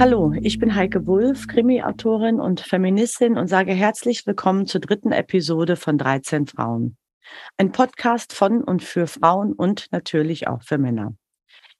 Hallo, 0.00 0.32
ich 0.42 0.60
bin 0.60 0.76
Heike 0.76 1.08
Wulff, 1.08 1.48
Krimi-Autorin 1.48 2.38
und 2.38 2.60
Feministin 2.60 3.36
und 3.36 3.48
sage 3.48 3.72
herzlich 3.72 4.24
willkommen 4.28 4.64
zur 4.68 4.80
dritten 4.80 5.10
Episode 5.10 5.74
von 5.74 5.98
13 5.98 6.46
Frauen. 6.46 6.96
Ein 7.56 7.72
Podcast 7.72 8.32
von 8.32 8.62
und 8.62 8.84
für 8.84 9.08
Frauen 9.08 9.52
und 9.52 9.88
natürlich 9.90 10.46
auch 10.46 10.62
für 10.62 10.78
Männer. 10.78 11.14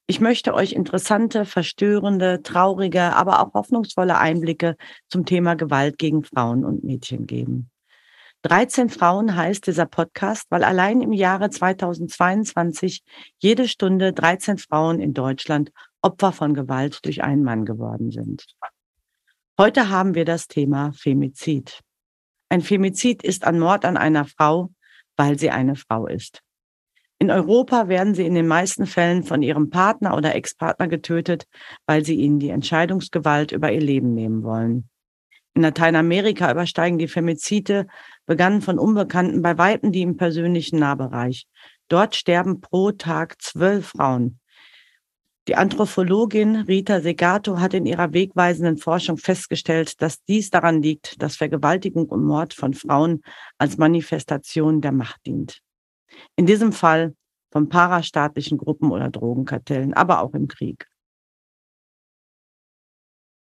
Ich 0.08 0.18
möchte 0.18 0.52
euch 0.54 0.72
interessante, 0.72 1.44
verstörende, 1.44 2.42
traurige, 2.42 3.14
aber 3.14 3.40
auch 3.40 3.54
hoffnungsvolle 3.54 4.18
Einblicke 4.18 4.74
zum 5.08 5.24
Thema 5.24 5.54
Gewalt 5.54 5.96
gegen 5.96 6.24
Frauen 6.24 6.64
und 6.64 6.82
Mädchen 6.82 7.24
geben. 7.28 7.70
13 8.42 8.88
Frauen 8.88 9.36
heißt 9.36 9.66
dieser 9.66 9.86
Podcast, 9.86 10.46
weil 10.48 10.64
allein 10.64 11.02
im 11.02 11.12
Jahre 11.12 11.50
2022 11.50 13.02
jede 13.38 13.68
Stunde 13.68 14.12
13 14.12 14.58
Frauen 14.58 14.98
in 15.00 15.12
Deutschland 15.12 15.70
Opfer 16.02 16.32
von 16.32 16.54
Gewalt 16.54 17.04
durch 17.04 17.22
einen 17.22 17.42
Mann 17.42 17.64
geworden 17.64 18.10
sind. 18.10 18.46
Heute 19.58 19.90
haben 19.90 20.14
wir 20.14 20.24
das 20.24 20.46
Thema 20.46 20.92
Femizid. 20.92 21.80
Ein 22.48 22.60
Femizid 22.60 23.22
ist 23.24 23.44
ein 23.44 23.58
Mord 23.58 23.84
an 23.84 23.96
einer 23.96 24.24
Frau, 24.24 24.70
weil 25.16 25.38
sie 25.38 25.50
eine 25.50 25.74
Frau 25.74 26.06
ist. 26.06 26.40
In 27.18 27.32
Europa 27.32 27.88
werden 27.88 28.14
sie 28.14 28.24
in 28.24 28.36
den 28.36 28.46
meisten 28.46 28.86
Fällen 28.86 29.24
von 29.24 29.42
ihrem 29.42 29.70
Partner 29.70 30.16
oder 30.16 30.36
Ex-Partner 30.36 30.86
getötet, 30.86 31.46
weil 31.84 32.04
sie 32.04 32.14
ihnen 32.14 32.38
die 32.38 32.50
Entscheidungsgewalt 32.50 33.50
über 33.50 33.72
ihr 33.72 33.80
Leben 33.80 34.14
nehmen 34.14 34.44
wollen. 34.44 34.88
In 35.54 35.62
Lateinamerika 35.62 36.52
übersteigen 36.52 36.98
die 36.98 37.08
Femizide, 37.08 37.88
begannen 38.26 38.62
von 38.62 38.78
Unbekannten 38.78 39.42
bei 39.42 39.58
Weitem 39.58 39.90
die 39.90 40.02
im 40.02 40.16
persönlichen 40.16 40.78
Nahbereich. 40.78 41.48
Dort 41.88 42.14
sterben 42.14 42.60
pro 42.60 42.92
Tag 42.92 43.42
zwölf 43.42 43.88
Frauen. 43.88 44.37
Die 45.48 45.56
Anthropologin 45.56 46.56
Rita 46.56 47.00
Segato 47.00 47.58
hat 47.58 47.72
in 47.72 47.86
ihrer 47.86 48.12
wegweisenden 48.12 48.76
Forschung 48.76 49.16
festgestellt, 49.16 50.02
dass 50.02 50.22
dies 50.24 50.50
daran 50.50 50.82
liegt, 50.82 51.22
dass 51.22 51.36
Vergewaltigung 51.36 52.04
und 52.10 52.22
Mord 52.22 52.52
von 52.52 52.74
Frauen 52.74 53.22
als 53.56 53.78
Manifestation 53.78 54.82
der 54.82 54.92
Macht 54.92 55.24
dient. 55.24 55.62
In 56.36 56.44
diesem 56.44 56.72
Fall 56.72 57.14
von 57.50 57.70
parastaatlichen 57.70 58.58
Gruppen 58.58 58.92
oder 58.92 59.08
Drogenkartellen, 59.08 59.94
aber 59.94 60.20
auch 60.20 60.34
im 60.34 60.48
Krieg. 60.48 60.86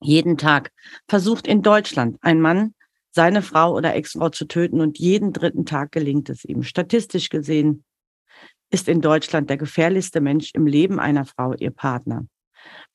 Jeden 0.01 0.37
Tag 0.37 0.73
versucht 1.07 1.47
in 1.47 1.61
Deutschland 1.61 2.17
ein 2.19 2.41
Mann, 2.41 2.75
seine 3.11 3.41
Frau 3.41 3.73
oder 3.73 3.95
Ex-Frau 3.95 4.27
zu 4.27 4.43
töten 4.43 4.81
und 4.81 4.99
jeden 4.99 5.31
dritten 5.31 5.65
Tag 5.65 5.93
gelingt 5.93 6.29
es 6.29 6.43
ihm. 6.43 6.63
Statistisch 6.63 7.29
gesehen 7.29 7.85
ist 8.73 8.89
in 8.89 9.01
Deutschland 9.01 9.49
der 9.49 9.57
gefährlichste 9.57 10.19
Mensch 10.19 10.49
im 10.53 10.65
Leben 10.65 10.99
einer 10.99 11.25
Frau 11.25 11.53
ihr 11.53 11.71
Partner. 11.71 12.25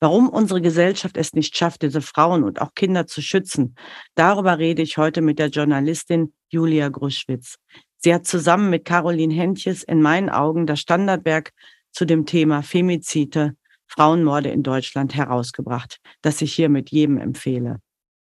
Warum 0.01 0.29
unsere 0.29 0.61
Gesellschaft 0.61 1.17
es 1.17 1.35
nicht 1.35 1.57
schafft, 1.57 1.83
diese 1.83 2.03
Frauen 2.03 2.43
und 2.43 2.61
auch 2.61 2.75
Kinder 2.75 3.07
zu 3.07 3.23
schützen, 3.23 3.77
darüber 4.15 4.59
rede 4.59 4.83
ich 4.83 4.99
heute 4.99 5.21
mit 5.21 5.39
der 5.39 5.49
Journalistin 5.49 6.33
Julia 6.49 6.89
Gruschwitz. 6.89 7.57
Sie 7.99 8.13
hat 8.13 8.27
zusammen 8.27 8.71
mit 8.71 8.85
Caroline 8.85 9.35
Hentjes 9.35 9.85
in 9.85 10.03
meinen 10.03 10.31
Augen 10.31 10.67
das 10.67 10.81
Standardwerk 10.81 11.53
zu 11.93 12.05
dem 12.05 12.27
Thema 12.27 12.63
Femizide, 12.63 13.55
Frauenmorde 13.87 14.51
in 14.51 14.63
Deutschland 14.63 15.15
herausgebracht, 15.15 15.99
das 16.23 16.43
ich 16.43 16.55
hier 16.55 16.69
mit 16.69 16.91
jedem 16.91 17.19
empfehle. 17.19 17.79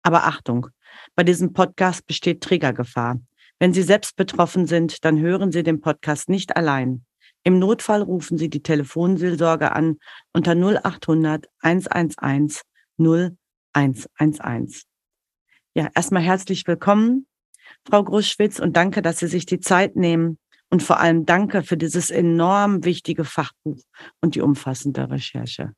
Aber 0.04 0.26
Achtung, 0.26 0.68
bei 1.16 1.24
diesem 1.24 1.54
Podcast 1.54 2.08
besteht 2.08 2.42
Triggergefahr. 2.42 3.20
Wenn 3.60 3.74
Sie 3.74 3.84
selbst 3.84 4.16
betroffen 4.16 4.68
sind, 4.68 5.04
dann 5.04 5.20
hören 5.20 5.52
Sie 5.52 5.64
den 5.64 5.82
Podcast 5.82 6.30
nicht 6.30 6.56
allein. 6.56 7.06
Im 7.44 7.58
Notfall 7.58 8.04
rufen 8.04 8.38
Sie 8.38 8.50
die 8.50 8.62
Telefonseelsorge 8.62 9.72
an 9.72 9.98
unter 10.32 10.52
0800 10.52 11.48
111 11.62 12.62
0111. 13.00 14.84
Ja, 15.74 15.90
erstmal 15.96 16.22
herzlich 16.22 16.68
willkommen, 16.68 17.26
Frau 17.88 18.04
Gruschwitz, 18.04 18.60
und 18.60 18.78
danke, 18.78 19.02
dass 19.02 19.20
Sie 19.20 19.28
sich 19.28 19.46
die 19.46 19.60
Zeit 19.60 19.96
nehmen. 19.96 20.38
Und 20.70 20.84
vor 20.84 21.00
allem 21.00 21.26
danke 21.26 21.64
für 21.64 21.78
dieses 21.78 22.12
enorm 22.12 22.86
wichtige 22.86 23.26
Fachbuch 23.26 23.82
und 24.22 24.36
die 24.36 24.42
umfassende 24.42 25.10
Recherche. 25.10 25.74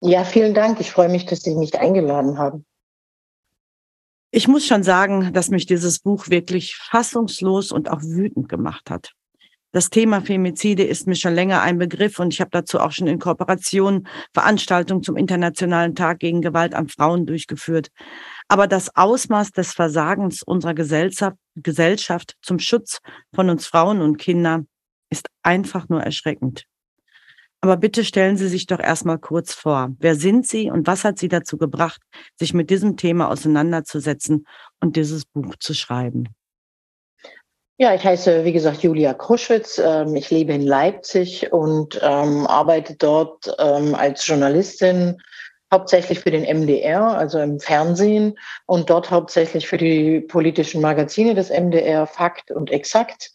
Ja, 0.00 0.24
vielen 0.24 0.54
Dank. 0.54 0.80
Ich 0.80 0.90
freue 0.90 1.08
mich, 1.08 1.26
dass 1.26 1.40
Sie 1.40 1.54
mich 1.54 1.78
eingeladen 1.78 2.38
haben. 2.38 2.66
Ich 4.32 4.48
muss 4.48 4.66
schon 4.66 4.82
sagen, 4.82 5.32
dass 5.32 5.50
mich 5.50 5.66
dieses 5.66 6.00
Buch 6.00 6.28
wirklich 6.28 6.76
fassungslos 6.76 7.72
und 7.72 7.88
auch 7.88 8.02
wütend 8.02 8.48
gemacht 8.48 8.90
hat. 8.90 9.15
Das 9.76 9.90
Thema 9.90 10.22
Femizide 10.22 10.84
ist 10.84 11.06
mir 11.06 11.16
schon 11.16 11.34
länger 11.34 11.60
ein 11.60 11.76
Begriff 11.76 12.18
und 12.18 12.32
ich 12.32 12.40
habe 12.40 12.48
dazu 12.50 12.80
auch 12.80 12.92
schon 12.92 13.08
in 13.08 13.18
Kooperation 13.18 14.08
Veranstaltungen 14.32 15.02
zum 15.02 15.18
Internationalen 15.18 15.94
Tag 15.94 16.20
gegen 16.20 16.40
Gewalt 16.40 16.74
an 16.74 16.88
Frauen 16.88 17.26
durchgeführt. 17.26 17.88
Aber 18.48 18.68
das 18.68 18.96
Ausmaß 18.96 19.52
des 19.52 19.74
Versagens 19.74 20.42
unserer 20.42 20.72
Gesellschaft, 20.72 21.36
Gesellschaft 21.56 22.36
zum 22.40 22.58
Schutz 22.58 23.00
von 23.34 23.50
uns 23.50 23.66
Frauen 23.66 24.00
und 24.00 24.16
Kindern 24.16 24.66
ist 25.10 25.28
einfach 25.42 25.90
nur 25.90 26.00
erschreckend. 26.02 26.64
Aber 27.60 27.76
bitte 27.76 28.02
stellen 28.02 28.38
Sie 28.38 28.48
sich 28.48 28.64
doch 28.64 28.80
erstmal 28.80 29.18
kurz 29.18 29.52
vor. 29.52 29.90
Wer 29.98 30.14
sind 30.14 30.46
Sie 30.46 30.70
und 30.70 30.86
was 30.86 31.04
hat 31.04 31.18
Sie 31.18 31.28
dazu 31.28 31.58
gebracht, 31.58 32.00
sich 32.36 32.54
mit 32.54 32.70
diesem 32.70 32.96
Thema 32.96 33.28
auseinanderzusetzen 33.28 34.46
und 34.80 34.96
dieses 34.96 35.26
Buch 35.26 35.54
zu 35.60 35.74
schreiben? 35.74 36.30
Ja, 37.78 37.94
ich 37.94 38.04
heiße, 38.04 38.46
wie 38.46 38.54
gesagt, 38.54 38.82
Julia 38.82 39.12
Kruschwitz. 39.12 39.78
Ähm, 39.78 40.16
ich 40.16 40.30
lebe 40.30 40.54
in 40.54 40.62
Leipzig 40.62 41.52
und 41.52 42.00
ähm, 42.02 42.46
arbeite 42.46 42.96
dort 42.96 43.54
ähm, 43.58 43.94
als 43.94 44.26
Journalistin 44.26 45.20
hauptsächlich 45.70 46.20
für 46.20 46.30
den 46.30 46.44
MDR, 46.44 47.02
also 47.02 47.38
im 47.38 47.60
Fernsehen 47.60 48.38
und 48.64 48.88
dort 48.88 49.10
hauptsächlich 49.10 49.68
für 49.68 49.76
die 49.76 50.20
politischen 50.20 50.80
Magazine 50.80 51.34
des 51.34 51.50
MDR 51.50 52.06
Fakt 52.06 52.50
und 52.50 52.70
Exakt. 52.70 53.32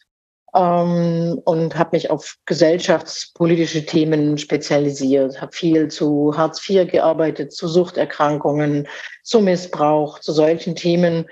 Und 0.54 1.72
habe 1.78 1.90
mich 1.92 2.10
auf 2.10 2.36
gesellschaftspolitische 2.44 3.86
Themen 3.86 4.36
spezialisiert, 4.36 5.40
habe 5.40 5.52
viel 5.52 5.88
zu 5.88 6.34
Hartz 6.36 6.68
IV 6.68 6.90
gearbeitet, 6.90 7.54
zu 7.54 7.68
Suchterkrankungen, 7.68 8.86
zu 9.22 9.40
Missbrauch, 9.40 10.18
zu 10.18 10.32
solchen 10.32 10.76
Themen 10.76 11.26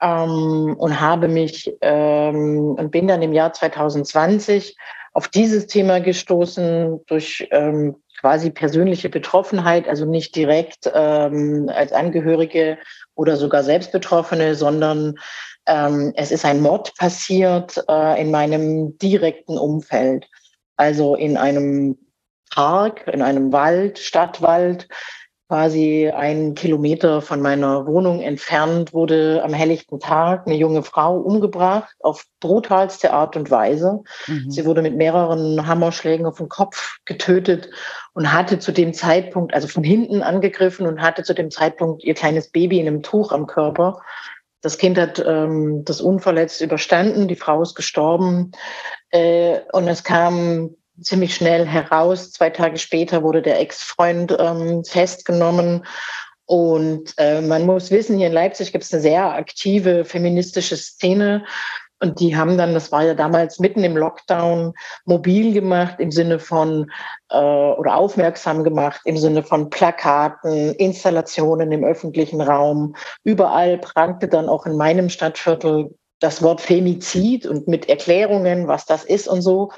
ähm, 0.00 0.74
und 0.78 1.00
habe 1.00 1.28
mich 1.28 1.72
ähm, 1.80 2.74
und 2.78 2.90
bin 2.90 3.08
dann 3.08 3.22
im 3.22 3.32
Jahr 3.32 3.52
2020 3.52 4.76
auf 5.12 5.28
dieses 5.28 5.66
Thema 5.66 6.00
gestoßen 6.00 7.00
durch 7.06 7.48
ähm, 7.50 7.96
quasi 8.20 8.50
persönliche 8.50 9.08
Betroffenheit, 9.08 9.88
also 9.88 10.04
nicht 10.04 10.36
direkt 10.36 10.90
ähm, 10.94 11.70
als 11.74 11.92
Angehörige 11.92 12.78
oder 13.14 13.36
sogar 13.36 13.64
selbst 13.64 13.92
Betroffene, 13.92 14.54
sondern 14.54 15.14
ähm, 15.66 16.12
es 16.16 16.30
ist 16.30 16.44
ein 16.44 16.60
Mord 16.60 16.94
passiert 16.96 17.82
äh, 17.88 18.20
in 18.20 18.30
meinem 18.30 18.98
direkten 18.98 19.58
Umfeld, 19.58 20.28
also 20.76 21.14
in 21.14 21.36
einem 21.36 21.96
Park, 22.50 23.06
in 23.06 23.22
einem 23.22 23.52
Wald, 23.52 23.98
Stadtwald, 23.98 24.88
quasi 25.50 26.08
einen 26.08 26.54
Kilometer 26.54 27.20
von 27.20 27.42
meiner 27.42 27.84
Wohnung 27.84 28.20
entfernt 28.20 28.92
wurde 28.92 29.42
am 29.42 29.52
helllichten 29.52 29.98
Tag 29.98 30.46
eine 30.46 30.54
junge 30.54 30.84
Frau 30.84 31.16
umgebracht 31.16 31.92
auf 31.98 32.24
brutalste 32.38 33.12
Art 33.12 33.36
und 33.36 33.50
Weise. 33.50 34.04
Mhm. 34.28 34.48
Sie 34.48 34.64
wurde 34.64 34.80
mit 34.80 34.94
mehreren 34.94 35.66
Hammerschlägen 35.66 36.24
auf 36.24 36.36
den 36.36 36.48
Kopf 36.48 36.98
getötet 37.04 37.68
und 38.12 38.32
hatte 38.32 38.60
zu 38.60 38.70
dem 38.70 38.94
Zeitpunkt, 38.94 39.52
also 39.52 39.66
von 39.66 39.82
hinten 39.82 40.22
angegriffen 40.22 40.86
und 40.86 41.02
hatte 41.02 41.24
zu 41.24 41.34
dem 41.34 41.50
Zeitpunkt 41.50 42.04
ihr 42.04 42.14
kleines 42.14 42.52
Baby 42.52 42.78
in 42.78 42.86
einem 42.86 43.02
Tuch 43.02 43.32
am 43.32 43.48
Körper. 43.48 44.02
Das 44.60 44.78
Kind 44.78 44.98
hat 44.98 45.20
ähm, 45.26 45.82
das 45.84 46.00
unverletzt 46.00 46.60
überstanden, 46.60 47.26
die 47.26 47.34
Frau 47.34 47.60
ist 47.60 47.74
gestorben 47.74 48.52
äh, 49.10 49.58
und 49.72 49.88
es 49.88 50.04
kam 50.04 50.76
ziemlich 51.00 51.34
schnell 51.34 51.66
heraus. 51.66 52.32
Zwei 52.32 52.50
Tage 52.50 52.78
später 52.78 53.22
wurde 53.22 53.42
der 53.42 53.60
Ex-Freund 53.60 54.36
ähm, 54.38 54.84
festgenommen. 54.84 55.84
Und 56.46 57.14
äh, 57.16 57.40
man 57.40 57.64
muss 57.64 57.90
wissen, 57.90 58.18
hier 58.18 58.26
in 58.26 58.32
Leipzig 58.32 58.72
gibt 58.72 58.84
es 58.84 58.92
eine 58.92 59.02
sehr 59.02 59.24
aktive 59.34 60.04
feministische 60.04 60.76
Szene. 60.76 61.44
Und 62.02 62.18
die 62.18 62.34
haben 62.34 62.56
dann, 62.56 62.72
das 62.72 62.90
war 62.90 63.04
ja 63.04 63.14
damals 63.14 63.58
mitten 63.58 63.84
im 63.84 63.96
Lockdown, 63.96 64.72
mobil 65.04 65.52
gemacht 65.52 65.96
im 66.00 66.10
Sinne 66.10 66.38
von 66.38 66.90
äh, 67.28 67.36
oder 67.36 67.94
aufmerksam 67.94 68.64
gemacht 68.64 69.02
im 69.04 69.18
Sinne 69.18 69.42
von 69.42 69.68
Plakaten, 69.68 70.74
Installationen 70.76 71.70
im 71.72 71.84
öffentlichen 71.84 72.40
Raum. 72.40 72.96
Überall 73.22 73.78
prangte 73.78 74.28
dann 74.28 74.48
auch 74.48 74.64
in 74.64 74.76
meinem 74.76 75.10
Stadtviertel 75.10 75.94
das 76.20 76.42
Wort 76.42 76.60
Femizid 76.60 77.46
und 77.46 77.68
mit 77.68 77.88
Erklärungen, 77.88 78.66
was 78.66 78.86
das 78.86 79.04
ist 79.04 79.28
und 79.28 79.42
so. 79.42 79.70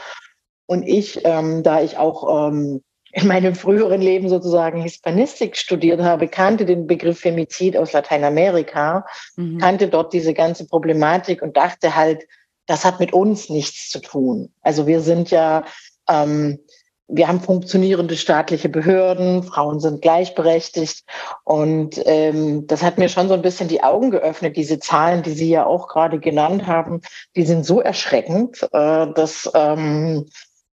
Und 0.67 0.83
ich, 0.83 1.21
ähm, 1.25 1.63
da 1.63 1.83
ich 1.83 1.99
auch 1.99 2.49
ähm, 2.49 2.83
in 3.13 3.27
meinem 3.27 3.55
früheren 3.55 4.01
Leben 4.01 4.29
sozusagen 4.29 4.81
Hispanistik 4.81 5.57
studiert 5.57 6.01
habe, 6.01 6.29
kannte 6.29 6.65
den 6.65 6.87
Begriff 6.87 7.21
Femizid 7.21 7.77
aus 7.77 7.93
Lateinamerika, 7.93 9.05
mhm. 9.37 9.59
kannte 9.59 9.89
dort 9.89 10.13
diese 10.15 10.33
ganze 10.33 10.67
Problematik 10.67 11.43
und 11.43 11.57
dachte 11.57 11.95
halt, 11.95 12.27
das 12.67 12.85
hat 12.85 13.01
mit 13.01 13.13
uns 13.13 13.51
nichts 13.51 13.91
zu 13.91 14.01
tun. 14.01 14.53
Also 14.63 14.87
wir 14.87 15.01
sind 15.01 15.31
ja, 15.31 15.65
ähm, 16.09 16.59
wir 17.07 17.29
haben 17.29 17.41
funktionierende 17.41 18.17
staatliche 18.17 18.71
Behörden, 18.71 19.43
Frauen 19.43 19.81
sind 19.81 20.01
gleichberechtigt. 20.01 21.05
Und 21.45 22.01
ähm, 22.07 22.67
das 22.67 22.83
hat 22.83 22.97
mir 22.97 23.11
schon 23.11 23.29
so 23.29 23.35
ein 23.35 23.43
bisschen 23.43 23.69
die 23.69 23.83
Augen 23.83 24.11
geöffnet. 24.11 24.57
Diese 24.57 24.79
Zahlen, 24.79 25.23
die 25.23 25.33
Sie 25.33 25.51
ja 25.51 25.67
auch 25.67 25.89
gerade 25.89 26.19
genannt 26.19 26.67
haben, 26.67 27.03
die 27.37 27.45
sind 27.45 27.67
so 27.67 27.81
erschreckend, 27.81 28.63
äh, 28.73 29.13
dass, 29.13 29.51
ähm, 29.55 30.27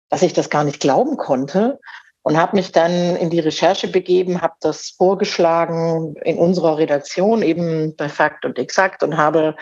dass 0.10 0.22
ich 0.22 0.34
das 0.34 0.50
gar 0.50 0.64
nicht 0.64 0.80
glauben 0.80 1.18
konnte. 1.18 1.80
Und 2.22 2.38
habe 2.38 2.58
mich 2.58 2.74
dann 2.74 3.16
in 3.16 3.30
die 3.30 3.40
Recherche 3.40 3.88
begeben, 3.88 4.42
habe 4.42 4.56
das 4.60 4.90
vorgeschlagen 4.90 6.16
in 6.24 6.38
unserer 6.38 6.78
Redaktion, 6.78 7.42
eben 7.42 7.96
bei 7.96 8.10
Fakt 8.10 8.44
und 8.44 8.60
Exakt, 8.60 9.04
und 9.04 9.18
habe 9.18 9.56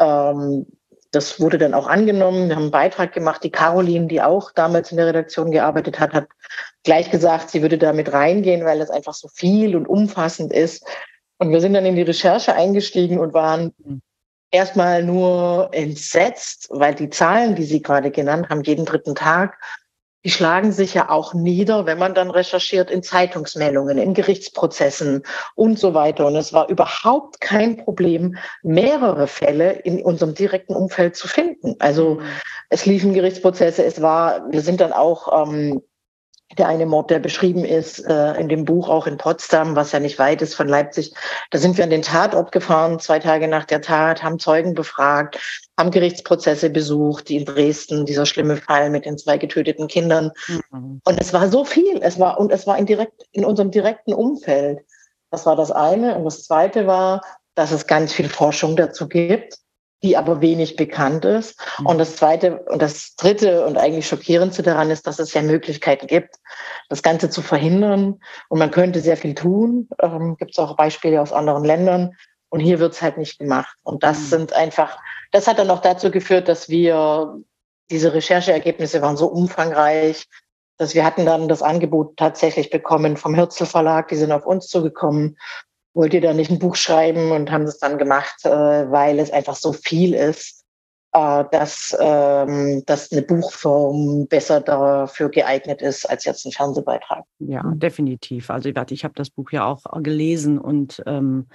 ähm, 0.00 0.66
das 1.12 1.38
wurde 1.38 1.58
dann 1.58 1.74
auch 1.74 1.86
angenommen. 1.86 2.48
Wir 2.48 2.56
haben 2.56 2.62
einen 2.62 2.70
Beitrag 2.70 3.12
gemacht. 3.12 3.44
Die 3.44 3.50
Caroline, 3.50 4.06
die 4.06 4.22
auch 4.22 4.50
damals 4.50 4.90
in 4.90 4.96
der 4.96 5.06
Redaktion 5.06 5.50
gearbeitet 5.50 6.00
hat, 6.00 6.14
hat 6.14 6.26
gleich 6.84 7.10
gesagt, 7.10 7.50
sie 7.50 7.60
würde 7.60 7.76
da 7.76 7.92
mit 7.92 8.12
reingehen, 8.12 8.64
weil 8.64 8.78
das 8.78 8.90
einfach 8.90 9.12
so 9.12 9.28
viel 9.28 9.76
und 9.76 9.86
umfassend 9.86 10.52
ist. 10.52 10.86
Und 11.38 11.50
wir 11.50 11.60
sind 11.60 11.74
dann 11.74 11.84
in 11.84 11.96
die 11.96 12.02
Recherche 12.02 12.54
eingestiegen 12.54 13.18
und 13.18 13.34
waren 13.34 13.74
mhm. 13.84 14.00
Erstmal 14.52 15.02
nur 15.02 15.70
entsetzt, 15.72 16.68
weil 16.70 16.94
die 16.94 17.10
Zahlen, 17.10 17.56
die 17.56 17.64
Sie 17.64 17.82
gerade 17.82 18.10
genannt 18.10 18.48
haben, 18.48 18.62
jeden 18.62 18.84
dritten 18.84 19.14
Tag 19.14 19.58
die 20.24 20.30
schlagen 20.30 20.72
sich 20.72 20.94
ja 20.94 21.08
auch 21.08 21.34
nieder, 21.34 21.86
wenn 21.86 21.98
man 21.98 22.14
dann 22.14 22.30
recherchiert 22.30 22.90
in 22.90 23.02
Zeitungsmeldungen, 23.02 23.98
in 23.98 24.14
Gerichtsprozessen 24.14 25.24
und 25.56 25.78
so 25.78 25.94
weiter. 25.94 26.26
Und 26.26 26.36
es 26.36 26.52
war 26.52 26.68
überhaupt 26.68 27.40
kein 27.40 27.76
Problem, 27.76 28.36
mehrere 28.62 29.26
Fälle 29.26 29.72
in 29.72 30.02
unserem 30.02 30.34
direkten 30.34 30.74
Umfeld 30.74 31.16
zu 31.16 31.26
finden. 31.26 31.74
Also 31.80 32.16
mhm. 32.16 32.26
es 32.68 32.86
liefen 32.86 33.14
Gerichtsprozesse, 33.14 33.84
es 33.84 34.00
war, 34.00 34.50
wir 34.50 34.60
sind 34.60 34.80
dann 34.80 34.92
auch 34.92 35.48
ähm, 35.48 35.82
der 36.58 36.68
eine 36.68 36.86
Mord, 36.86 37.10
der 37.10 37.18
beschrieben 37.18 37.64
ist 37.64 37.98
äh, 38.00 38.34
in 38.34 38.48
dem 38.48 38.64
Buch 38.64 38.88
auch 38.88 39.06
in 39.06 39.16
Potsdam, 39.16 39.76
was 39.76 39.92
ja 39.92 40.00
nicht 40.00 40.18
weit 40.18 40.42
ist 40.42 40.54
von 40.54 40.68
Leipzig. 40.68 41.14
Da 41.50 41.58
sind 41.58 41.76
wir 41.76 41.84
an 41.84 41.90
den 41.90 42.02
Tatort 42.02 42.52
gefahren, 42.52 42.98
zwei 42.98 43.18
Tage 43.18 43.48
nach 43.48 43.64
der 43.64 43.80
Tat, 43.80 44.22
haben 44.22 44.38
Zeugen 44.38 44.74
befragt, 44.74 45.38
haben 45.78 45.90
Gerichtsprozesse 45.90 46.70
besucht, 46.70 47.28
die 47.28 47.36
in 47.36 47.44
Dresden, 47.44 48.06
dieser 48.06 48.26
schlimme 48.26 48.56
Fall 48.56 48.90
mit 48.90 49.06
den 49.06 49.18
zwei 49.18 49.38
getöteten 49.38 49.88
Kindern. 49.88 50.30
Mhm. 50.48 51.00
Und 51.04 51.20
es 51.20 51.32
war 51.32 51.48
so 51.48 51.64
viel. 51.64 52.00
Es 52.02 52.18
war, 52.18 52.38
und 52.38 52.52
es 52.52 52.66
war 52.66 52.78
in 52.78 52.86
direkt, 52.86 53.22
in 53.32 53.44
unserem 53.44 53.70
direkten 53.70 54.12
Umfeld. 54.12 54.80
Das 55.30 55.46
war 55.46 55.56
das 55.56 55.70
eine. 55.70 56.16
Und 56.16 56.24
das 56.24 56.44
zweite 56.44 56.86
war, 56.86 57.22
dass 57.54 57.70
es 57.70 57.86
ganz 57.86 58.12
viel 58.12 58.28
Forschung 58.28 58.76
dazu 58.76 59.08
gibt 59.08 59.61
die 60.02 60.16
aber 60.16 60.40
wenig 60.40 60.76
bekannt 60.76 61.24
ist. 61.24 61.60
Mhm. 61.78 61.86
Und 61.86 61.98
das 61.98 62.16
zweite 62.16 62.60
und 62.64 62.82
das 62.82 63.14
dritte 63.16 63.64
und 63.66 63.78
eigentlich 63.78 64.06
schockierendste 64.08 64.62
daran 64.62 64.90
ist, 64.90 65.06
dass 65.06 65.18
es 65.18 65.32
ja 65.34 65.42
Möglichkeiten 65.42 66.06
gibt, 66.06 66.36
das 66.88 67.02
Ganze 67.02 67.30
zu 67.30 67.42
verhindern. 67.42 68.20
Und 68.48 68.58
man 68.58 68.70
könnte 68.70 69.00
sehr 69.00 69.16
viel 69.16 69.34
tun. 69.34 69.88
Ähm, 70.00 70.36
gibt 70.36 70.52
es 70.52 70.58
auch 70.58 70.76
Beispiele 70.76 71.20
aus 71.20 71.32
anderen 71.32 71.64
Ländern. 71.64 72.16
Und 72.48 72.60
hier 72.60 72.80
wird 72.80 72.92
es 72.92 73.02
halt 73.02 73.16
nicht 73.16 73.38
gemacht. 73.38 73.76
Und 73.82 74.02
das 74.02 74.18
mhm. 74.18 74.26
sind 74.26 74.52
einfach, 74.52 74.98
das 75.30 75.46
hat 75.46 75.58
dann 75.58 75.70
auch 75.70 75.80
dazu 75.80 76.10
geführt, 76.10 76.48
dass 76.48 76.68
wir 76.68 77.38
diese 77.90 78.12
Rechercheergebnisse 78.12 79.02
waren 79.02 79.16
so 79.16 79.26
umfangreich, 79.26 80.26
dass 80.78 80.94
wir 80.94 81.04
hatten 81.04 81.26
dann 81.26 81.48
das 81.48 81.62
Angebot 81.62 82.16
tatsächlich 82.16 82.70
bekommen 82.70 83.16
vom 83.16 83.34
Hirzel 83.34 83.66
Verlag. 83.66 84.08
Die 84.08 84.16
sind 84.16 84.32
auf 84.32 84.46
uns 84.46 84.68
zugekommen 84.68 85.36
wollt 85.94 86.14
ihr 86.14 86.20
da 86.20 86.32
nicht 86.32 86.50
ein 86.50 86.58
Buch 86.58 86.76
schreiben 86.76 87.32
und 87.32 87.50
haben 87.50 87.64
es 87.64 87.78
dann 87.78 87.98
gemacht, 87.98 88.44
äh, 88.44 88.50
weil 88.50 89.18
es 89.18 89.30
einfach 89.30 89.56
so 89.56 89.72
viel 89.72 90.14
ist, 90.14 90.64
äh, 91.12 91.44
dass, 91.50 91.96
ähm, 92.00 92.82
dass 92.86 93.12
eine 93.12 93.22
Buchform 93.22 94.26
besser 94.28 94.60
dafür 94.60 95.28
geeignet 95.28 95.82
ist 95.82 96.08
als 96.08 96.24
jetzt 96.24 96.46
ein 96.46 96.52
Fernsehbeitrag. 96.52 97.24
Ja, 97.38 97.62
definitiv. 97.74 98.50
Also 98.50 98.70
ich 98.70 99.04
habe 99.04 99.14
das 99.14 99.30
Buch 99.30 99.50
ja 99.52 99.66
auch 99.66 99.84
gelesen 100.02 100.58
und 100.58 101.02
ähm, 101.06 101.48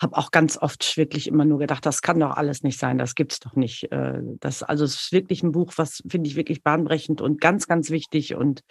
habe 0.00 0.16
auch 0.16 0.30
ganz 0.30 0.58
oft 0.60 0.96
wirklich 0.96 1.28
immer 1.28 1.44
nur 1.44 1.58
gedacht, 1.58 1.86
das 1.86 2.02
kann 2.02 2.18
doch 2.18 2.36
alles 2.36 2.62
nicht 2.62 2.78
sein, 2.78 2.98
das 2.98 3.14
gibt's 3.14 3.38
doch 3.38 3.54
nicht. 3.54 3.90
Äh, 3.92 4.20
das, 4.40 4.62
also 4.62 4.84
es 4.84 4.94
ist 4.94 5.12
wirklich 5.12 5.42
ein 5.42 5.52
Buch, 5.52 5.74
was 5.76 6.02
finde 6.08 6.28
ich 6.28 6.36
wirklich 6.36 6.62
bahnbrechend 6.62 7.20
und 7.20 7.40
ganz, 7.40 7.68
ganz 7.68 7.90
wichtig 7.90 8.34
und 8.34 8.62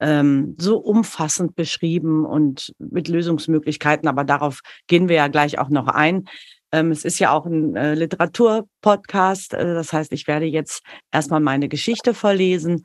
ähm, 0.00 0.56
so 0.58 0.78
umfassend 0.78 1.54
beschrieben 1.54 2.24
und 2.24 2.72
mit 2.78 3.08
Lösungsmöglichkeiten, 3.08 4.08
aber 4.08 4.24
darauf 4.24 4.60
gehen 4.86 5.08
wir 5.08 5.16
ja 5.16 5.28
gleich 5.28 5.58
auch 5.58 5.68
noch 5.68 5.88
ein. 5.88 6.24
Ähm, 6.72 6.90
es 6.90 7.04
ist 7.04 7.18
ja 7.18 7.32
auch 7.32 7.46
ein 7.46 7.76
äh, 7.76 7.94
Literaturpodcast, 7.94 9.54
äh, 9.54 9.74
das 9.74 9.92
heißt, 9.92 10.12
ich 10.12 10.26
werde 10.26 10.46
jetzt 10.46 10.82
erstmal 11.12 11.40
meine 11.40 11.68
Geschichte 11.68 12.14
verlesen 12.14 12.84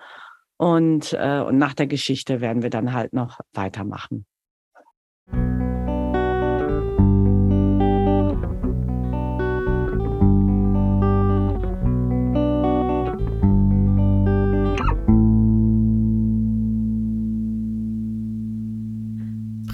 und, 0.57 1.13
äh, 1.13 1.39
und 1.39 1.57
nach 1.57 1.73
der 1.73 1.88
Geschichte 1.88 2.41
werden 2.41 2.63
wir 2.63 2.69
dann 2.69 2.94
halt 2.94 3.13
noch 3.13 3.39
weitermachen. 3.53 4.25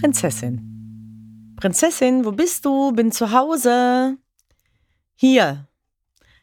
Prinzessin. 0.02 1.56
Prinzessin, 1.58 2.26
wo 2.26 2.32
bist 2.32 2.66
du? 2.66 2.92
Bin 2.92 3.12
zu 3.12 3.32
Hause. 3.32 4.18
Hier. 5.14 5.68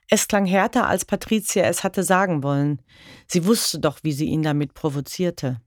Es 0.08 0.28
klang 0.28 0.46
härter, 0.46 0.86
als 0.86 1.04
Patricia 1.04 1.64
es 1.64 1.82
hatte 1.82 2.04
sagen 2.04 2.44
wollen. 2.44 2.80
Sie 3.26 3.44
wusste 3.46 3.80
doch, 3.80 3.98
wie 4.04 4.12
sie 4.12 4.26
ihn 4.26 4.44
damit 4.44 4.74
provozierte. 4.74 5.60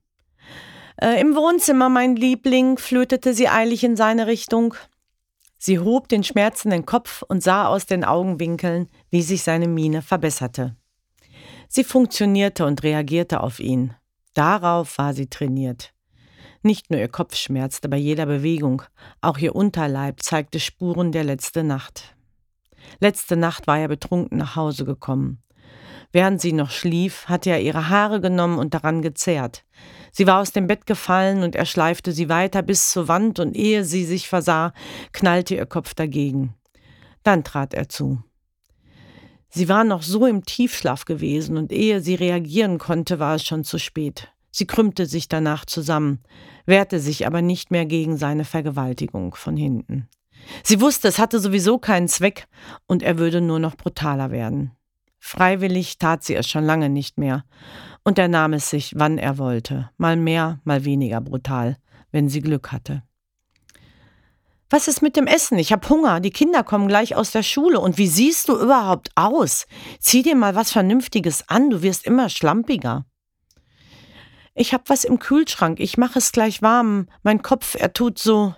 Äh, 1.02 1.20
Im 1.20 1.36
Wohnzimmer, 1.36 1.90
mein 1.90 2.16
Liebling, 2.16 2.78
flötete 2.78 3.34
sie 3.34 3.48
eilig 3.48 3.84
in 3.84 3.94
seine 3.94 4.26
Richtung. 4.26 4.74
Sie 5.58 5.78
hob 5.78 6.08
den 6.08 6.24
schmerzenden 6.24 6.86
Kopf 6.86 7.22
und 7.28 7.42
sah 7.42 7.66
aus 7.66 7.84
den 7.84 8.04
Augenwinkeln, 8.04 8.88
wie 9.10 9.20
sich 9.20 9.42
seine 9.42 9.68
Miene 9.68 10.00
verbesserte. 10.00 10.76
Sie 11.68 11.84
funktionierte 11.84 12.64
und 12.64 12.82
reagierte 12.82 13.42
auf 13.42 13.60
ihn. 13.60 13.94
Darauf 14.32 14.96
war 14.96 15.12
sie 15.12 15.26
trainiert. 15.26 15.92
Nicht 16.62 16.90
nur 16.90 17.00
ihr 17.00 17.08
Kopf 17.08 17.34
schmerzte 17.34 17.88
bei 17.88 17.96
jeder 17.96 18.26
Bewegung, 18.26 18.82
auch 19.20 19.38
ihr 19.38 19.56
Unterleib 19.56 20.22
zeigte 20.22 20.60
Spuren 20.60 21.10
der 21.10 21.24
letzten 21.24 21.66
Nacht. 21.66 22.14
Letzte 23.00 23.36
Nacht 23.36 23.66
war 23.66 23.78
er 23.78 23.88
betrunken 23.88 24.38
nach 24.38 24.54
Hause 24.54 24.84
gekommen. 24.84 25.42
Während 26.12 26.40
sie 26.40 26.52
noch 26.52 26.70
schlief, 26.70 27.26
hatte 27.26 27.50
er 27.50 27.62
ihre 27.62 27.88
Haare 27.88 28.20
genommen 28.20 28.58
und 28.58 28.74
daran 28.74 29.02
gezerrt. 29.02 29.64
Sie 30.12 30.26
war 30.26 30.40
aus 30.40 30.52
dem 30.52 30.66
Bett 30.66 30.86
gefallen 30.86 31.42
und 31.42 31.56
er 31.56 31.64
schleifte 31.64 32.12
sie 32.12 32.28
weiter 32.28 32.62
bis 32.62 32.90
zur 32.90 33.08
Wand 33.08 33.40
und 33.40 33.56
ehe 33.56 33.82
sie 33.84 34.04
sich 34.04 34.28
versah, 34.28 34.72
knallte 35.12 35.54
ihr 35.54 35.66
Kopf 35.66 35.94
dagegen. 35.94 36.54
Dann 37.22 37.44
trat 37.44 37.74
er 37.74 37.88
zu. 37.88 38.22
Sie 39.48 39.68
war 39.68 39.84
noch 39.84 40.02
so 40.02 40.26
im 40.26 40.44
Tiefschlaf 40.44 41.06
gewesen 41.06 41.56
und 41.56 41.72
ehe 41.72 42.00
sie 42.00 42.14
reagieren 42.14 42.78
konnte, 42.78 43.18
war 43.18 43.34
es 43.34 43.44
schon 43.44 43.64
zu 43.64 43.78
spät. 43.78 44.31
Sie 44.52 44.66
krümmte 44.66 45.06
sich 45.06 45.28
danach 45.28 45.64
zusammen, 45.64 46.20
wehrte 46.66 47.00
sich 47.00 47.26
aber 47.26 47.42
nicht 47.42 47.70
mehr 47.70 47.86
gegen 47.86 48.16
seine 48.16 48.44
Vergewaltigung 48.44 49.34
von 49.34 49.56
hinten. 49.56 50.08
Sie 50.62 50.80
wusste, 50.80 51.08
es 51.08 51.18
hatte 51.18 51.40
sowieso 51.40 51.78
keinen 51.78 52.08
Zweck 52.08 52.46
und 52.86 53.02
er 53.02 53.18
würde 53.18 53.40
nur 53.40 53.58
noch 53.58 53.76
brutaler 53.76 54.30
werden. 54.30 54.72
Freiwillig 55.18 55.98
tat 55.98 56.22
sie 56.22 56.34
es 56.34 56.48
schon 56.48 56.64
lange 56.64 56.88
nicht 56.88 57.16
mehr, 57.16 57.44
und 58.04 58.18
er 58.18 58.28
nahm 58.28 58.52
es 58.52 58.68
sich, 58.68 58.94
wann 58.96 59.18
er 59.18 59.38
wollte, 59.38 59.90
mal 59.96 60.16
mehr, 60.16 60.60
mal 60.64 60.84
weniger 60.84 61.20
brutal, 61.20 61.76
wenn 62.10 62.28
sie 62.28 62.40
Glück 62.40 62.72
hatte. 62.72 63.02
Was 64.68 64.88
ist 64.88 65.02
mit 65.02 65.16
dem 65.16 65.26
Essen? 65.26 65.58
Ich 65.58 65.70
hab 65.70 65.88
Hunger. 65.90 66.18
Die 66.20 66.30
Kinder 66.30 66.64
kommen 66.64 66.88
gleich 66.88 67.14
aus 67.14 67.30
der 67.30 67.42
Schule. 67.42 67.78
Und 67.78 67.98
wie 67.98 68.06
siehst 68.06 68.48
du 68.48 68.58
überhaupt 68.58 69.10
aus? 69.16 69.66
Zieh 70.00 70.22
dir 70.22 70.34
mal 70.34 70.54
was 70.54 70.72
Vernünftiges 70.72 71.46
an, 71.46 71.68
du 71.68 71.82
wirst 71.82 72.06
immer 72.06 72.30
schlampiger. 72.30 73.04
Ich 74.54 74.74
hab 74.74 74.90
was 74.90 75.04
im 75.04 75.18
Kühlschrank, 75.18 75.80
ich 75.80 75.96
mach 75.96 76.16
es 76.16 76.32
gleich 76.32 76.60
warm. 76.60 77.08
Mein 77.22 77.42
Kopf, 77.42 77.74
er 77.78 77.92
tut 77.92 78.18
so. 78.18 78.54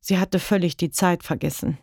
Sie 0.00 0.18
hatte 0.18 0.38
völlig 0.38 0.76
die 0.76 0.90
Zeit 0.90 1.22
vergessen. 1.22 1.78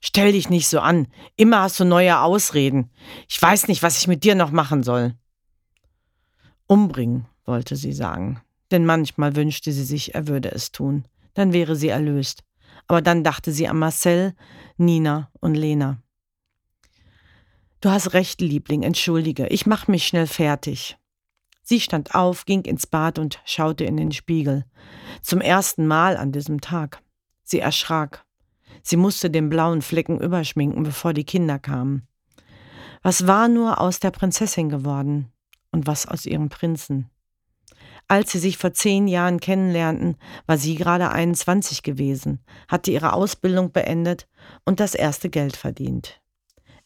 Stell 0.00 0.32
dich 0.32 0.48
nicht 0.48 0.68
so 0.68 0.78
an. 0.80 1.08
Immer 1.36 1.62
hast 1.62 1.80
du 1.80 1.84
neue 1.84 2.20
Ausreden. 2.20 2.90
Ich 3.28 3.40
weiß 3.40 3.66
nicht, 3.68 3.82
was 3.82 3.98
ich 3.98 4.06
mit 4.06 4.22
dir 4.22 4.36
noch 4.36 4.52
machen 4.52 4.82
soll. 4.82 5.14
Umbringen, 6.66 7.26
wollte 7.44 7.74
sie 7.74 7.92
sagen. 7.92 8.40
Denn 8.70 8.84
manchmal 8.84 9.34
wünschte 9.34 9.72
sie 9.72 9.84
sich, 9.84 10.14
er 10.14 10.28
würde 10.28 10.52
es 10.52 10.70
tun. 10.70 11.08
Dann 11.34 11.52
wäre 11.52 11.74
sie 11.74 11.88
erlöst. 11.88 12.44
Aber 12.86 13.02
dann 13.02 13.24
dachte 13.24 13.50
sie 13.50 13.66
an 13.66 13.78
Marcel, 13.78 14.34
Nina 14.76 15.30
und 15.40 15.54
Lena. 15.54 16.02
Du 17.80 17.90
hast 17.90 18.12
recht, 18.12 18.40
Liebling, 18.40 18.82
entschuldige. 18.82 19.46
Ich 19.48 19.66
mach 19.66 19.88
mich 19.88 20.06
schnell 20.06 20.26
fertig. 20.26 20.96
Sie 21.68 21.80
stand 21.80 22.14
auf, 22.14 22.46
ging 22.46 22.62
ins 22.62 22.86
Bad 22.86 23.18
und 23.18 23.42
schaute 23.44 23.84
in 23.84 23.98
den 23.98 24.10
Spiegel. 24.10 24.64
Zum 25.20 25.42
ersten 25.42 25.86
Mal 25.86 26.16
an 26.16 26.32
diesem 26.32 26.62
Tag. 26.62 27.02
Sie 27.44 27.58
erschrak. 27.58 28.24
Sie 28.82 28.96
musste 28.96 29.28
den 29.28 29.50
blauen 29.50 29.82
Flecken 29.82 30.18
überschminken, 30.18 30.82
bevor 30.82 31.12
die 31.12 31.24
Kinder 31.24 31.58
kamen. 31.58 32.08
Was 33.02 33.26
war 33.26 33.48
nur 33.48 33.82
aus 33.82 34.00
der 34.00 34.12
Prinzessin 34.12 34.70
geworden? 34.70 35.30
Und 35.70 35.86
was 35.86 36.08
aus 36.08 36.24
ihrem 36.24 36.48
Prinzen? 36.48 37.10
Als 38.06 38.32
sie 38.32 38.38
sich 38.38 38.56
vor 38.56 38.72
zehn 38.72 39.06
Jahren 39.06 39.38
kennenlernten, 39.38 40.16
war 40.46 40.56
sie 40.56 40.74
gerade 40.74 41.10
21 41.10 41.82
gewesen, 41.82 42.42
hatte 42.66 42.92
ihre 42.92 43.12
Ausbildung 43.12 43.72
beendet 43.72 44.26
und 44.64 44.80
das 44.80 44.94
erste 44.94 45.28
Geld 45.28 45.54
verdient. 45.54 46.22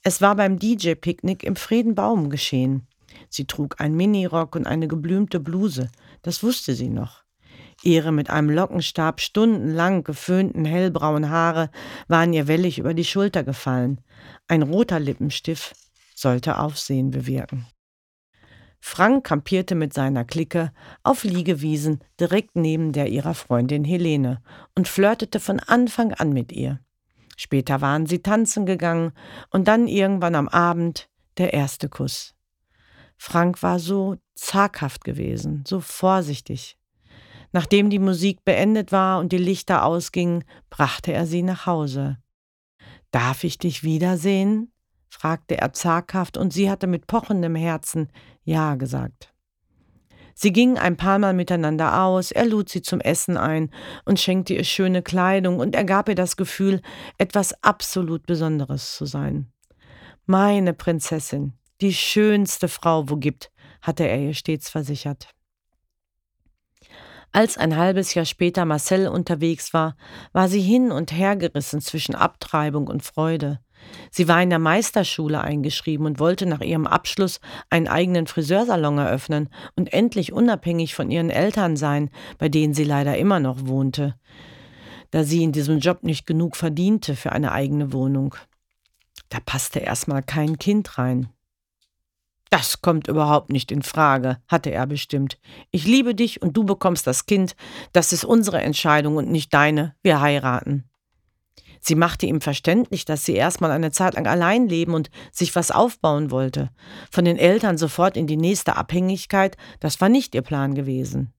Es 0.02 0.20
war 0.20 0.34
beim 0.34 0.58
DJ-Picknick 0.58 1.44
im 1.44 1.54
Friedenbaum 1.54 2.30
geschehen. 2.30 2.88
Sie 3.28 3.46
trug 3.46 3.80
einen 3.80 3.96
Minirock 3.96 4.56
und 4.56 4.66
eine 4.66 4.88
geblümte 4.88 5.40
Bluse, 5.40 5.90
das 6.22 6.42
wusste 6.42 6.74
sie 6.74 6.88
noch. 6.88 7.24
Ihre 7.82 8.12
mit 8.12 8.30
einem 8.30 8.50
Lockenstab 8.50 9.20
stundenlang 9.20 10.04
geföhnten 10.04 10.64
hellbraunen 10.64 11.30
Haare 11.30 11.70
waren 12.06 12.32
ihr 12.32 12.46
wellig 12.46 12.78
über 12.78 12.94
die 12.94 13.04
Schulter 13.04 13.42
gefallen. 13.42 14.00
Ein 14.46 14.62
roter 14.62 15.00
Lippenstift 15.00 15.74
sollte 16.14 16.58
Aufsehen 16.58 17.10
bewirken. 17.10 17.66
Frank 18.84 19.24
kampierte 19.24 19.74
mit 19.74 19.94
seiner 19.94 20.24
Clique 20.24 20.72
auf 21.02 21.24
Liegewiesen 21.24 22.00
direkt 22.18 22.56
neben 22.56 22.92
der 22.92 23.08
ihrer 23.08 23.34
Freundin 23.34 23.84
Helene 23.84 24.42
und 24.74 24.88
flirtete 24.88 25.38
von 25.38 25.60
Anfang 25.60 26.12
an 26.12 26.32
mit 26.32 26.52
ihr. 26.52 26.80
Später 27.36 27.80
waren 27.80 28.06
sie 28.06 28.22
tanzen 28.22 28.66
gegangen 28.66 29.12
und 29.50 29.68
dann 29.68 29.86
irgendwann 29.86 30.34
am 30.34 30.48
Abend 30.48 31.08
der 31.38 31.52
erste 31.52 31.88
Kuss. 31.88 32.34
Frank 33.24 33.62
war 33.62 33.78
so 33.78 34.16
zaghaft 34.34 35.04
gewesen, 35.04 35.62
so 35.64 35.78
vorsichtig. 35.78 36.76
Nachdem 37.52 37.88
die 37.88 38.00
Musik 38.00 38.44
beendet 38.44 38.90
war 38.90 39.20
und 39.20 39.30
die 39.30 39.38
Lichter 39.38 39.84
ausgingen, 39.84 40.42
brachte 40.70 41.12
er 41.12 41.24
sie 41.24 41.44
nach 41.44 41.64
Hause. 41.64 42.18
Darf 43.12 43.44
ich 43.44 43.58
dich 43.58 43.84
wiedersehen? 43.84 44.72
fragte 45.08 45.56
er 45.56 45.72
zaghaft, 45.72 46.36
und 46.36 46.52
sie 46.52 46.68
hatte 46.68 46.88
mit 46.88 47.06
pochendem 47.06 47.54
Herzen 47.54 48.10
Ja 48.42 48.74
gesagt. 48.74 49.32
Sie 50.34 50.52
gingen 50.52 50.76
ein 50.76 50.96
paar 50.96 51.20
Mal 51.20 51.32
miteinander 51.32 52.02
aus, 52.02 52.32
er 52.32 52.46
lud 52.46 52.70
sie 52.70 52.82
zum 52.82 52.98
Essen 52.98 53.36
ein 53.36 53.70
und 54.04 54.18
schenkte 54.18 54.54
ihr 54.54 54.64
schöne 54.64 55.00
Kleidung, 55.00 55.60
und 55.60 55.76
er 55.76 55.84
gab 55.84 56.08
ihr 56.08 56.16
das 56.16 56.36
Gefühl, 56.36 56.82
etwas 57.18 57.54
absolut 57.62 58.26
Besonderes 58.26 58.96
zu 58.96 59.06
sein. 59.06 59.52
Meine 60.26 60.74
Prinzessin, 60.74 61.52
die 61.82 61.92
schönste 61.92 62.68
Frau, 62.68 63.10
wo 63.10 63.16
gibt, 63.16 63.50
hatte 63.80 64.06
er 64.06 64.18
ihr 64.18 64.34
stets 64.34 64.70
versichert. 64.70 65.28
Als 67.32 67.56
ein 67.56 67.76
halbes 67.76 68.14
Jahr 68.14 68.26
später 68.26 68.64
Marcel 68.64 69.08
unterwegs 69.08 69.72
war, 69.72 69.96
war 70.32 70.48
sie 70.48 70.60
hin 70.60 70.92
und 70.92 71.12
her 71.12 71.34
gerissen 71.34 71.80
zwischen 71.80 72.14
Abtreibung 72.14 72.86
und 72.86 73.02
Freude. 73.02 73.60
Sie 74.10 74.28
war 74.28 74.40
in 74.40 74.50
der 74.50 74.58
Meisterschule 74.60 75.40
eingeschrieben 75.40 76.06
und 76.06 76.20
wollte 76.20 76.46
nach 76.46 76.60
ihrem 76.60 76.86
Abschluss 76.86 77.40
einen 77.68 77.88
eigenen 77.88 78.26
Friseursalon 78.26 78.98
eröffnen 78.98 79.48
und 79.74 79.92
endlich 79.92 80.32
unabhängig 80.32 80.94
von 80.94 81.10
ihren 81.10 81.30
Eltern 81.30 81.76
sein, 81.76 82.10
bei 82.38 82.48
denen 82.48 82.74
sie 82.74 82.84
leider 82.84 83.16
immer 83.16 83.40
noch 83.40 83.66
wohnte, 83.66 84.14
da 85.10 85.24
sie 85.24 85.42
in 85.42 85.52
diesem 85.52 85.78
Job 85.78 86.04
nicht 86.04 86.26
genug 86.26 86.54
verdiente 86.54 87.16
für 87.16 87.32
eine 87.32 87.50
eigene 87.50 87.92
Wohnung. 87.92 88.36
Da 89.30 89.40
passte 89.40 89.80
erstmal 89.80 90.22
kein 90.22 90.58
Kind 90.58 90.98
rein. 90.98 91.30
Das 92.52 92.82
kommt 92.82 93.08
überhaupt 93.08 93.50
nicht 93.50 93.72
in 93.72 93.80
Frage, 93.80 94.36
hatte 94.46 94.70
er 94.70 94.86
bestimmt. 94.86 95.38
Ich 95.70 95.86
liebe 95.86 96.14
dich 96.14 96.42
und 96.42 96.54
du 96.54 96.64
bekommst 96.64 97.06
das 97.06 97.24
Kind. 97.24 97.56
Das 97.94 98.12
ist 98.12 98.26
unsere 98.26 98.60
Entscheidung 98.60 99.16
und 99.16 99.30
nicht 99.30 99.54
deine. 99.54 99.94
Wir 100.02 100.20
heiraten. 100.20 100.84
Sie 101.80 101.94
machte 101.94 102.26
ihm 102.26 102.42
verständlich, 102.42 103.06
dass 103.06 103.24
sie 103.24 103.32
erstmal 103.32 103.70
eine 103.70 103.90
Zeit 103.90 104.16
lang 104.16 104.26
allein 104.26 104.68
leben 104.68 104.92
und 104.92 105.08
sich 105.32 105.56
was 105.56 105.70
aufbauen 105.70 106.30
wollte. 106.30 106.68
Von 107.10 107.24
den 107.24 107.38
Eltern 107.38 107.78
sofort 107.78 108.18
in 108.18 108.26
die 108.26 108.36
nächste 108.36 108.76
Abhängigkeit, 108.76 109.56
das 109.80 110.02
war 110.02 110.10
nicht 110.10 110.34
ihr 110.34 110.42
Plan 110.42 110.74
gewesen. 110.74 111.32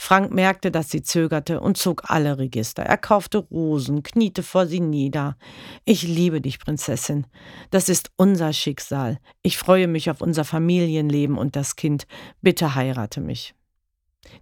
Frank 0.00 0.32
merkte, 0.32 0.70
dass 0.70 0.90
sie 0.90 1.02
zögerte 1.02 1.60
und 1.60 1.76
zog 1.76 2.08
alle 2.08 2.38
Register. 2.38 2.84
Er 2.84 2.96
kaufte 2.96 3.38
Rosen, 3.38 4.04
kniete 4.04 4.44
vor 4.44 4.66
sie 4.66 4.78
nieder. 4.78 5.36
Ich 5.84 6.04
liebe 6.04 6.40
dich, 6.40 6.60
Prinzessin. 6.60 7.26
Das 7.70 7.88
ist 7.88 8.12
unser 8.16 8.52
Schicksal. 8.52 9.18
Ich 9.42 9.58
freue 9.58 9.88
mich 9.88 10.08
auf 10.08 10.20
unser 10.22 10.44
Familienleben 10.44 11.36
und 11.36 11.56
das 11.56 11.74
Kind. 11.74 12.06
Bitte 12.40 12.76
heirate 12.76 13.20
mich. 13.20 13.54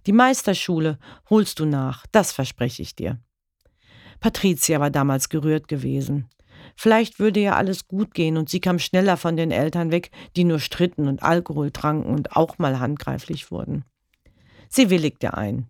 Die 0.05 0.13
Meisterschule 0.13 0.99
holst 1.29 1.59
du 1.59 1.65
nach, 1.65 2.05
das 2.11 2.31
verspreche 2.31 2.83
ich 2.83 2.95
dir. 2.95 3.19
Patricia 4.19 4.79
war 4.79 4.91
damals 4.91 5.27
gerührt 5.27 5.67
gewesen. 5.67 6.29
Vielleicht 6.75 7.17
würde 7.17 7.39
ja 7.39 7.55
alles 7.55 7.87
gut 7.87 8.13
gehen 8.13 8.37
und 8.37 8.47
sie 8.47 8.61
kam 8.61 8.77
schneller 8.77 9.17
von 9.17 9.35
den 9.35 9.49
Eltern 9.49 9.91
weg, 9.91 10.11
die 10.35 10.43
nur 10.43 10.59
stritten 10.59 11.07
und 11.07 11.23
Alkohol 11.23 11.71
tranken 11.71 12.13
und 12.13 12.35
auch 12.35 12.59
mal 12.59 12.79
handgreiflich 12.79 13.49
wurden. 13.49 13.85
Sie 14.69 14.89
willigte 14.89 15.35
ein. 15.35 15.69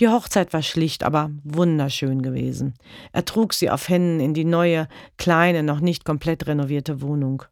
Die 0.00 0.08
Hochzeit 0.08 0.52
war 0.52 0.62
schlicht, 0.62 1.02
aber 1.02 1.30
wunderschön 1.42 2.22
gewesen. 2.22 2.74
Er 3.12 3.24
trug 3.24 3.52
sie 3.52 3.70
auf 3.70 3.88
Händen 3.88 4.20
in 4.20 4.32
die 4.32 4.44
neue, 4.44 4.88
kleine, 5.16 5.62
noch 5.62 5.80
nicht 5.80 6.04
komplett 6.04 6.46
renovierte 6.46 7.00
Wohnung. 7.00 7.42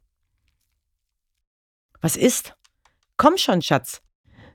Was 2.00 2.16
ist? 2.16 2.57
Komm 3.16 3.37
schon, 3.37 3.62
Schatz, 3.62 4.02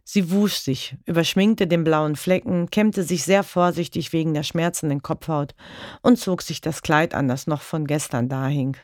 Sie 0.04 0.32
wusch 0.32 0.56
sich, 0.56 0.98
überschminkte 1.06 1.68
den 1.68 1.84
blauen 1.84 2.16
Flecken, 2.16 2.70
kämmte 2.70 3.04
sich 3.04 3.24
sehr 3.24 3.44
vorsichtig 3.44 4.14
wegen 4.14 4.34
der 4.34 4.44
schmerzenden 4.44 5.02
Kopfhaut 5.02 5.56
und 6.02 6.18
zog 6.18 6.42
sich 6.42 6.60
das 6.60 6.82
Kleid 6.82 7.14
an, 7.14 7.28
das 7.28 7.48
noch 7.48 7.62
von 7.62 7.86
gestern 7.86 8.28
dahing. 8.28 8.78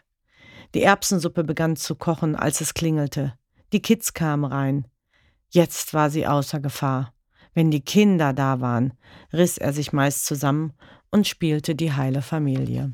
Die 0.74 0.84
Erbsensuppe 0.84 1.44
begann 1.44 1.76
zu 1.76 1.96
kochen, 1.96 2.36
als 2.36 2.62
es 2.62 2.74
klingelte. 2.74 3.34
Die 3.74 3.82
Kids 3.82 4.14
kamen 4.14 4.46
rein. 4.46 4.88
Jetzt 5.50 5.94
war 5.94 6.10
sie 6.10 6.28
außer 6.28 6.60
Gefahr. 6.60 7.14
Wenn 7.58 7.72
die 7.72 7.82
Kinder 7.82 8.34
da 8.34 8.62
waren, 8.62 8.94
riss 9.34 9.58
er 9.58 9.74
sich 9.74 9.92
meist 9.92 10.28
zusammen 10.28 10.74
und 11.10 11.26
spielte 11.26 11.74
die 11.74 11.92
heile 11.92 12.22
Familie. 12.22 12.94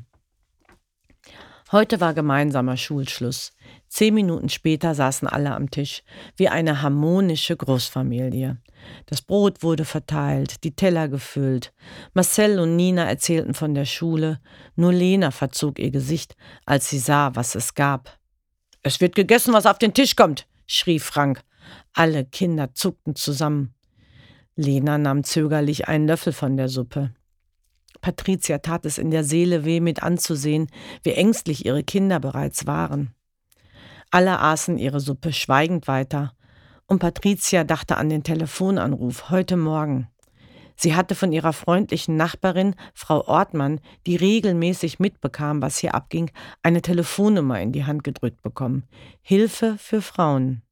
Heute 1.70 2.00
war 2.00 2.14
gemeinsamer 2.14 2.78
Schulschluss. 2.78 3.52
Zehn 3.88 4.14
Minuten 4.14 4.48
später 4.48 4.94
saßen 4.94 5.28
alle 5.28 5.54
am 5.54 5.70
Tisch, 5.70 6.02
wie 6.38 6.48
eine 6.48 6.80
harmonische 6.80 7.54
Großfamilie. 7.58 8.56
Das 9.04 9.20
Brot 9.20 9.62
wurde 9.62 9.84
verteilt, 9.84 10.64
die 10.64 10.74
Teller 10.74 11.08
gefüllt. 11.08 11.74
Marcel 12.14 12.58
und 12.58 12.74
Nina 12.74 13.04
erzählten 13.04 13.52
von 13.52 13.74
der 13.74 13.84
Schule. 13.84 14.40
Nur 14.76 14.94
Lena 14.94 15.30
verzog 15.30 15.78
ihr 15.78 15.90
Gesicht, 15.90 16.36
als 16.64 16.88
sie 16.88 17.00
sah, 17.00 17.36
was 17.36 17.54
es 17.54 17.74
gab. 17.74 18.18
Es 18.80 19.02
wird 19.02 19.14
gegessen, 19.14 19.52
was 19.52 19.66
auf 19.66 19.76
den 19.76 19.92
Tisch 19.92 20.16
kommt, 20.16 20.46
schrie 20.66 21.00
Frank. 21.00 21.42
Alle 21.92 22.24
Kinder 22.24 22.72
zuckten 22.72 23.14
zusammen. 23.14 23.74
Lena 24.56 24.98
nahm 24.98 25.24
zögerlich 25.24 25.88
einen 25.88 26.06
Löffel 26.06 26.32
von 26.32 26.56
der 26.56 26.68
Suppe. 26.68 27.10
Patricia 28.00 28.58
tat 28.58 28.86
es 28.86 28.98
in 28.98 29.10
der 29.10 29.24
Seele 29.24 29.64
weh 29.64 29.80
mit 29.80 30.02
anzusehen, 30.02 30.68
wie 31.02 31.12
ängstlich 31.12 31.66
ihre 31.66 31.82
Kinder 31.82 32.20
bereits 32.20 32.66
waren. 32.66 33.14
Alle 34.10 34.38
aßen 34.38 34.78
ihre 34.78 35.00
Suppe 35.00 35.32
schweigend 35.32 35.88
weiter, 35.88 36.34
und 36.86 36.98
Patricia 36.98 37.64
dachte 37.64 37.96
an 37.96 38.10
den 38.10 38.22
Telefonanruf 38.22 39.30
heute 39.30 39.56
Morgen. 39.56 40.08
Sie 40.76 40.94
hatte 40.94 41.14
von 41.14 41.32
ihrer 41.32 41.52
freundlichen 41.52 42.16
Nachbarin, 42.16 42.74
Frau 42.94 43.26
Ortmann, 43.26 43.80
die 44.06 44.16
regelmäßig 44.16 44.98
mitbekam, 44.98 45.62
was 45.62 45.78
hier 45.78 45.94
abging, 45.94 46.30
eine 46.62 46.82
Telefonnummer 46.82 47.60
in 47.60 47.72
die 47.72 47.84
Hand 47.84 48.04
gedrückt 48.04 48.42
bekommen. 48.42 48.84
Hilfe 49.22 49.76
für 49.78 50.02
Frauen. 50.02 50.62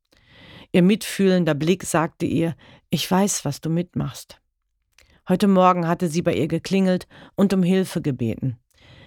Ihr 0.72 0.82
mitfühlender 0.82 1.54
Blick 1.54 1.84
sagte 1.84 2.26
ihr, 2.26 2.54
ich 2.92 3.11
weiß, 3.11 3.46
was 3.46 3.62
du 3.62 3.70
mitmachst. 3.70 4.38
Heute 5.26 5.49
Morgen 5.49 5.88
hatte 5.88 6.08
sie 6.08 6.20
bei 6.20 6.34
ihr 6.34 6.46
geklingelt 6.46 7.06
und 7.34 7.54
um 7.54 7.62
Hilfe 7.62 8.02
gebeten. 8.02 8.58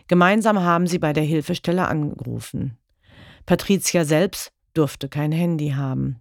Gemeinsam 0.08 0.60
haben 0.62 0.88
sie 0.88 0.98
bei 0.98 1.14
der 1.14 1.24
Hilfestelle 1.24 1.88
angerufen. 1.88 2.80
Patricia 3.46 4.04
selbst 4.04 4.52
durfte 4.74 5.08
kein 5.08 5.32
Handy 5.32 5.70
haben. 5.70 6.20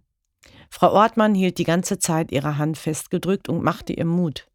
Frau 0.69 0.91
Ortmann 0.91 1.33
hielt 1.33 1.57
die 1.57 1.63
ganze 1.63 1.97
Zeit 1.97 2.31
ihre 2.31 2.59
Hand 2.59 2.77
festgedrückt 2.77 3.49
und 3.49 3.63
machte 3.63 3.93
ihr 3.93 4.05
Mut. 4.05 4.47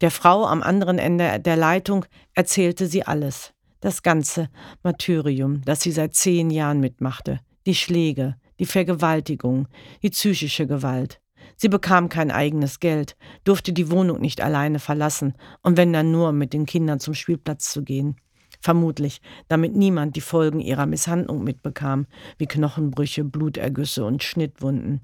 Der 0.00 0.10
Frau 0.10 0.46
am 0.46 0.62
anderen 0.62 0.98
Ende 0.98 1.38
der 1.38 1.56
Leitung 1.56 2.06
erzählte 2.32 2.86
sie 2.86 3.02
alles, 3.06 3.52
das 3.80 4.02
ganze 4.02 4.48
Martyrium, 4.82 5.60
das 5.66 5.82
sie 5.82 5.92
seit 5.92 6.14
zehn 6.14 6.48
Jahren 6.48 6.80
mitmachte, 6.80 7.40
die 7.66 7.74
Schläge, 7.74 8.36
die 8.58 8.66
Vergewaltigung, 8.66 9.68
die 10.02 10.10
psychische 10.10 10.66
Gewalt. 10.66 11.21
Sie 11.56 11.68
bekam 11.68 12.08
kein 12.08 12.30
eigenes 12.30 12.80
Geld, 12.80 13.16
durfte 13.44 13.72
die 13.72 13.90
Wohnung 13.90 14.20
nicht 14.20 14.40
alleine 14.40 14.78
verlassen 14.78 15.34
und 15.62 15.76
wenn 15.76 15.92
dann 15.92 16.10
nur 16.10 16.32
mit 16.32 16.52
den 16.52 16.66
Kindern 16.66 17.00
zum 17.00 17.14
Spielplatz 17.14 17.70
zu 17.70 17.82
gehen. 17.82 18.16
Vermutlich, 18.60 19.20
damit 19.48 19.74
niemand 19.74 20.14
die 20.14 20.20
Folgen 20.20 20.60
ihrer 20.60 20.86
Misshandlung 20.86 21.42
mitbekam, 21.42 22.06
wie 22.38 22.46
Knochenbrüche, 22.46 23.24
Blutergüsse 23.24 24.04
und 24.04 24.22
Schnittwunden. 24.22 25.00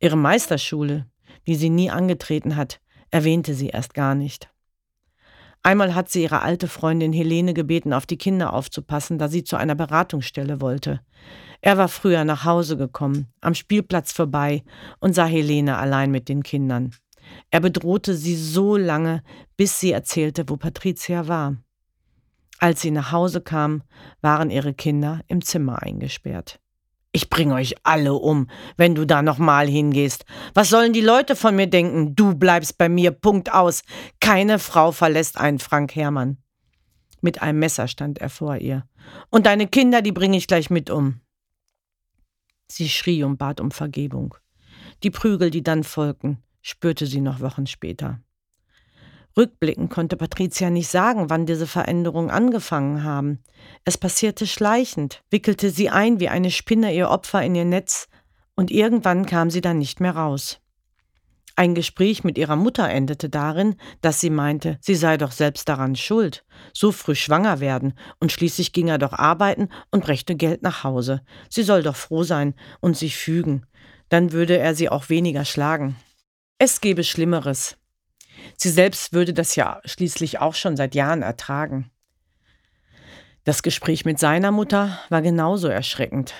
Ihre 0.00 0.16
Meisterschule, 0.16 1.06
die 1.46 1.56
sie 1.56 1.70
nie 1.70 1.90
angetreten 1.90 2.54
hat, 2.54 2.80
erwähnte 3.10 3.54
sie 3.54 3.68
erst 3.68 3.94
gar 3.94 4.14
nicht. 4.14 4.50
Einmal 5.62 5.94
hat 5.94 6.08
sie 6.08 6.22
ihre 6.22 6.42
alte 6.42 6.68
Freundin 6.68 7.12
Helene 7.12 7.52
gebeten, 7.52 7.92
auf 7.92 8.06
die 8.06 8.16
Kinder 8.16 8.52
aufzupassen, 8.52 9.18
da 9.18 9.28
sie 9.28 9.42
zu 9.42 9.56
einer 9.56 9.74
Beratungsstelle 9.74 10.60
wollte. 10.60 11.00
Er 11.60 11.76
war 11.76 11.88
früher 11.88 12.24
nach 12.24 12.44
Hause 12.44 12.76
gekommen, 12.76 13.26
am 13.40 13.54
Spielplatz 13.54 14.12
vorbei 14.12 14.62
und 15.00 15.14
sah 15.14 15.26
Helene 15.26 15.76
allein 15.76 16.10
mit 16.10 16.28
den 16.28 16.42
Kindern. 16.42 16.94
Er 17.50 17.60
bedrohte 17.60 18.14
sie 18.14 18.36
so 18.36 18.76
lange, 18.76 19.22
bis 19.56 19.80
sie 19.80 19.92
erzählte, 19.92 20.48
wo 20.48 20.56
Patricia 20.56 21.28
war. 21.28 21.56
Als 22.58 22.80
sie 22.80 22.90
nach 22.90 23.12
Hause 23.12 23.40
kam, 23.40 23.82
waren 24.20 24.50
ihre 24.50 24.74
Kinder 24.74 25.20
im 25.28 25.42
Zimmer 25.42 25.82
eingesperrt. 25.82 26.60
Ich 27.12 27.30
bringe 27.30 27.54
euch 27.54 27.74
alle 27.84 28.14
um, 28.14 28.48
wenn 28.76 28.94
du 28.94 29.06
da 29.06 29.22
nochmal 29.22 29.66
hingehst. 29.66 30.24
Was 30.54 30.68
sollen 30.68 30.92
die 30.92 31.00
Leute 31.00 31.36
von 31.36 31.56
mir 31.56 31.66
denken? 31.66 32.14
Du 32.14 32.34
bleibst 32.34 32.76
bei 32.76 32.88
mir, 32.88 33.12
Punkt 33.12 33.52
aus. 33.52 33.82
Keine 34.20 34.58
Frau 34.58 34.92
verlässt 34.92 35.38
einen 35.38 35.58
Frank 35.58 35.96
Hermann. 35.96 36.38
Mit 37.20 37.42
einem 37.42 37.58
Messer 37.58 37.88
stand 37.88 38.18
er 38.18 38.28
vor 38.28 38.56
ihr. 38.56 38.84
Und 39.30 39.46
deine 39.46 39.66
Kinder, 39.66 40.02
die 40.02 40.12
bringe 40.12 40.36
ich 40.36 40.46
gleich 40.46 40.70
mit 40.70 40.90
um. 40.90 41.20
Sie 42.70 42.88
schrie 42.88 43.24
und 43.24 43.38
bat 43.38 43.60
um 43.60 43.70
Vergebung. 43.70 44.34
Die 45.02 45.10
Prügel, 45.10 45.50
die 45.50 45.62
dann 45.62 45.84
folgten, 45.84 46.38
spürte 46.62 47.06
sie 47.06 47.20
noch 47.20 47.40
Wochen 47.40 47.66
später. 47.66 48.20
Rückblickend 49.36 49.90
konnte 49.90 50.16
Patricia 50.16 50.68
nicht 50.68 50.88
sagen, 50.88 51.30
wann 51.30 51.46
diese 51.46 51.66
Veränderungen 51.66 52.30
angefangen 52.30 53.04
haben. 53.04 53.38
Es 53.84 53.96
passierte 53.96 54.46
schleichend, 54.46 55.22
wickelte 55.30 55.70
sie 55.70 55.90
ein 55.90 56.18
wie 56.18 56.28
eine 56.28 56.50
Spinne 56.50 56.94
ihr 56.94 57.08
Opfer 57.08 57.42
in 57.42 57.54
ihr 57.54 57.64
Netz, 57.64 58.08
und 58.56 58.72
irgendwann 58.72 59.24
kam 59.26 59.50
sie 59.50 59.60
dann 59.60 59.78
nicht 59.78 60.00
mehr 60.00 60.16
raus. 60.16 60.60
Ein 61.58 61.74
Gespräch 61.74 62.22
mit 62.22 62.38
ihrer 62.38 62.54
Mutter 62.54 62.88
endete 62.88 63.28
darin, 63.28 63.74
dass 64.00 64.20
sie 64.20 64.30
meinte, 64.30 64.78
sie 64.80 64.94
sei 64.94 65.16
doch 65.16 65.32
selbst 65.32 65.68
daran 65.68 65.96
schuld, 65.96 66.44
so 66.72 66.92
früh 66.92 67.16
schwanger 67.16 67.58
werden, 67.58 67.94
und 68.20 68.30
schließlich 68.30 68.72
ging 68.72 68.86
er 68.86 68.98
doch 68.98 69.12
arbeiten 69.12 69.68
und 69.90 70.04
brächte 70.04 70.36
Geld 70.36 70.62
nach 70.62 70.84
Hause. 70.84 71.20
Sie 71.50 71.64
soll 71.64 71.82
doch 71.82 71.96
froh 71.96 72.22
sein 72.22 72.54
und 72.78 72.96
sich 72.96 73.16
fügen, 73.16 73.66
dann 74.08 74.30
würde 74.30 74.56
er 74.56 74.76
sie 74.76 74.88
auch 74.88 75.08
weniger 75.08 75.44
schlagen. 75.44 75.96
Es 76.58 76.80
gäbe 76.80 77.02
Schlimmeres. 77.02 77.76
Sie 78.56 78.70
selbst 78.70 79.12
würde 79.12 79.34
das 79.34 79.56
ja 79.56 79.80
schließlich 79.84 80.38
auch 80.38 80.54
schon 80.54 80.76
seit 80.76 80.94
Jahren 80.94 81.22
ertragen. 81.22 81.90
Das 83.42 83.64
Gespräch 83.64 84.04
mit 84.04 84.20
seiner 84.20 84.52
Mutter 84.52 84.96
war 85.08 85.22
genauso 85.22 85.66
erschreckend. 85.66 86.34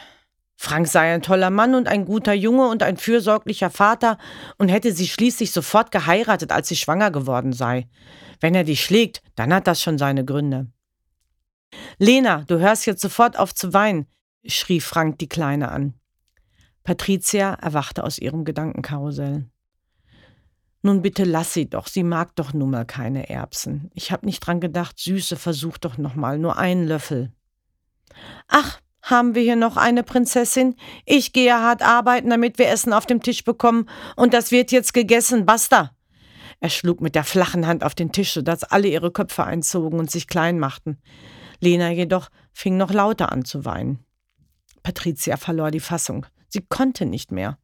Frank 0.61 0.89
sei 0.89 1.15
ein 1.15 1.23
toller 1.23 1.51
Mann 1.51 1.77
und 1.77 1.87
ein 1.87 2.05
guter 2.05 2.35
Junge 2.35 2.67
und 2.67 2.83
ein 2.83 2.97
fürsorglicher 2.97 3.71
Vater 3.71 4.19
und 4.59 4.71
hätte 4.71 4.93
sie 4.93 5.07
schließlich 5.07 5.53
sofort 5.53 5.93
geheiratet, 5.93 6.51
als 6.51 6.67
sie 6.67 6.75
schwanger 6.75 7.13
geworden 7.13 7.53
sei. 7.53 7.89
Wenn 8.41 8.57
er 8.57 8.65
dich 8.65 8.83
schlägt, 8.83 9.23
dann 9.37 9.55
hat 9.55 9.69
das 9.69 9.81
schon 9.81 9.99
seine 9.99 10.25
Gründe. 10.25 10.67
Lena, 11.99 12.43
du 12.49 12.59
hörst 12.59 12.87
jetzt 12.87 13.03
sofort 13.03 13.39
auf 13.39 13.55
zu 13.55 13.73
weinen, 13.73 14.09
schrie 14.45 14.81
Frank 14.81 15.21
die 15.21 15.29
Kleine 15.29 15.71
an. 15.71 15.95
Patricia 16.83 17.55
erwachte 17.55 18.03
aus 18.03 18.19
ihrem 18.19 18.45
Gedankenkarussell. 18.45 19.49
Nun 20.83 21.03
bitte 21.03 21.23
lass 21.23 21.55
sie 21.55 21.71
doch, 21.71 21.87
sie 21.87 22.03
mag 22.03 22.35
doch 22.35 22.53
nun 22.53 22.71
mal 22.71 22.85
keine 22.85 23.31
Erbsen. 23.31 23.93
Ich 23.95 24.11
hab 24.11 24.25
nicht 24.25 24.41
dran 24.41 24.59
gedacht, 24.61 24.99
Süße, 24.99 25.37
versuch 25.37 25.79
doch 25.79 25.99
noch 25.99 26.17
mal, 26.17 26.37
nur 26.37 26.59
einen 26.59 26.85
Löffel. 26.85 27.33
Ach, 28.49 28.81
haben 29.11 29.35
wir 29.35 29.43
hier 29.43 29.57
noch 29.57 29.77
eine 29.77 30.03
Prinzessin? 30.03 30.77
Ich 31.07 31.33
gehe 31.33 31.55
hart 31.55 31.83
arbeiten, 31.83 32.31
damit 32.31 32.59
wir 32.59 32.69
Essen 32.69 32.93
auf 32.93 33.07
dem 33.07 33.23
Tisch 33.23 33.45
bekommen, 33.45 33.89
und 34.17 34.35
das 34.35 34.51
wird 34.51 34.73
jetzt 34.73 34.95
gegessen, 34.95 35.47
basta! 35.47 35.93
Er 36.61 36.71
schlug 36.71 37.01
mit 37.01 37.15
der 37.15 37.25
flachen 37.25 37.67
Hand 37.67 37.85
auf 37.85 37.95
den 37.95 38.13
Tisch, 38.13 38.33
sodass 38.33 38.65
alle 38.65 38.89
ihre 38.89 39.13
Köpfe 39.13 39.45
einzogen 39.45 39.99
und 39.99 40.11
sich 40.11 40.27
klein 40.27 40.59
machten. 40.59 40.99
Lena 41.61 41.91
jedoch 41.91 42.29
fing 42.53 42.77
noch 42.77 42.93
lauter 42.93 43.33
an 43.33 43.45
zu 43.45 43.65
weinen. 43.65 44.05
Patricia 44.83 45.37
verlor 45.37 45.71
die 45.71 45.81
Fassung. 45.81 46.27
Sie 46.49 46.65
konnte 46.69 47.07
nicht 47.07 47.31
mehr. 47.31 47.59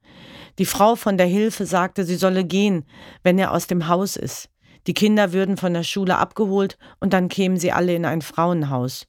Die 0.58 0.66
Frau 0.66 0.94
von 0.94 1.16
der 1.18 1.26
Hilfe 1.26 1.66
sagte, 1.66 2.04
sie 2.04 2.16
solle 2.16 2.44
gehen, 2.44 2.84
wenn 3.22 3.38
er 3.38 3.52
aus 3.52 3.66
dem 3.66 3.88
Haus 3.88 4.16
ist. 4.16 4.50
Die 4.86 4.94
Kinder 4.94 5.32
würden 5.32 5.56
von 5.56 5.72
der 5.72 5.82
Schule 5.82 6.18
abgeholt 6.18 6.78
und 7.00 7.12
dann 7.12 7.28
kämen 7.28 7.56
sie 7.56 7.72
alle 7.72 7.94
in 7.94 8.04
ein 8.04 8.22
Frauenhaus. 8.22 9.06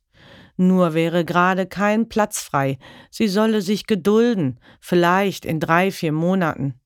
Nur 0.58 0.94
wäre 0.94 1.26
gerade 1.26 1.66
kein 1.66 2.08
Platz 2.08 2.42
frei. 2.42 2.78
Sie 3.12 3.28
solle 3.28 3.62
sich 3.62 3.88
gedulden, 3.88 4.60
vielleicht 4.80 5.46
in 5.46 5.60
drei, 5.60 5.92
vier 5.92 6.12
Monaten. 6.12 6.80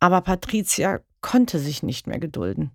Aber 0.00 0.20
Patricia 0.20 1.00
konnte 1.20 1.58
sich 1.58 1.82
nicht 1.82 2.06
mehr 2.06 2.18
gedulden. 2.18 2.72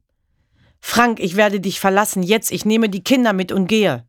Frank, 0.80 1.20
ich 1.20 1.36
werde 1.36 1.60
dich 1.60 1.80
verlassen, 1.80 2.24
jetzt, 2.24 2.52
ich 2.52 2.66
nehme 2.66 2.90
die 2.90 3.04
Kinder 3.04 3.34
mit 3.34 3.52
und 3.52 3.68
gehe. 3.68 4.06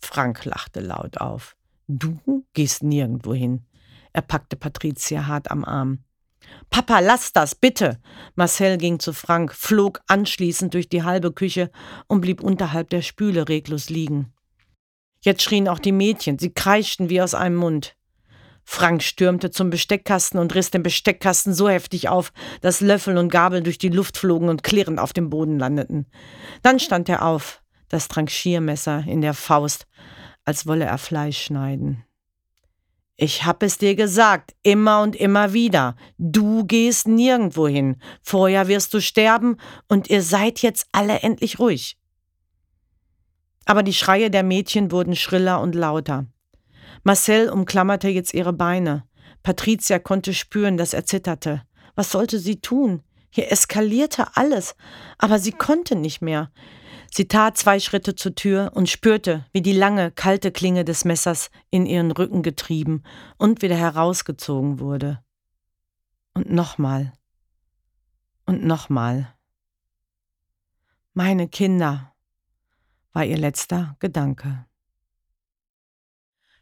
Frank 0.00 0.44
lachte 0.44 0.80
laut 0.80 1.18
auf. 1.18 1.56
Du 1.88 2.44
gehst 2.52 2.82
nirgendwo 2.82 3.34
hin. 3.34 3.66
Er 4.12 4.22
packte 4.22 4.56
Patricia 4.56 5.26
hart 5.26 5.50
am 5.50 5.64
Arm. 5.64 6.04
Papa, 6.70 7.00
lass 7.00 7.32
das, 7.32 7.54
bitte! 7.54 8.00
Marcel 8.34 8.78
ging 8.78 8.98
zu 8.98 9.12
Frank, 9.12 9.54
flog 9.54 10.00
anschließend 10.06 10.74
durch 10.74 10.88
die 10.88 11.02
halbe 11.02 11.32
Küche 11.32 11.70
und 12.06 12.20
blieb 12.20 12.42
unterhalb 12.42 12.90
der 12.90 13.02
Spüle 13.02 13.48
reglos 13.48 13.88
liegen. 13.88 14.33
Jetzt 15.24 15.42
schrien 15.42 15.68
auch 15.68 15.78
die 15.78 15.90
Mädchen, 15.90 16.38
sie 16.38 16.52
kreischten 16.52 17.08
wie 17.08 17.22
aus 17.22 17.32
einem 17.32 17.56
Mund. 17.56 17.96
Frank 18.62 19.02
stürmte 19.02 19.50
zum 19.50 19.70
Besteckkasten 19.70 20.38
und 20.38 20.54
riss 20.54 20.70
den 20.70 20.82
Besteckkasten 20.82 21.54
so 21.54 21.66
heftig 21.66 22.10
auf, 22.10 22.30
dass 22.60 22.82
Löffel 22.82 23.16
und 23.16 23.30
Gabel 23.30 23.62
durch 23.62 23.78
die 23.78 23.88
Luft 23.88 24.18
flogen 24.18 24.50
und 24.50 24.62
klirrend 24.62 24.98
auf 25.00 25.14
dem 25.14 25.30
Boden 25.30 25.58
landeten. 25.58 26.06
Dann 26.60 26.78
stand 26.78 27.08
er 27.08 27.24
auf, 27.24 27.62
das 27.88 28.08
Tranchiermesser 28.08 29.04
in 29.06 29.22
der 29.22 29.32
Faust, 29.32 29.86
als 30.44 30.66
wolle 30.66 30.84
er 30.84 30.98
Fleisch 30.98 31.42
schneiden. 31.42 32.04
Ich 33.16 33.46
hab 33.46 33.62
es 33.62 33.78
dir 33.78 33.94
gesagt, 33.94 34.54
immer 34.62 35.00
und 35.00 35.16
immer 35.16 35.54
wieder. 35.54 35.96
Du 36.18 36.66
gehst 36.66 37.08
nirgendwo 37.08 37.66
hin. 37.66 37.96
Vorher 38.20 38.68
wirst 38.68 38.92
du 38.92 39.00
sterben 39.00 39.56
und 39.88 40.10
ihr 40.10 40.20
seid 40.20 40.60
jetzt 40.60 40.86
alle 40.92 41.20
endlich 41.20 41.58
ruhig. 41.58 41.96
Aber 43.66 43.82
die 43.82 43.94
Schreie 43.94 44.30
der 44.30 44.42
Mädchen 44.42 44.92
wurden 44.92 45.16
schriller 45.16 45.60
und 45.60 45.74
lauter. 45.74 46.26
Marcel 47.02 47.48
umklammerte 47.48 48.08
jetzt 48.08 48.34
ihre 48.34 48.52
Beine. 48.52 49.04
Patricia 49.42 49.98
konnte 49.98 50.32
spüren, 50.34 50.76
dass 50.76 50.94
er 50.94 51.04
zitterte. 51.04 51.62
Was 51.94 52.10
sollte 52.10 52.38
sie 52.38 52.60
tun? 52.60 53.02
Hier 53.30 53.50
eskalierte 53.50 54.36
alles, 54.36 54.74
aber 55.18 55.38
sie 55.38 55.52
konnte 55.52 55.96
nicht 55.96 56.22
mehr. 56.22 56.50
Sie 57.12 57.28
tat 57.28 57.58
zwei 57.58 57.78
Schritte 57.78 58.14
zur 58.14 58.34
Tür 58.34 58.72
und 58.74 58.88
spürte, 58.88 59.44
wie 59.52 59.62
die 59.62 59.72
lange, 59.72 60.10
kalte 60.10 60.50
Klinge 60.50 60.84
des 60.84 61.04
Messers 61.04 61.50
in 61.70 61.86
ihren 61.86 62.10
Rücken 62.10 62.42
getrieben 62.42 63.02
und 63.36 63.62
wieder 63.62 63.76
herausgezogen 63.76 64.80
wurde. 64.80 65.22
Und 66.32 66.50
nochmal. 66.50 67.12
Und 68.46 68.64
nochmal. 68.64 69.34
Meine 71.12 71.48
Kinder, 71.48 72.13
war 73.14 73.24
ihr 73.24 73.38
letzter 73.38 73.96
Gedanke. 74.00 74.66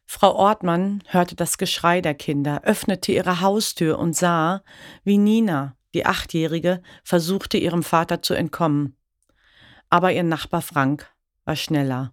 Frau 0.04 0.34
Ortmann 0.34 1.02
hörte 1.06 1.34
das 1.34 1.56
Geschrei 1.56 2.00
der 2.02 2.14
Kinder, 2.14 2.62
öffnete 2.64 3.12
ihre 3.12 3.40
Haustür 3.40 3.98
und 3.98 4.14
sah, 4.14 4.62
wie 5.04 5.16
Nina, 5.16 5.76
die 5.94 6.04
Achtjährige, 6.04 6.82
versuchte 7.02 7.56
ihrem 7.56 7.82
Vater 7.82 8.22
zu 8.22 8.34
entkommen. 8.34 8.96
Aber 9.88 10.12
ihr 10.12 10.22
Nachbar 10.22 10.62
Frank 10.62 11.10
war 11.44 11.56
schneller. 11.56 12.12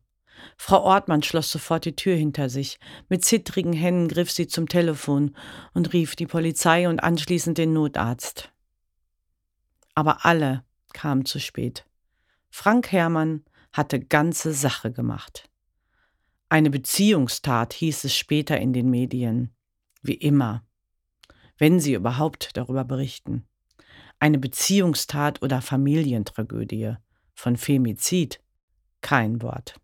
Frau 0.56 0.82
Ortmann 0.82 1.24
schloss 1.24 1.52
sofort 1.52 1.84
die 1.84 1.96
Tür 1.98 2.16
hinter 2.16 2.50
sich. 2.50 2.80
Mit 3.10 3.26
zittrigen 3.26 3.74
Händen 3.74 4.08
griff 4.08 4.32
sie 4.32 4.48
zum 4.48 4.70
Telefon 4.70 5.36
und 5.74 5.92
rief 5.92 6.16
die 6.16 6.28
Polizei 6.28 6.88
und 6.88 7.02
anschließend 7.02 7.58
den 7.58 7.74
Notarzt. 7.74 8.52
Aber 9.94 10.26
alle 10.26 10.64
kamen 10.94 11.26
zu 11.26 11.40
spät. 11.40 11.86
Frank 12.50 12.94
Herrmann 12.94 13.44
hatte 13.72 14.00
ganze 14.00 14.54
Sache 14.54 14.92
gemacht. 14.92 15.50
Eine 16.50 16.70
Beziehungstat 16.70 17.74
hieß 17.74 18.06
es 18.06 18.16
später 18.16 18.60
in 18.60 18.74
den 18.74 18.90
Medien. 18.90 19.54
Wie 20.02 20.16
immer. 20.16 20.66
Wenn 21.58 21.80
sie 21.80 21.94
überhaupt 21.94 22.58
darüber 22.58 22.84
berichten. 22.84 23.48
Eine 24.20 24.40
Beziehungstat 24.40 25.42
oder 25.42 25.62
Familientragödie 25.62 26.96
von 27.36 27.56
Femizid 27.56 28.42
kein 29.02 29.42
Wort. 29.42 29.80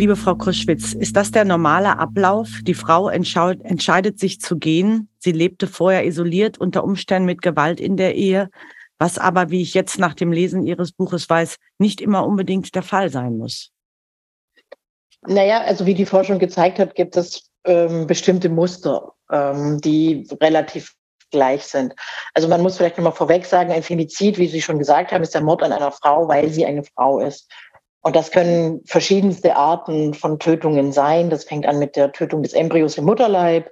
Liebe 0.00 0.16
Frau 0.16 0.34
Kruschwitz, 0.34 0.94
ist 0.94 1.14
das 1.14 1.30
der 1.30 1.44
normale 1.44 1.98
Ablauf? 1.98 2.48
Die 2.62 2.72
Frau 2.72 3.10
entscheidet 3.10 4.18
sich 4.18 4.40
zu 4.40 4.56
gehen. 4.56 5.10
Sie 5.18 5.30
lebte 5.30 5.66
vorher 5.66 6.06
isoliert, 6.06 6.56
unter 6.56 6.84
Umständen 6.84 7.26
mit 7.26 7.42
Gewalt 7.42 7.80
in 7.80 7.98
der 7.98 8.14
Ehe, 8.14 8.48
was 8.98 9.18
aber, 9.18 9.50
wie 9.50 9.60
ich 9.60 9.74
jetzt 9.74 9.98
nach 9.98 10.14
dem 10.14 10.32
Lesen 10.32 10.62
Ihres 10.62 10.92
Buches 10.92 11.28
weiß, 11.28 11.56
nicht 11.76 12.00
immer 12.00 12.26
unbedingt 12.26 12.74
der 12.74 12.82
Fall 12.82 13.10
sein 13.10 13.36
muss. 13.36 13.72
Naja, 15.26 15.60
also 15.64 15.84
wie 15.84 15.92
die 15.92 16.06
Forschung 16.06 16.38
gezeigt 16.38 16.78
hat, 16.78 16.94
gibt 16.94 17.18
es 17.18 17.50
ähm, 17.66 18.06
bestimmte 18.06 18.48
Muster, 18.48 19.12
ähm, 19.30 19.82
die 19.82 20.26
relativ 20.40 20.94
gleich 21.30 21.64
sind. 21.64 21.94
Also 22.32 22.48
man 22.48 22.62
muss 22.62 22.78
vielleicht 22.78 22.96
nochmal 22.96 23.12
vorweg 23.12 23.44
sagen, 23.44 23.70
ein 23.70 23.82
Femizid, 23.82 24.38
wie 24.38 24.48
Sie 24.48 24.62
schon 24.62 24.78
gesagt 24.78 25.12
haben, 25.12 25.22
ist 25.22 25.34
der 25.34 25.42
Mord 25.42 25.62
an 25.62 25.72
einer 25.72 25.92
Frau, 25.92 26.26
weil 26.26 26.48
sie 26.48 26.64
eine 26.64 26.84
Frau 26.84 27.20
ist. 27.20 27.50
Und 28.02 28.16
das 28.16 28.30
können 28.30 28.82
verschiedenste 28.86 29.56
Arten 29.56 30.14
von 30.14 30.38
Tötungen 30.38 30.92
sein. 30.92 31.28
Das 31.28 31.44
fängt 31.44 31.66
an 31.66 31.78
mit 31.78 31.96
der 31.96 32.12
Tötung 32.12 32.42
des 32.42 32.54
Embryos 32.54 32.96
im 32.96 33.04
Mutterleib, 33.04 33.70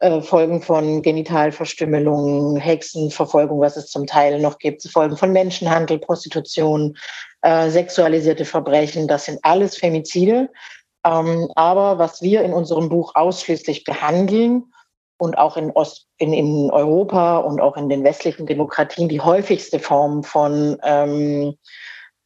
äh, 0.00 0.20
Folgen 0.20 0.60
von 0.60 1.00
Genitalverstümmelung, 1.00 2.58
Hexenverfolgung, 2.58 3.60
was 3.60 3.78
es 3.78 3.86
zum 3.86 4.06
Teil 4.06 4.40
noch 4.40 4.58
gibt, 4.58 4.82
Folgen 4.82 5.16
von 5.16 5.32
Menschenhandel, 5.32 5.98
Prostitution, 5.98 6.96
äh, 7.40 7.70
sexualisierte 7.70 8.44
Verbrechen. 8.44 9.08
Das 9.08 9.24
sind 9.24 9.38
alles 9.42 9.78
Femizide. 9.78 10.50
Ähm, 11.06 11.50
aber 11.54 11.98
was 11.98 12.20
wir 12.20 12.42
in 12.42 12.52
unserem 12.52 12.90
Buch 12.90 13.14
ausschließlich 13.14 13.84
behandeln 13.84 14.64
und 15.18 15.38
auch 15.38 15.56
in, 15.56 15.70
Ost, 15.70 16.08
in, 16.18 16.34
in 16.34 16.70
Europa 16.70 17.38
und 17.38 17.60
auch 17.60 17.78
in 17.78 17.88
den 17.88 18.04
westlichen 18.04 18.44
Demokratien 18.44 19.08
die 19.08 19.20
häufigste 19.20 19.78
Form 19.78 20.24
von 20.24 20.76
ähm, 20.82 21.56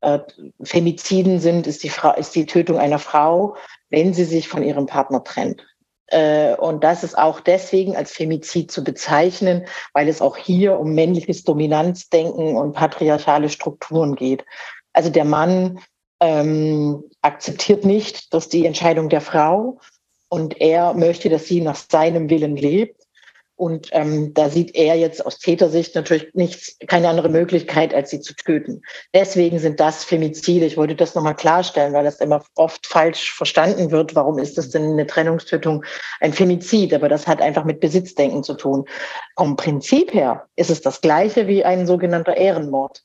äh, 0.00 0.18
Femiziden 0.62 1.40
sind, 1.40 1.66
ist 1.66 1.82
die, 1.82 1.92
ist 2.16 2.34
die 2.34 2.46
Tötung 2.46 2.78
einer 2.78 2.98
Frau, 2.98 3.56
wenn 3.90 4.14
sie 4.14 4.24
sich 4.24 4.48
von 4.48 4.62
ihrem 4.62 4.86
Partner 4.86 5.22
trennt. 5.24 5.66
Äh, 6.06 6.54
und 6.56 6.82
das 6.82 7.04
ist 7.04 7.16
auch 7.16 7.40
deswegen 7.40 7.96
als 7.96 8.12
Femizid 8.12 8.70
zu 8.70 8.82
bezeichnen, 8.82 9.66
weil 9.92 10.08
es 10.08 10.20
auch 10.20 10.36
hier 10.36 10.78
um 10.78 10.92
männliches 10.94 11.44
Dominanzdenken 11.44 12.56
und 12.56 12.72
patriarchale 12.72 13.48
Strukturen 13.48 14.16
geht. 14.16 14.44
Also 14.92 15.10
der 15.10 15.24
Mann 15.24 15.80
ähm, 16.20 17.04
akzeptiert 17.22 17.84
nicht, 17.84 18.34
dass 18.34 18.48
die 18.48 18.66
Entscheidung 18.66 19.08
der 19.08 19.20
Frau 19.20 19.78
und 20.28 20.60
er 20.60 20.94
möchte, 20.94 21.28
dass 21.28 21.46
sie 21.46 21.60
nach 21.60 21.76
seinem 21.76 22.28
Willen 22.28 22.56
lebt. 22.56 22.99
Und 23.60 23.90
ähm, 23.92 24.32
da 24.32 24.48
sieht 24.48 24.74
er 24.74 24.94
jetzt 24.94 25.26
aus 25.26 25.38
Tätersicht 25.38 25.94
natürlich 25.94 26.28
nichts, 26.32 26.78
keine 26.86 27.10
andere 27.10 27.28
Möglichkeit, 27.28 27.92
als 27.92 28.08
sie 28.08 28.22
zu 28.22 28.34
töten. 28.34 28.80
Deswegen 29.12 29.58
sind 29.58 29.80
das 29.80 30.02
Femizide. 30.02 30.64
Ich 30.64 30.78
wollte 30.78 30.96
das 30.96 31.14
nochmal 31.14 31.36
klarstellen, 31.36 31.92
weil 31.92 32.04
das 32.04 32.22
immer 32.22 32.42
oft 32.54 32.86
falsch 32.86 33.34
verstanden 33.34 33.90
wird. 33.90 34.14
Warum 34.14 34.38
ist 34.38 34.56
das 34.56 34.70
denn 34.70 34.84
eine 34.84 35.06
Trennungstötung 35.06 35.84
ein 36.20 36.32
Femizid? 36.32 36.94
Aber 36.94 37.10
das 37.10 37.26
hat 37.26 37.42
einfach 37.42 37.64
mit 37.64 37.80
Besitzdenken 37.80 38.42
zu 38.42 38.54
tun. 38.54 38.86
Vom 39.36 39.56
Prinzip 39.56 40.14
her 40.14 40.46
ist 40.56 40.70
es 40.70 40.80
das 40.80 41.02
Gleiche 41.02 41.46
wie 41.46 41.62
ein 41.62 41.86
sogenannter 41.86 42.38
Ehrenmord. 42.38 43.02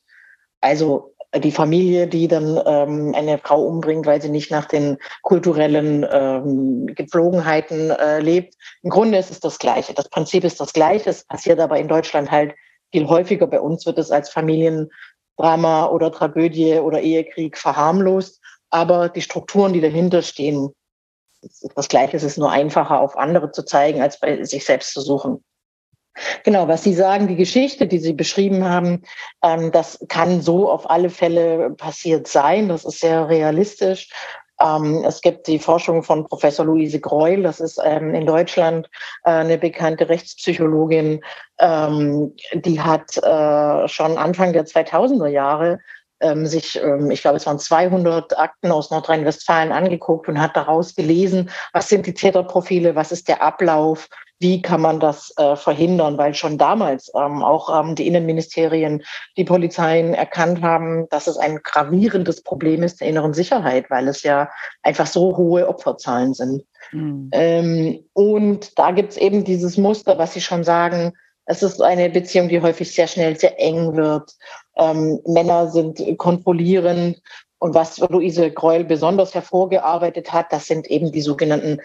Also 0.62 1.14
die 1.34 1.52
Familie, 1.52 2.06
die 2.06 2.28
dann 2.28 2.60
ähm, 2.64 3.14
eine 3.14 3.38
Frau 3.38 3.62
umbringt, 3.62 4.06
weil 4.06 4.22
sie 4.22 4.28
nicht 4.28 4.50
nach 4.50 4.66
den 4.66 4.98
kulturellen 5.22 6.06
ähm, 6.10 6.86
Gepflogenheiten 6.86 7.90
äh, 7.90 8.20
lebt. 8.20 8.54
Im 8.82 8.90
Grunde 8.90 9.18
ist 9.18 9.30
es 9.30 9.40
das 9.40 9.58
Gleiche. 9.58 9.94
Das 9.94 10.08
Prinzip 10.08 10.44
ist 10.44 10.60
das 10.60 10.72
Gleiche. 10.72 11.10
Es 11.10 11.24
passiert 11.24 11.60
aber 11.60 11.78
in 11.78 11.88
Deutschland 11.88 12.30
halt 12.30 12.54
viel 12.92 13.06
häufiger. 13.08 13.46
Bei 13.46 13.60
uns 13.60 13.86
wird 13.86 13.98
es 13.98 14.10
als 14.10 14.30
Familiendrama 14.30 15.86
oder 15.86 16.12
Tragödie 16.12 16.78
oder 16.78 17.00
Ehekrieg 17.00 17.58
verharmlost. 17.58 18.40
Aber 18.70 19.08
die 19.08 19.22
Strukturen, 19.22 19.72
die 19.72 19.80
dahinter 19.80 20.22
stehen, 20.22 20.70
das 21.74 21.88
Gleiche. 21.88 22.16
Es 22.16 22.22
ist 22.22 22.38
nur 22.38 22.50
einfacher, 22.50 23.00
auf 23.00 23.16
andere 23.16 23.52
zu 23.52 23.64
zeigen, 23.64 24.00
als 24.00 24.18
bei 24.18 24.42
sich 24.44 24.64
selbst 24.64 24.92
zu 24.92 25.00
suchen. 25.00 25.44
Genau, 26.44 26.68
was 26.68 26.82
Sie 26.82 26.94
sagen, 26.94 27.28
die 27.28 27.36
Geschichte, 27.36 27.86
die 27.86 27.98
Sie 27.98 28.12
beschrieben 28.12 28.64
haben, 28.64 29.02
ähm, 29.42 29.72
das 29.72 29.98
kann 30.08 30.40
so 30.40 30.70
auf 30.70 30.88
alle 30.88 31.10
Fälle 31.10 31.70
passiert 31.70 32.26
sein. 32.26 32.68
Das 32.68 32.84
ist 32.84 33.00
sehr 33.00 33.28
realistisch. 33.28 34.10
Ähm, 34.60 35.04
es 35.06 35.20
gibt 35.20 35.46
die 35.46 35.58
Forschung 35.58 36.02
von 36.02 36.26
Professor 36.26 36.64
Luise 36.64 36.98
Greul, 36.98 37.42
das 37.42 37.60
ist 37.60 37.78
ähm, 37.84 38.14
in 38.14 38.26
Deutschland 38.26 38.88
äh, 39.24 39.30
eine 39.30 39.58
bekannte 39.58 40.08
Rechtspsychologin, 40.08 41.20
ähm, 41.58 42.34
die 42.54 42.80
hat 42.80 43.18
äh, 43.18 43.88
schon 43.88 44.16
Anfang 44.16 44.54
der 44.54 44.64
2000er 44.64 45.28
Jahre 45.28 45.78
ähm, 46.20 46.46
sich, 46.46 46.80
ähm, 46.82 47.10
ich 47.10 47.20
glaube, 47.20 47.36
es 47.36 47.46
waren 47.46 47.58
200 47.58 48.38
Akten 48.38 48.72
aus 48.72 48.90
Nordrhein-Westfalen 48.90 49.72
angeguckt 49.72 50.28
und 50.28 50.40
hat 50.40 50.56
daraus 50.56 50.94
gelesen, 50.94 51.50
was 51.74 51.88
sind 51.90 52.06
die 52.06 52.14
Täterprofile, 52.14 52.94
was 52.94 53.12
ist 53.12 53.28
der 53.28 53.42
Ablauf, 53.42 54.08
wie 54.38 54.60
kann 54.60 54.80
man 54.80 55.00
das 55.00 55.32
äh, 55.38 55.56
verhindern, 55.56 56.18
weil 56.18 56.34
schon 56.34 56.58
damals 56.58 57.10
ähm, 57.14 57.42
auch 57.42 57.80
ähm, 57.80 57.94
die 57.94 58.06
Innenministerien, 58.06 59.02
die 59.36 59.44
Polizeien 59.44 60.14
erkannt 60.14 60.62
haben, 60.62 61.08
dass 61.10 61.26
es 61.26 61.38
ein 61.38 61.60
gravierendes 61.62 62.42
Problem 62.42 62.82
ist 62.82 63.00
der 63.00 63.08
inneren 63.08 63.32
Sicherheit, 63.32 63.90
weil 63.90 64.08
es 64.08 64.22
ja 64.22 64.50
einfach 64.82 65.06
so 65.06 65.36
hohe 65.36 65.68
Opferzahlen 65.68 66.34
sind. 66.34 66.64
Mhm. 66.92 67.30
Ähm, 67.32 68.04
und 68.12 68.78
da 68.78 68.90
gibt 68.90 69.12
es 69.12 69.16
eben 69.16 69.44
dieses 69.44 69.76
Muster, 69.76 70.18
was 70.18 70.34
Sie 70.34 70.40
schon 70.40 70.64
sagen, 70.64 71.12
es 71.46 71.62
ist 71.62 71.80
eine 71.80 72.10
Beziehung, 72.10 72.48
die 72.48 72.60
häufig 72.60 72.92
sehr 72.92 73.06
schnell 73.06 73.38
sehr 73.38 73.58
eng 73.60 73.96
wird. 73.96 74.32
Ähm, 74.76 75.20
Männer 75.26 75.68
sind 75.68 76.02
kontrollierend. 76.18 77.22
Und 77.58 77.74
was 77.74 77.98
Luise 77.98 78.50
Greul 78.50 78.84
besonders 78.84 79.34
hervorgearbeitet 79.34 80.32
hat, 80.32 80.52
das 80.52 80.66
sind 80.66 80.88
eben 80.88 81.10
die 81.10 81.22
sogenannten 81.22 81.80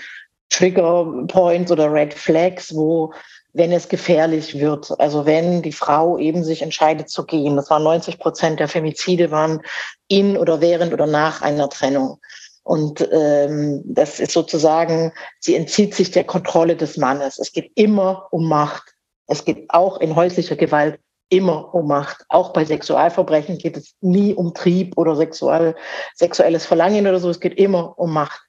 Trigger 0.52 1.26
Points 1.28 1.72
oder 1.72 1.92
Red 1.92 2.14
Flags, 2.14 2.76
wo 2.76 3.14
wenn 3.54 3.72
es 3.72 3.90
gefährlich 3.90 4.60
wird, 4.60 4.98
also 5.00 5.26
wenn 5.26 5.62
die 5.62 5.74
Frau 5.74 6.18
eben 6.18 6.44
sich 6.44 6.62
entscheidet 6.62 7.10
zu 7.10 7.26
gehen, 7.26 7.58
das 7.58 7.70
waren 7.70 7.84
90 7.84 8.20
Prozent 8.20 8.60
der 8.60 8.70
Femizide 8.70 9.30
waren 9.32 9.62
in 10.08 10.38
oder 10.38 10.62
während 10.62 10.94
oder 10.94 11.08
nach 11.08 11.42
einer 11.42 11.70
Trennung. 11.70 12.20
Und 12.64 13.06
ähm, 13.12 13.82
das 13.84 14.20
ist 14.20 14.32
sozusagen, 14.32 15.12
sie 15.40 15.56
entzieht 15.56 15.96
sich 15.96 16.12
der 16.12 16.24
Kontrolle 16.24 16.76
des 16.76 16.96
Mannes. 16.96 17.40
Es 17.40 17.52
geht 17.52 17.72
immer 17.76 18.28
um 18.32 18.48
Macht. 18.48 18.94
Es 19.28 19.44
geht 19.44 19.66
auch 19.70 20.00
in 20.00 20.16
häuslicher 20.16 20.56
Gewalt 20.56 21.00
immer 21.32 21.74
um 21.74 21.88
Macht. 21.88 22.26
Auch 22.28 22.52
bei 22.52 22.66
Sexualverbrechen 22.66 23.58
geht 23.58 23.78
es 23.78 23.96
nie 24.02 24.34
um 24.34 24.54
Trieb 24.54 24.98
oder 24.98 25.16
sexuell, 25.16 25.76
sexuelles 26.14 26.66
Verlangen 26.66 27.08
oder 27.08 27.20
so. 27.20 27.30
Es 27.30 27.40
geht 27.40 27.58
immer 27.58 27.98
um 27.98 28.14
Macht. 28.14 28.42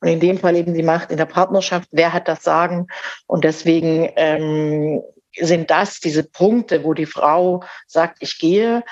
Und 0.00 0.08
in 0.08 0.20
dem 0.20 0.38
Fall 0.38 0.56
eben 0.56 0.72
die 0.74 0.82
Macht 0.82 1.10
in 1.10 1.18
der 1.18 1.26
Partnerschaft. 1.26 1.88
Wer 1.92 2.14
hat 2.14 2.28
das 2.28 2.42
Sagen? 2.42 2.86
Und 3.26 3.44
deswegen 3.44 4.10
ähm, 4.16 5.02
sind 5.38 5.70
das 5.70 6.00
diese 6.00 6.24
Punkte, 6.24 6.82
wo 6.82 6.94
die 6.94 7.06
Frau 7.06 7.62
sagt, 7.86 8.18
ich 8.20 8.38
gehe. 8.38 8.82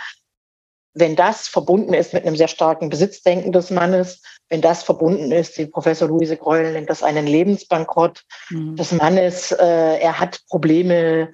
Wenn 0.94 1.16
das 1.16 1.48
verbunden 1.48 1.94
ist 1.94 2.12
mit 2.12 2.26
einem 2.26 2.36
sehr 2.36 2.48
starken 2.48 2.88
Besitzdenken 2.88 3.52
des 3.52 3.70
Mannes, 3.70 4.20
wenn 4.48 4.60
das 4.60 4.82
verbunden 4.82 5.30
ist, 5.30 5.56
die 5.56 5.66
Professor 5.66 6.08
Luise 6.08 6.36
Greul 6.36 6.72
nennt 6.72 6.90
das 6.90 7.02
einen 7.02 7.26
Lebensbankrott 7.26 8.24
mhm. 8.50 8.74
des 8.74 8.92
Mannes, 8.92 9.52
äh, 9.52 9.98
er 10.00 10.18
hat 10.18 10.40
Probleme 10.48 11.30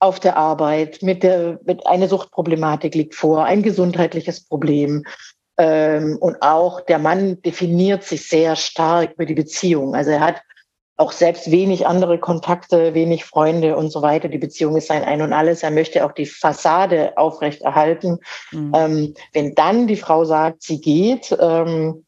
auf 0.00 0.20
der 0.20 0.36
Arbeit, 0.36 1.02
mit 1.02 1.22
der, 1.22 1.58
mit 1.64 1.86
eine 1.86 2.08
Suchtproblematik 2.08 2.94
liegt 2.94 3.14
vor, 3.14 3.44
ein 3.44 3.62
gesundheitliches 3.62 4.44
Problem. 4.44 5.04
Ähm, 5.58 6.18
und 6.20 6.40
auch 6.40 6.80
der 6.82 6.98
Mann 6.98 7.42
definiert 7.42 8.04
sich 8.04 8.28
sehr 8.28 8.54
stark 8.54 9.14
über 9.14 9.26
die 9.26 9.34
Beziehung. 9.34 9.94
Also 9.94 10.12
er 10.12 10.20
hat 10.20 10.42
auch 10.96 11.12
selbst 11.12 11.50
wenig 11.50 11.86
andere 11.86 12.18
Kontakte, 12.18 12.92
wenig 12.92 13.24
Freunde 13.24 13.76
und 13.76 13.90
so 13.90 14.02
weiter. 14.02 14.28
Die 14.28 14.38
Beziehung 14.38 14.76
ist 14.76 14.88
sein 14.88 15.04
Ein 15.04 15.22
und 15.22 15.32
Alles. 15.32 15.62
Er 15.62 15.70
möchte 15.70 16.04
auch 16.04 16.12
die 16.12 16.26
Fassade 16.26 17.16
aufrechterhalten. 17.16 18.18
Mhm. 18.50 18.72
Ähm, 18.74 19.14
wenn 19.32 19.54
dann 19.54 19.86
die 19.86 19.96
Frau 19.96 20.24
sagt, 20.24 20.64
sie 20.64 20.80
geht, 20.80 21.36
ähm, 21.40 22.04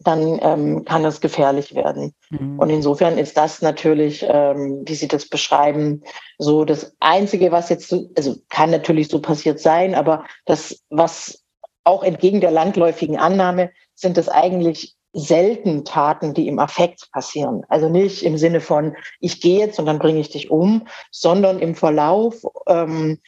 dann 0.00 0.38
ähm, 0.42 0.84
kann 0.84 1.04
es 1.04 1.20
gefährlich 1.20 1.74
werden. 1.74 2.14
Mhm. 2.30 2.58
Und 2.58 2.70
insofern 2.70 3.18
ist 3.18 3.36
das 3.36 3.62
natürlich, 3.62 4.24
ähm, 4.28 4.82
wie 4.86 4.94
Sie 4.94 5.08
das 5.08 5.28
beschreiben, 5.28 6.02
so 6.38 6.64
das 6.64 6.94
Einzige, 7.00 7.50
was 7.50 7.68
jetzt, 7.68 7.92
also 8.16 8.36
kann 8.48 8.70
natürlich 8.70 9.08
so 9.08 9.20
passiert 9.20 9.58
sein, 9.58 9.94
aber 9.94 10.24
das, 10.44 10.84
was 10.88 11.42
auch 11.84 12.04
entgegen 12.04 12.40
der 12.40 12.50
landläufigen 12.50 13.16
Annahme, 13.16 13.70
sind 13.94 14.18
es 14.18 14.28
eigentlich 14.28 14.94
selten 15.12 15.84
Taten, 15.84 16.34
die 16.34 16.46
im 16.46 16.58
Affekt 16.58 17.10
passieren. 17.12 17.64
Also 17.68 17.88
nicht 17.88 18.22
im 18.24 18.38
Sinne 18.38 18.60
von, 18.60 18.94
ich 19.20 19.40
gehe 19.40 19.58
jetzt 19.58 19.78
und 19.78 19.86
dann 19.86 19.98
bringe 19.98 20.20
ich 20.20 20.30
dich 20.30 20.50
um, 20.50 20.86
sondern 21.10 21.58
im 21.58 21.74
Verlauf, 21.74 22.42
ähm, 22.66 23.18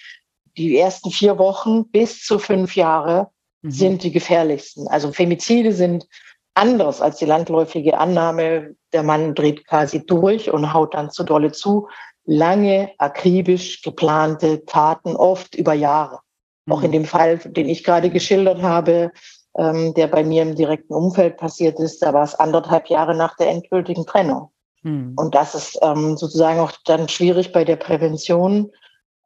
die 0.56 0.78
ersten 0.78 1.10
vier 1.10 1.38
Wochen 1.38 1.88
bis 1.88 2.22
zu 2.22 2.38
fünf 2.38 2.76
Jahre 2.76 3.30
mhm. 3.62 3.70
sind 3.70 4.02
die 4.02 4.12
gefährlichsten. 4.12 4.88
Also 4.88 5.10
Femizide 5.10 5.72
sind 5.72 6.06
anders 6.54 7.00
als 7.00 7.16
die 7.16 7.26
landläufige 7.26 7.98
Annahme, 7.98 8.74
der 8.92 9.02
Mann 9.02 9.34
dreht 9.34 9.66
quasi 9.66 10.04
durch 10.04 10.50
und 10.50 10.72
haut 10.72 10.94
dann 10.94 11.10
zu 11.10 11.24
dolle 11.24 11.52
zu. 11.52 11.88
Lange, 12.24 12.90
akribisch 12.98 13.82
geplante 13.82 14.64
Taten, 14.64 15.16
oft 15.16 15.54
über 15.54 15.74
Jahre. 15.74 16.20
Mhm. 16.66 16.72
Auch 16.72 16.82
in 16.82 16.92
dem 16.92 17.04
Fall, 17.04 17.38
den 17.38 17.68
ich 17.68 17.84
gerade 17.84 18.10
geschildert 18.10 18.62
habe, 18.62 19.10
ähm, 19.56 19.94
der 19.94 20.06
bei 20.06 20.22
mir 20.22 20.42
im 20.42 20.54
direkten 20.54 20.94
Umfeld 20.94 21.36
passiert 21.36 21.80
ist, 21.80 22.00
da 22.02 22.12
war 22.12 22.24
es 22.24 22.34
anderthalb 22.34 22.88
Jahre 22.88 23.16
nach 23.16 23.36
der 23.36 23.48
endgültigen 23.48 24.06
Trennung. 24.06 24.50
Mhm. 24.82 25.14
Und 25.16 25.34
das 25.34 25.54
ist 25.54 25.78
ähm, 25.82 26.16
sozusagen 26.16 26.60
auch 26.60 26.72
dann 26.84 27.08
schwierig 27.08 27.52
bei 27.52 27.64
der 27.64 27.76
Prävention, 27.76 28.70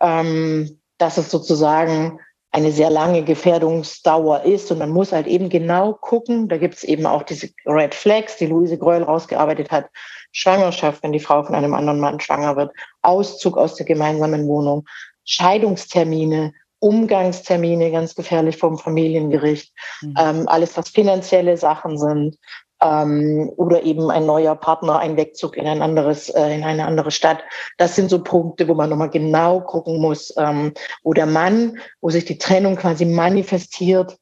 ähm, 0.01 0.81
dass 0.99 1.19
es 1.19 1.31
sozusagen 1.31 2.21
eine 2.55 2.71
sehr 2.71 2.89
lange 2.89 3.25
Gefährdungsdauer 3.25 4.45
ist. 4.45 4.71
Und 4.71 4.79
man 4.79 4.91
muss 4.91 5.11
halt 5.11 5.27
eben 5.27 5.49
genau 5.49 5.93
gucken, 5.93 6.47
da 6.49 6.57
gibt 6.57 6.75
es 6.77 6.85
eben 6.85 7.05
auch 7.05 7.25
diese 7.25 7.49
Red 7.67 7.97
Flags, 7.97 8.37
die 8.37 8.47
Luise 8.47 8.79
Greuel 8.79 9.03
rausgearbeitet 9.03 9.73
hat. 9.73 9.89
Schwangerschaft, 10.31 11.03
wenn 11.03 11.11
die 11.11 11.19
Frau 11.19 11.43
von 11.43 11.57
einem 11.57 11.75
anderen 11.75 11.99
Mann 11.99 12.21
schwanger 12.21 12.55
wird, 12.55 12.71
Auszug 13.03 13.59
aus 13.59 13.75
der 13.75 13.87
gemeinsamen 13.87 14.47
Wohnung, 14.47 14.85
Scheidungstermine, 15.25 16.53
Umgangstermine, 16.79 17.91
ganz 17.91 18.15
gefährlich 18.15 18.57
vom 18.57 18.79
Familiengericht, 18.79 19.73
mhm. 20.03 20.15
ähm, 20.17 20.49
alles, 20.49 20.77
was 20.77 20.91
finanzielle 20.91 21.57
Sachen 21.57 21.99
sind, 21.99 22.37
ähm, 22.85 23.51
oder 23.57 23.83
eben 23.83 24.11
ein 24.11 24.27
neuer 24.27 24.55
Partner, 24.55 24.99
ein 24.99 25.17
Wegzug 25.17 25.57
in 25.57 25.67
ein 25.67 25.81
anderes, 25.81 26.29
äh, 26.29 26.55
in 26.55 26.63
eine 26.63 26.85
andere 26.85 27.11
Stadt. 27.11 27.43
Das 27.79 27.97
sind 27.97 28.11
so 28.11 28.23
Punkte, 28.23 28.69
wo 28.69 28.75
man 28.75 28.91
nochmal 28.91 29.11
genau 29.11 29.61
gucken 29.61 30.01
muss, 30.01 30.33
ähm, 30.37 30.73
wo 31.03 31.15
der 31.15 31.27
Mann, 31.27 31.79
wo 32.01 32.11
sich 32.11 32.27
die 32.27 32.39
Trennung 32.39 32.77
quasi 32.77 33.07
manifestiert 33.07 34.19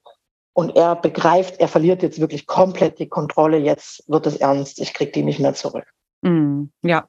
und 0.54 0.76
er 0.76 0.96
begreift, 0.96 1.58
er 1.58 1.68
verliert 1.68 2.02
jetzt 2.02 2.20
wirklich 2.20 2.46
komplett 2.46 2.98
die 2.98 3.08
Kontrolle, 3.08 3.58
jetzt 3.58 4.04
wird 4.08 4.26
es 4.26 4.36
ernst, 4.36 4.80
ich 4.80 4.94
kriege 4.94 5.10
die 5.10 5.22
nicht 5.22 5.40
mehr 5.40 5.54
zurück. 5.54 5.86
Mm, 6.22 6.64
ja, 6.82 7.06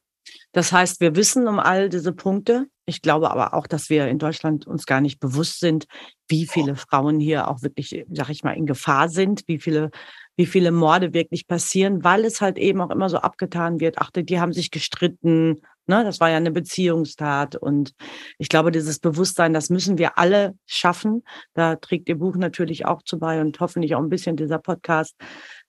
das 0.53 0.71
heißt, 0.71 1.01
wir 1.01 1.15
wissen 1.15 1.47
um 1.47 1.59
all 1.59 1.89
diese 1.89 2.13
Punkte. 2.13 2.67
Ich 2.85 3.01
glaube 3.01 3.31
aber 3.31 3.53
auch, 3.53 3.67
dass 3.67 3.89
wir 3.89 4.07
in 4.07 4.19
Deutschland 4.19 4.67
uns 4.67 4.85
gar 4.85 5.01
nicht 5.01 5.19
bewusst 5.19 5.59
sind, 5.59 5.85
wie 6.27 6.47
viele 6.47 6.75
Frauen 6.75 7.19
hier 7.19 7.47
auch 7.47 7.61
wirklich, 7.61 8.05
sag 8.11 8.29
ich 8.29 8.43
mal, 8.43 8.53
in 8.53 8.65
Gefahr 8.65 9.09
sind, 9.09 9.43
wie 9.47 9.59
viele 9.59 9.89
wie 10.35 10.45
viele 10.45 10.71
Morde 10.71 11.13
wirklich 11.13 11.47
passieren, 11.47 12.03
weil 12.03 12.25
es 12.25 12.41
halt 12.41 12.57
eben 12.57 12.81
auch 12.81 12.89
immer 12.89 13.09
so 13.09 13.17
abgetan 13.17 13.79
wird. 13.79 13.97
Ach, 13.99 14.09
die 14.15 14.39
haben 14.39 14.53
sich 14.53 14.71
gestritten. 14.71 15.61
Ne? 15.85 16.03
Das 16.03 16.19
war 16.19 16.29
ja 16.29 16.37
eine 16.37 16.51
Beziehungstat. 16.51 17.55
Und 17.55 17.93
ich 18.39 18.49
glaube, 18.49 18.71
dieses 18.71 18.99
Bewusstsein, 18.99 19.53
das 19.53 19.69
müssen 19.69 19.97
wir 19.97 20.17
alle 20.17 20.55
schaffen. 20.65 21.23
Da 21.53 21.75
trägt 21.75 22.09
Ihr 22.09 22.17
Buch 22.17 22.35
natürlich 22.35 22.85
auch 22.85 23.03
zu 23.03 23.19
bei 23.19 23.41
und 23.41 23.59
hoffentlich 23.59 23.95
auch 23.95 24.01
ein 24.01 24.09
bisschen 24.09 24.35
dieser 24.35 24.59
Podcast. 24.59 25.15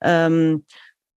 Ähm, 0.01 0.65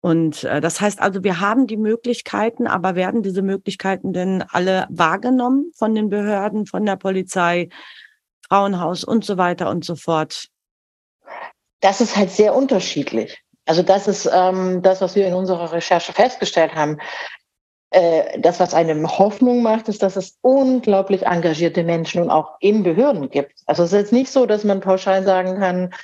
und 0.01 0.45
äh, 0.45 0.61
das 0.61 0.81
heißt 0.81 1.01
also, 1.01 1.25
wir 1.25 1.41
haben 1.41 1.67
die 1.67 1.77
Möglichkeiten, 1.77 2.67
aber 2.67 2.95
werden 2.95 3.23
diese 3.23 3.43
Möglichkeiten 3.43 4.13
denn 4.13 4.45
alle 4.51 4.87
wahrgenommen 4.91 5.73
von 5.75 5.95
den 5.95 6.09
Behörden, 6.09 6.67
von 6.67 6.85
der 6.85 6.97
Polizei, 6.97 7.69
Frauenhaus 8.49 9.05
und 9.05 9.25
so 9.25 9.37
weiter 9.37 9.71
und 9.71 9.85
so 9.85 9.97
fort? 9.97 10.49
Das 11.81 12.01
ist 12.01 12.17
halt 12.17 12.31
sehr 12.31 12.55
unterschiedlich. 12.55 13.43
Also 13.67 13.83
das 13.83 14.07
ist 14.07 14.31
ähm, 14.33 14.81
das, 14.83 15.01
was 15.01 15.17
wir 15.17 15.27
in 15.27 15.35
unserer 15.35 15.73
Recherche 15.73 16.12
festgestellt 16.12 16.75
haben. 16.75 16.99
Äh, 17.91 18.41
das, 18.41 18.61
was 18.61 18.75
einem 18.75 19.19
Hoffnung 19.19 19.62
macht, 19.62 19.89
ist, 19.89 20.03
dass 20.03 20.17
es 20.17 20.39
unglaublich 20.41 21.27
engagierte 21.27 21.83
Menschen 21.83 22.23
und 22.23 22.31
auch 22.31 22.57
in 22.61 22.83
Behörden 22.83 23.31
gibt. 23.31 23.61
Also 23.67 23.83
es 23.83 23.93
ist 23.93 23.99
jetzt 23.99 24.12
nicht 24.12 24.31
so, 24.31 24.47
dass 24.47 24.65
man 24.65 24.81
pauschal 24.81 25.25
sagen 25.25 25.59
kann, 25.59 25.95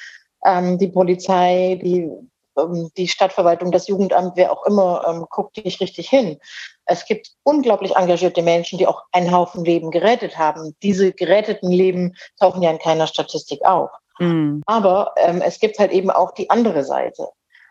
ähm, 0.45 0.79
die 0.79 0.89
Polizei, 0.89 1.79
die, 1.83 2.11
ähm, 2.59 2.91
die 2.97 3.09
Stadtverwaltung, 3.09 3.71
das 3.71 3.87
Jugendamt, 3.89 4.33
wer 4.37 4.53
auch 4.53 4.67
immer, 4.67 5.05
ähm, 5.09 5.27
guckt 5.31 5.65
nicht 5.65 5.81
richtig 5.81 6.09
hin. 6.09 6.39
Es 6.85 7.05
gibt 7.05 7.31
unglaublich 7.45 7.95
engagierte 7.97 8.43
Menschen, 8.43 8.79
die 8.79 8.87
auch 8.89 9.03
einen 9.13 9.31
Haufen 9.33 9.65
Leben 9.65 9.93
gerettet 9.93 10.37
haben. 10.37 10.75
Diese 10.83 11.13
geretteten 11.13 11.71
Leben 11.71 12.17
tauchen 12.41 12.63
ja 12.63 12.71
in 12.71 12.79
keiner 12.79 13.07
Statistik 13.07 13.65
auf. 13.65 13.91
Mhm. 14.19 14.63
Aber 14.67 15.13
ähm, 15.17 15.43
es 15.45 15.59
gibt 15.59 15.79
halt 15.79 15.93
eben 15.93 16.11
auch 16.11 16.33
die 16.33 16.51
andere 16.51 16.85
Seite. 16.85 17.29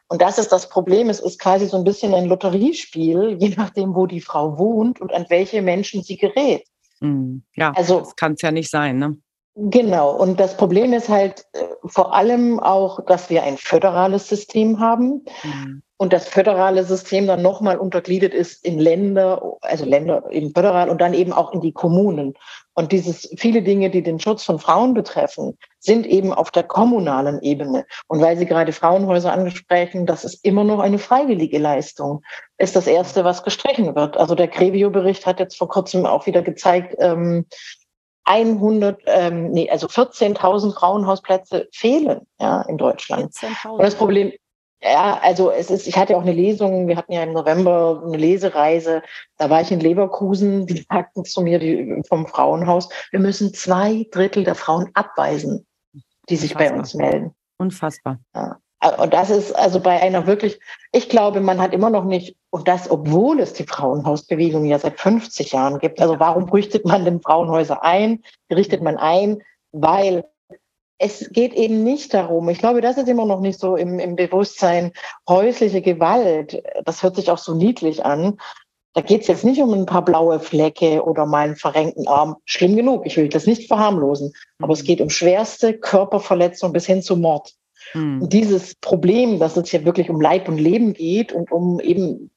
Und 0.07 0.21
das 0.21 0.37
ist 0.37 0.51
das 0.51 0.67
Problem. 0.69 1.09
Es 1.09 1.19
ist 1.19 1.39
quasi 1.39 1.67
so 1.67 1.77
ein 1.77 1.83
bisschen 1.83 2.13
ein 2.13 2.25
Lotteriespiel, 2.25 3.37
je 3.39 3.55
nachdem, 3.57 3.95
wo 3.95 4.07
die 4.07 4.21
Frau 4.21 4.57
wohnt 4.57 4.99
und 5.01 5.13
an 5.13 5.25
welche 5.29 5.61
Menschen 5.61 6.03
sie 6.03 6.17
gerät. 6.17 6.63
Mhm. 6.99 7.43
Ja, 7.55 7.71
also, 7.75 7.99
das 7.99 8.15
kann 8.15 8.33
es 8.33 8.41
ja 8.41 8.51
nicht 8.51 8.69
sein, 8.69 8.97
ne? 8.97 9.17
Genau. 9.55 10.11
Und 10.15 10.39
das 10.39 10.55
Problem 10.55 10.93
ist 10.93 11.09
halt 11.09 11.45
äh, 11.53 11.59
vor 11.85 12.15
allem 12.15 12.59
auch, 12.59 13.05
dass 13.05 13.29
wir 13.29 13.43
ein 13.43 13.57
föderales 13.57 14.29
System 14.29 14.79
haben. 14.79 15.25
Mhm 15.43 15.81
und 16.01 16.13
das 16.13 16.27
föderale 16.27 16.83
System 16.83 17.27
dann 17.27 17.43
nochmal 17.43 17.77
untergliedert 17.77 18.33
ist 18.33 18.65
in 18.65 18.79
Länder, 18.79 19.57
also 19.61 19.85
Länder 19.85 20.23
eben 20.31 20.51
föderal 20.51 20.89
und 20.89 20.99
dann 20.99 21.13
eben 21.13 21.31
auch 21.31 21.53
in 21.53 21.61
die 21.61 21.73
Kommunen. 21.73 22.33
Und 22.73 22.91
dieses 22.91 23.31
viele 23.37 23.61
Dinge, 23.61 23.91
die 23.91 24.01
den 24.01 24.19
Schutz 24.19 24.43
von 24.43 24.57
Frauen 24.57 24.95
betreffen, 24.95 25.59
sind 25.77 26.07
eben 26.07 26.33
auf 26.33 26.49
der 26.49 26.63
kommunalen 26.63 27.39
Ebene. 27.43 27.85
Und 28.07 28.19
weil 28.19 28.35
Sie 28.35 28.47
gerade 28.47 28.73
Frauenhäuser 28.73 29.31
angesprochen, 29.31 30.07
das 30.07 30.25
ist 30.25 30.43
immer 30.43 30.63
noch 30.63 30.79
eine 30.79 30.97
freiwillige 30.97 31.59
Leistung, 31.59 32.23
ist 32.57 32.75
das 32.75 32.87
erste, 32.87 33.23
was 33.23 33.43
gestrichen 33.43 33.95
wird. 33.95 34.17
Also 34.17 34.33
der 34.33 34.47
Grevio-Bericht 34.47 35.27
hat 35.27 35.39
jetzt 35.39 35.55
vor 35.55 35.69
kurzem 35.69 36.07
auch 36.07 36.25
wieder 36.25 36.41
gezeigt, 36.41 36.95
ähm, 36.97 37.45
100, 38.23 39.01
ähm, 39.05 39.51
nee, 39.51 39.69
also 39.69 39.85
14.000 39.85 40.73
Frauenhausplätze 40.73 41.67
fehlen 41.71 42.21
ja, 42.39 42.63
in 42.63 42.79
Deutschland. 42.79 43.35
Und 43.69 43.83
das 43.83 43.95
Problem, 43.95 44.31
ja, 44.83 45.19
also 45.21 45.51
es 45.51 45.69
ist, 45.69 45.87
ich 45.87 45.97
hatte 45.97 46.17
auch 46.17 46.21
eine 46.21 46.31
Lesung, 46.31 46.87
wir 46.87 46.97
hatten 46.97 47.13
ja 47.13 47.23
im 47.23 47.33
November 47.33 48.01
eine 48.05 48.17
Lesereise, 48.17 49.03
da 49.37 49.49
war 49.49 49.61
ich 49.61 49.71
in 49.71 49.79
Leverkusen, 49.79 50.65
die 50.65 50.85
sagten 50.89 51.23
zu 51.23 51.41
mir 51.41 51.59
die, 51.59 52.01
vom 52.07 52.25
Frauenhaus, 52.27 52.89
wir 53.11 53.19
müssen 53.19 53.53
zwei 53.53 54.07
Drittel 54.11 54.43
der 54.43 54.55
Frauen 54.55 54.89
abweisen, 54.93 55.67
die 56.29 56.35
sich 56.35 56.53
Unfassbar. 56.53 56.73
bei 56.73 56.79
uns 56.79 56.93
melden. 56.95 57.35
Unfassbar. 57.57 58.19
Ja. 58.35 58.57
Und 58.97 59.13
das 59.13 59.29
ist 59.29 59.55
also 59.55 59.79
bei 59.79 60.01
einer 60.01 60.25
wirklich, 60.25 60.59
ich 60.91 61.07
glaube, 61.07 61.39
man 61.39 61.61
hat 61.61 61.71
immer 61.71 61.91
noch 61.91 62.03
nicht, 62.03 62.35
und 62.49 62.67
das, 62.67 62.89
obwohl 62.89 63.39
es 63.39 63.53
die 63.53 63.67
Frauenhausbewegung 63.67 64.65
ja 64.65 64.79
seit 64.79 64.99
50 64.99 65.51
Jahren 65.51 65.77
gibt. 65.77 66.01
Also 66.01 66.19
warum 66.19 66.49
richtet 66.49 66.85
man 66.85 67.05
denn 67.05 67.21
Frauenhäuser 67.21 67.83
ein? 67.83 68.23
Richtet 68.51 68.81
man 68.81 68.97
ein, 68.97 69.43
weil 69.71 70.25
es 71.01 71.29
geht 71.31 71.53
eben 71.53 71.83
nicht 71.83 72.13
darum, 72.13 72.47
ich 72.49 72.59
glaube, 72.59 72.81
das 72.81 72.97
ist 72.97 73.09
immer 73.09 73.25
noch 73.25 73.41
nicht 73.41 73.59
so 73.59 73.75
im, 73.75 73.97
im 73.97 74.15
Bewusstsein, 74.15 74.91
häusliche 75.27 75.81
Gewalt, 75.81 76.61
das 76.85 77.01
hört 77.01 77.15
sich 77.15 77.31
auch 77.31 77.39
so 77.39 77.55
niedlich 77.55 78.05
an. 78.05 78.37
Da 78.93 79.01
geht 79.01 79.21
es 79.21 79.27
jetzt 79.27 79.45
nicht 79.45 79.61
um 79.61 79.73
ein 79.73 79.85
paar 79.85 80.03
blaue 80.03 80.39
Flecke 80.39 81.03
oder 81.03 81.25
mal 81.25 81.45
einen 81.45 81.55
verrenkten 81.55 82.07
Arm. 82.07 82.35
Schlimm 82.45 82.75
genug, 82.75 83.05
ich 83.05 83.15
will 83.17 83.29
das 83.29 83.47
nicht 83.47 83.67
verharmlosen. 83.67 84.33
Aber 84.59 84.73
es 84.73 84.83
mhm. 84.83 84.85
geht 84.85 85.01
um 85.01 85.09
schwerste 85.09 85.77
Körperverletzung 85.77 86.73
bis 86.73 86.85
hin 86.85 87.01
zu 87.01 87.15
Mord. 87.15 87.53
Und 87.93 88.33
dieses 88.33 88.75
Problem, 88.75 89.39
dass 89.39 89.57
es 89.57 89.69
hier 89.69 89.85
wirklich 89.85 90.09
um 90.09 90.21
Leib 90.21 90.47
und 90.47 90.57
Leben 90.57 90.93
geht 90.93 91.33
und 91.33 91.51
um 91.51 91.79
eben, 91.79 92.31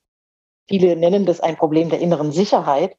viele 0.68 0.96
nennen 0.96 1.26
das 1.26 1.40
ein 1.40 1.56
Problem 1.56 1.90
der 1.90 2.00
inneren 2.00 2.32
Sicherheit, 2.32 2.96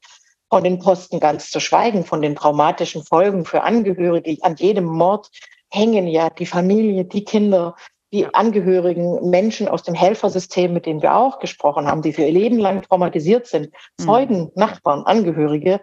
von 0.49 0.63
den 0.63 0.79
Posten 0.79 1.19
ganz 1.19 1.49
zu 1.49 1.59
schweigen, 1.59 2.05
von 2.05 2.21
den 2.21 2.35
traumatischen 2.35 3.03
Folgen 3.03 3.45
für 3.45 3.63
Angehörige 3.63 4.37
an 4.41 4.55
jedem 4.57 4.85
Mord, 4.85 5.29
hängen 5.71 6.07
ja 6.07 6.29
die 6.29 6.45
Familie, 6.45 7.05
die 7.05 7.23
Kinder, 7.23 7.75
die 8.13 8.33
Angehörigen, 8.33 9.29
Menschen 9.29 9.67
aus 9.67 9.83
dem 9.83 9.93
Helfersystem, 9.93 10.73
mit 10.73 10.85
denen 10.85 11.01
wir 11.01 11.15
auch 11.15 11.39
gesprochen 11.39 11.87
haben, 11.87 12.01
die 12.01 12.13
für 12.13 12.23
ihr 12.23 12.31
Leben 12.31 12.57
lang 12.59 12.81
traumatisiert 12.81 13.47
sind, 13.47 13.71
mhm. 13.99 14.03
Zeugen, 14.03 14.51
Nachbarn, 14.55 15.03
Angehörige. 15.03 15.81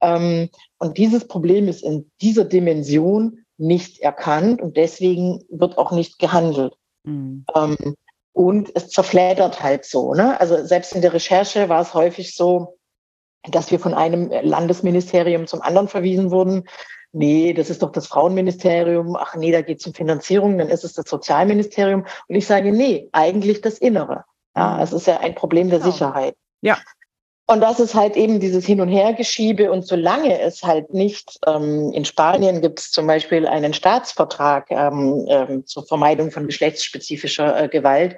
Ähm, 0.00 0.48
und 0.78 0.98
dieses 0.98 1.26
Problem 1.26 1.68
ist 1.68 1.82
in 1.82 2.10
dieser 2.20 2.44
Dimension 2.44 3.44
nicht 3.58 4.00
erkannt 4.00 4.60
und 4.60 4.76
deswegen 4.76 5.42
wird 5.48 5.78
auch 5.78 5.92
nicht 5.92 6.18
gehandelt. 6.18 6.74
Mhm. 7.04 7.44
Ähm, 7.54 7.96
und 8.32 8.70
es 8.74 8.88
zerfledert 8.88 9.62
halt 9.62 9.84
so. 9.84 10.14
Ne? 10.14 10.40
Also 10.40 10.64
selbst 10.64 10.94
in 10.94 11.02
der 11.02 11.12
Recherche 11.12 11.68
war 11.68 11.82
es 11.82 11.94
häufig 11.94 12.34
so, 12.34 12.78
dass 13.50 13.70
wir 13.70 13.80
von 13.80 13.92
einem 13.92 14.30
Landesministerium 14.30 15.46
zum 15.46 15.62
anderen 15.62 15.88
verwiesen 15.88 16.30
wurden 16.30 16.64
nee, 17.12 17.52
das 17.52 17.70
ist 17.70 17.82
doch 17.82 17.92
das 17.92 18.06
Frauenministerium, 18.06 19.16
ach 19.16 19.36
nee, 19.36 19.52
da 19.52 19.60
geht 19.60 19.80
es 19.80 19.86
um 19.86 19.94
Finanzierung, 19.94 20.58
dann 20.58 20.68
ist 20.68 20.84
es 20.84 20.94
das 20.94 21.08
Sozialministerium. 21.08 22.06
Und 22.28 22.34
ich 22.34 22.46
sage, 22.46 22.72
nee, 22.72 23.08
eigentlich 23.12 23.60
das 23.60 23.78
Innere. 23.78 24.24
Ja, 24.56 24.82
es 24.82 24.92
ist 24.92 25.06
ja 25.06 25.18
ein 25.20 25.34
Problem 25.34 25.70
der 25.70 25.78
genau. 25.78 25.90
Sicherheit. 25.90 26.34
Ja. 26.62 26.78
Und 27.46 27.60
das 27.60 27.80
ist 27.80 27.94
halt 27.94 28.16
eben 28.16 28.40
dieses 28.40 28.64
Hin- 28.64 28.80
und 28.80 28.88
Hergeschiebe. 28.88 29.70
Und 29.70 29.86
solange 29.86 30.40
es 30.40 30.62
halt 30.62 30.94
nicht, 30.94 31.38
ähm, 31.46 31.92
in 31.92 32.04
Spanien 32.04 32.60
gibt 32.60 32.78
es 32.78 32.90
zum 32.90 33.06
Beispiel 33.06 33.46
einen 33.46 33.74
Staatsvertrag 33.74 34.70
ähm, 34.70 35.26
ähm, 35.28 35.66
zur 35.66 35.84
Vermeidung 35.86 36.30
von 36.30 36.46
geschlechtsspezifischer 36.46 37.64
äh, 37.64 37.68
Gewalt 37.68 38.16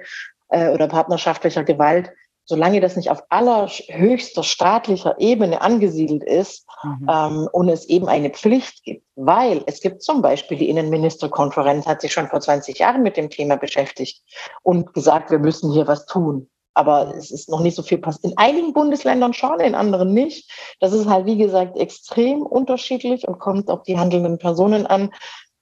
äh, 0.49 0.69
oder 0.69 0.87
partnerschaftlicher 0.87 1.63
Gewalt, 1.63 2.11
solange 2.45 2.79
das 2.79 2.95
nicht 2.95 3.09
auf 3.09 3.23
allerhöchster 3.29 4.43
staatlicher 4.43 5.15
Ebene 5.19 5.61
angesiedelt 5.61 6.23
ist 6.23 6.65
mhm. 6.83 7.09
ähm, 7.09 7.49
und 7.51 7.69
es 7.69 7.85
eben 7.85 8.07
eine 8.07 8.29
Pflicht 8.29 8.83
gibt, 8.83 9.05
weil 9.15 9.63
es 9.65 9.81
gibt 9.81 10.03
zum 10.03 10.21
Beispiel 10.21 10.57
die 10.57 10.69
Innenministerkonferenz, 10.69 11.85
hat 11.85 12.01
sich 12.01 12.13
schon 12.13 12.27
vor 12.27 12.39
20 12.39 12.77
Jahren 12.79 13.03
mit 13.03 13.17
dem 13.17 13.29
Thema 13.29 13.57
beschäftigt 13.57 14.23
und 14.61 14.93
gesagt, 14.93 15.31
wir 15.31 15.39
müssen 15.39 15.71
hier 15.71 15.87
was 15.87 16.05
tun. 16.05 16.49
Aber 16.77 17.15
es 17.15 17.31
ist 17.31 17.49
noch 17.49 17.61
nicht 17.61 17.75
so 17.75 17.83
viel 17.83 17.99
passiert. 17.99 18.33
In 18.33 18.37
einigen 18.37 18.73
Bundesländern 18.73 19.33
schon, 19.33 19.61
in 19.61 19.75
anderen 19.75 20.13
nicht. 20.13 20.51
Das 20.81 20.91
ist 20.91 21.07
halt, 21.07 21.25
wie 21.25 21.37
gesagt, 21.37 21.77
extrem 21.77 22.41
unterschiedlich 22.41 23.25
und 23.25 23.39
kommt 23.39 23.69
auf 23.69 23.83
die 23.83 23.97
handelnden 23.97 24.37
Personen 24.37 24.85
an. 24.85 25.11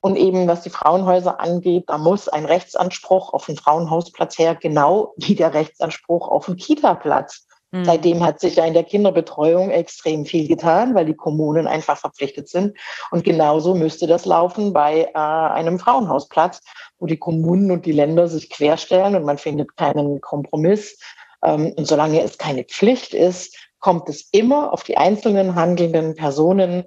Und 0.03 0.17
eben, 0.17 0.49
was 0.49 0.63
die 0.63 0.69
Frauenhäuser 0.69 1.39
angeht, 1.39 1.85
da 1.87 1.97
muss 1.97 2.27
ein 2.27 2.43
Rechtsanspruch 2.43 3.31
auf 3.31 3.47
einen 3.47 3.57
Frauenhausplatz 3.57 4.37
her, 4.37 4.53
genau 4.53 5.13
wie 5.15 5.33
der 5.33 5.53
Rechtsanspruch 5.53 6.27
auf 6.27 6.49
einen 6.49 6.57
Kita-Platz. 6.57 7.47
Mhm. 7.71 7.85
Seitdem 7.85 8.21
hat 8.21 8.41
sich 8.41 8.57
ja 8.57 8.65
in 8.65 8.73
der 8.73 8.83
Kinderbetreuung 8.83 9.69
extrem 9.69 10.25
viel 10.25 10.49
getan, 10.49 10.93
weil 10.93 11.05
die 11.05 11.15
Kommunen 11.15 11.67
einfach 11.67 11.97
verpflichtet 11.97 12.49
sind. 12.49 12.77
Und 13.11 13.23
genauso 13.23 13.75
müsste 13.75 14.05
das 14.05 14.25
laufen 14.25 14.73
bei 14.73 15.05
äh, 15.05 15.17
einem 15.17 15.79
Frauenhausplatz, 15.79 16.59
wo 16.99 17.05
die 17.05 17.15
Kommunen 17.15 17.71
und 17.71 17.85
die 17.85 17.93
Länder 17.93 18.27
sich 18.27 18.49
querstellen 18.49 19.15
und 19.15 19.23
man 19.23 19.37
findet 19.37 19.77
keinen 19.77 20.19
Kompromiss. 20.19 20.99
Ähm, 21.45 21.71
und 21.77 21.87
solange 21.87 22.21
es 22.21 22.37
keine 22.37 22.65
Pflicht 22.65 23.13
ist, 23.13 23.55
kommt 23.79 24.09
es 24.09 24.27
immer 24.33 24.73
auf 24.73 24.83
die 24.83 24.97
einzelnen 24.97 25.55
handelnden 25.55 26.15
Personen 26.15 26.83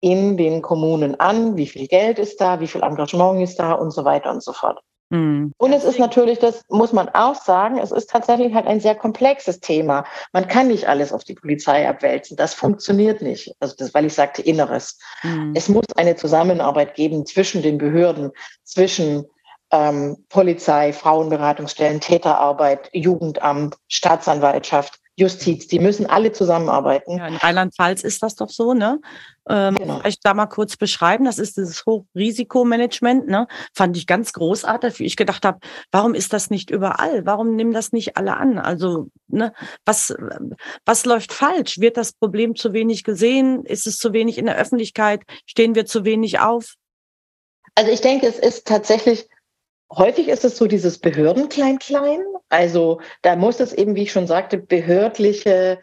in 0.00 0.36
den 0.36 0.62
Kommunen 0.62 1.18
an, 1.18 1.56
wie 1.56 1.66
viel 1.66 1.86
Geld 1.86 2.18
ist 2.18 2.40
da, 2.40 2.60
wie 2.60 2.66
viel 2.66 2.82
Engagement 2.82 3.42
ist 3.42 3.58
da 3.58 3.72
und 3.72 3.90
so 3.90 4.04
weiter 4.04 4.30
und 4.30 4.42
so 4.42 4.52
fort. 4.52 4.80
Mhm. 5.10 5.52
Und 5.56 5.72
es 5.72 5.84
ist 5.84 5.98
natürlich, 5.98 6.38
das 6.38 6.64
muss 6.68 6.92
man 6.92 7.08
auch 7.10 7.34
sagen, 7.34 7.78
es 7.78 7.92
ist 7.92 8.10
tatsächlich 8.10 8.54
halt 8.54 8.66
ein 8.66 8.80
sehr 8.80 8.94
komplexes 8.94 9.60
Thema. 9.60 10.04
Man 10.32 10.48
kann 10.48 10.68
nicht 10.68 10.88
alles 10.88 11.12
auf 11.12 11.24
die 11.24 11.34
Polizei 11.34 11.88
abwälzen. 11.88 12.36
Das 12.36 12.54
funktioniert 12.54 13.22
nicht. 13.22 13.54
Also 13.60 13.76
das, 13.78 13.94
weil 13.94 14.06
ich 14.06 14.14
sagte 14.14 14.42
Inneres. 14.42 14.98
Mhm. 15.22 15.52
Es 15.54 15.68
muss 15.68 15.84
eine 15.96 16.16
Zusammenarbeit 16.16 16.94
geben 16.94 17.24
zwischen 17.24 17.62
den 17.62 17.78
Behörden, 17.78 18.32
zwischen 18.64 19.26
ähm, 19.70 20.24
Polizei, 20.28 20.92
Frauenberatungsstellen, 20.92 22.00
Täterarbeit, 22.00 22.88
Jugendamt, 22.92 23.76
Staatsanwaltschaft, 23.88 24.98
Justiz, 25.18 25.66
die 25.66 25.78
müssen 25.78 26.04
alle 26.04 26.30
zusammenarbeiten. 26.32 27.16
Ja, 27.16 27.28
in 27.28 27.36
Rheinland-Pfalz 27.36 28.04
ist 28.04 28.22
das 28.22 28.34
doch 28.34 28.50
so, 28.50 28.74
ne? 28.74 29.00
Ähm, 29.48 29.74
genau. 29.74 30.00
Vielleicht 30.00 30.26
da 30.26 30.34
mal 30.34 30.46
kurz 30.46 30.76
beschreiben, 30.76 31.24
das 31.24 31.38
ist 31.38 31.56
dieses 31.56 31.86
Hochrisikomanagement, 31.86 33.26
ne? 33.26 33.46
Fand 33.72 33.96
ich 33.96 34.06
ganz 34.06 34.34
großartig, 34.34 34.98
wie 34.98 35.06
ich 35.06 35.16
gedacht 35.16 35.46
habe, 35.46 35.60
warum 35.90 36.14
ist 36.14 36.34
das 36.34 36.50
nicht 36.50 36.70
überall? 36.70 37.24
Warum 37.24 37.56
nehmen 37.56 37.72
das 37.72 37.92
nicht 37.92 38.18
alle 38.18 38.36
an? 38.36 38.58
Also, 38.58 39.08
ne, 39.28 39.54
was, 39.86 40.14
was 40.84 41.06
läuft 41.06 41.32
falsch? 41.32 41.80
Wird 41.80 41.96
das 41.96 42.12
Problem 42.12 42.54
zu 42.54 42.74
wenig 42.74 43.02
gesehen? 43.02 43.64
Ist 43.64 43.86
es 43.86 43.96
zu 43.96 44.12
wenig 44.12 44.36
in 44.36 44.44
der 44.44 44.56
Öffentlichkeit? 44.56 45.22
Stehen 45.46 45.74
wir 45.74 45.86
zu 45.86 46.04
wenig 46.04 46.40
auf? 46.40 46.74
Also 47.74 47.90
ich 47.90 48.02
denke, 48.02 48.26
es 48.26 48.38
ist 48.38 48.66
tatsächlich 48.66 49.28
Häufig 49.92 50.28
ist 50.28 50.44
es 50.44 50.56
so 50.56 50.66
dieses 50.66 50.98
Behörden-Klein-Klein. 50.98 52.20
Also 52.48 53.00
da 53.22 53.36
muss 53.36 53.60
es 53.60 53.72
eben, 53.72 53.94
wie 53.94 54.02
ich 54.02 54.12
schon 54.12 54.26
sagte, 54.26 54.58
behördliche, 54.58 55.78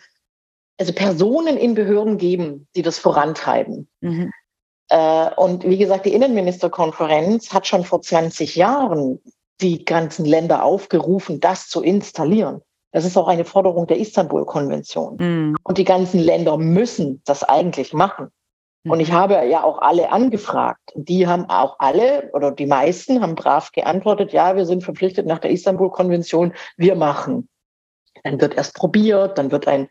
also 0.77 0.93
Personen 0.93 1.57
in 1.57 1.73
Behörden 1.73 2.17
geben, 2.17 2.67
die 2.75 2.81
das 2.81 2.99
vorantreiben. 2.99 3.87
Mhm. 4.01 4.31
Äh, 4.89 5.29
und 5.35 5.63
wie 5.63 5.77
gesagt, 5.77 6.05
die 6.05 6.13
Innenministerkonferenz 6.13 7.53
hat 7.53 7.67
schon 7.67 7.85
vor 7.85 8.01
20 8.01 8.55
Jahren 8.55 9.19
die 9.61 9.85
ganzen 9.85 10.25
Länder 10.25 10.63
aufgerufen, 10.63 11.39
das 11.39 11.69
zu 11.69 11.81
installieren. 11.81 12.61
Das 12.91 13.05
ist 13.05 13.17
auch 13.17 13.27
eine 13.27 13.45
Forderung 13.45 13.87
der 13.87 13.97
Istanbul-Konvention. 13.97 15.17
Mhm. 15.19 15.55
Und 15.63 15.77
die 15.77 15.85
ganzen 15.85 16.19
Länder 16.19 16.57
müssen 16.57 17.21
das 17.25 17.43
eigentlich 17.43 17.93
machen. 17.93 18.29
Und 18.85 18.99
ich 18.99 19.09
mhm. 19.09 19.13
habe 19.13 19.47
ja 19.47 19.63
auch 19.63 19.79
alle 19.79 20.11
angefragt. 20.11 20.91
Die 20.95 21.25
haben 21.27 21.45
auch 21.49 21.77
alle 21.79 22.29
oder 22.33 22.51
die 22.51 22.65
meisten 22.65 23.21
haben 23.21 23.35
brav 23.35 23.71
geantwortet, 23.71 24.33
ja, 24.33 24.55
wir 24.55 24.65
sind 24.65 24.83
verpflichtet 24.83 25.25
nach 25.25 25.39
der 25.39 25.51
Istanbul-Konvention, 25.51 26.53
wir 26.75 26.95
machen. 26.95 27.47
Dann 28.23 28.41
wird 28.41 28.55
erst 28.55 28.75
probiert, 28.75 29.37
dann 29.37 29.51
wird 29.51 29.67
ein 29.67 29.87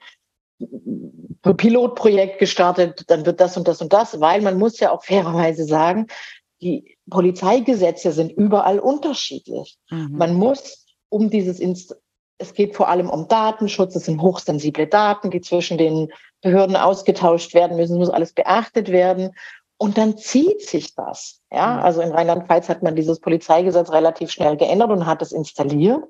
Pilotprojekt 1.43 2.39
gestartet, 2.39 3.05
dann 3.09 3.27
wird 3.27 3.41
das 3.41 3.57
und 3.57 3.67
das 3.67 3.81
und 3.81 3.93
das, 3.93 4.21
weil 4.21 4.43
man 4.43 4.59
muss 4.59 4.79
ja 4.79 4.93
auch 4.93 5.05
fairerweise 5.05 5.65
sagen, 5.65 6.07
die 6.61 6.97
Polizeigesetze 7.11 8.13
sind 8.13 8.31
überall 8.31 8.79
unterschiedlich. 8.79 9.79
Mhm. 9.91 10.13
Man 10.13 10.35
muss 10.35 10.87
um 11.09 11.31
dieses 11.31 11.61
es 12.39 12.55
geht 12.55 12.75
vor 12.75 12.89
allem 12.89 13.09
um 13.09 13.29
Datenschutz, 13.29 13.95
es 13.95 14.07
sind 14.07 14.21
hochsensible 14.21 14.87
Daten, 14.87 15.31
die 15.31 15.41
zwischen 15.41 15.79
den 15.79 16.13
Behörden 16.41 16.77
ausgetauscht 16.77 17.55
werden 17.55 17.77
müssen, 17.77 17.99
muss 17.99 18.11
alles 18.11 18.33
beachtet 18.33 18.91
werden. 18.91 19.35
Und 19.79 19.99
dann 19.99 20.17
zieht 20.17 20.63
sich 20.63 20.95
das. 20.95 21.41
Ja, 21.51 21.81
also 21.81 22.03
in 22.03 22.13
Rheinland-Pfalz 22.13 22.69
hat 22.69 22.83
man 22.83 22.95
dieses 22.95 23.21
Polizeigesetz 23.21 23.91
relativ 23.91 24.31
schnell 24.31 24.57
geändert 24.57 24.91
und 24.91 25.07
hat 25.07 25.23
es 25.23 25.33
installiert. 25.33 26.05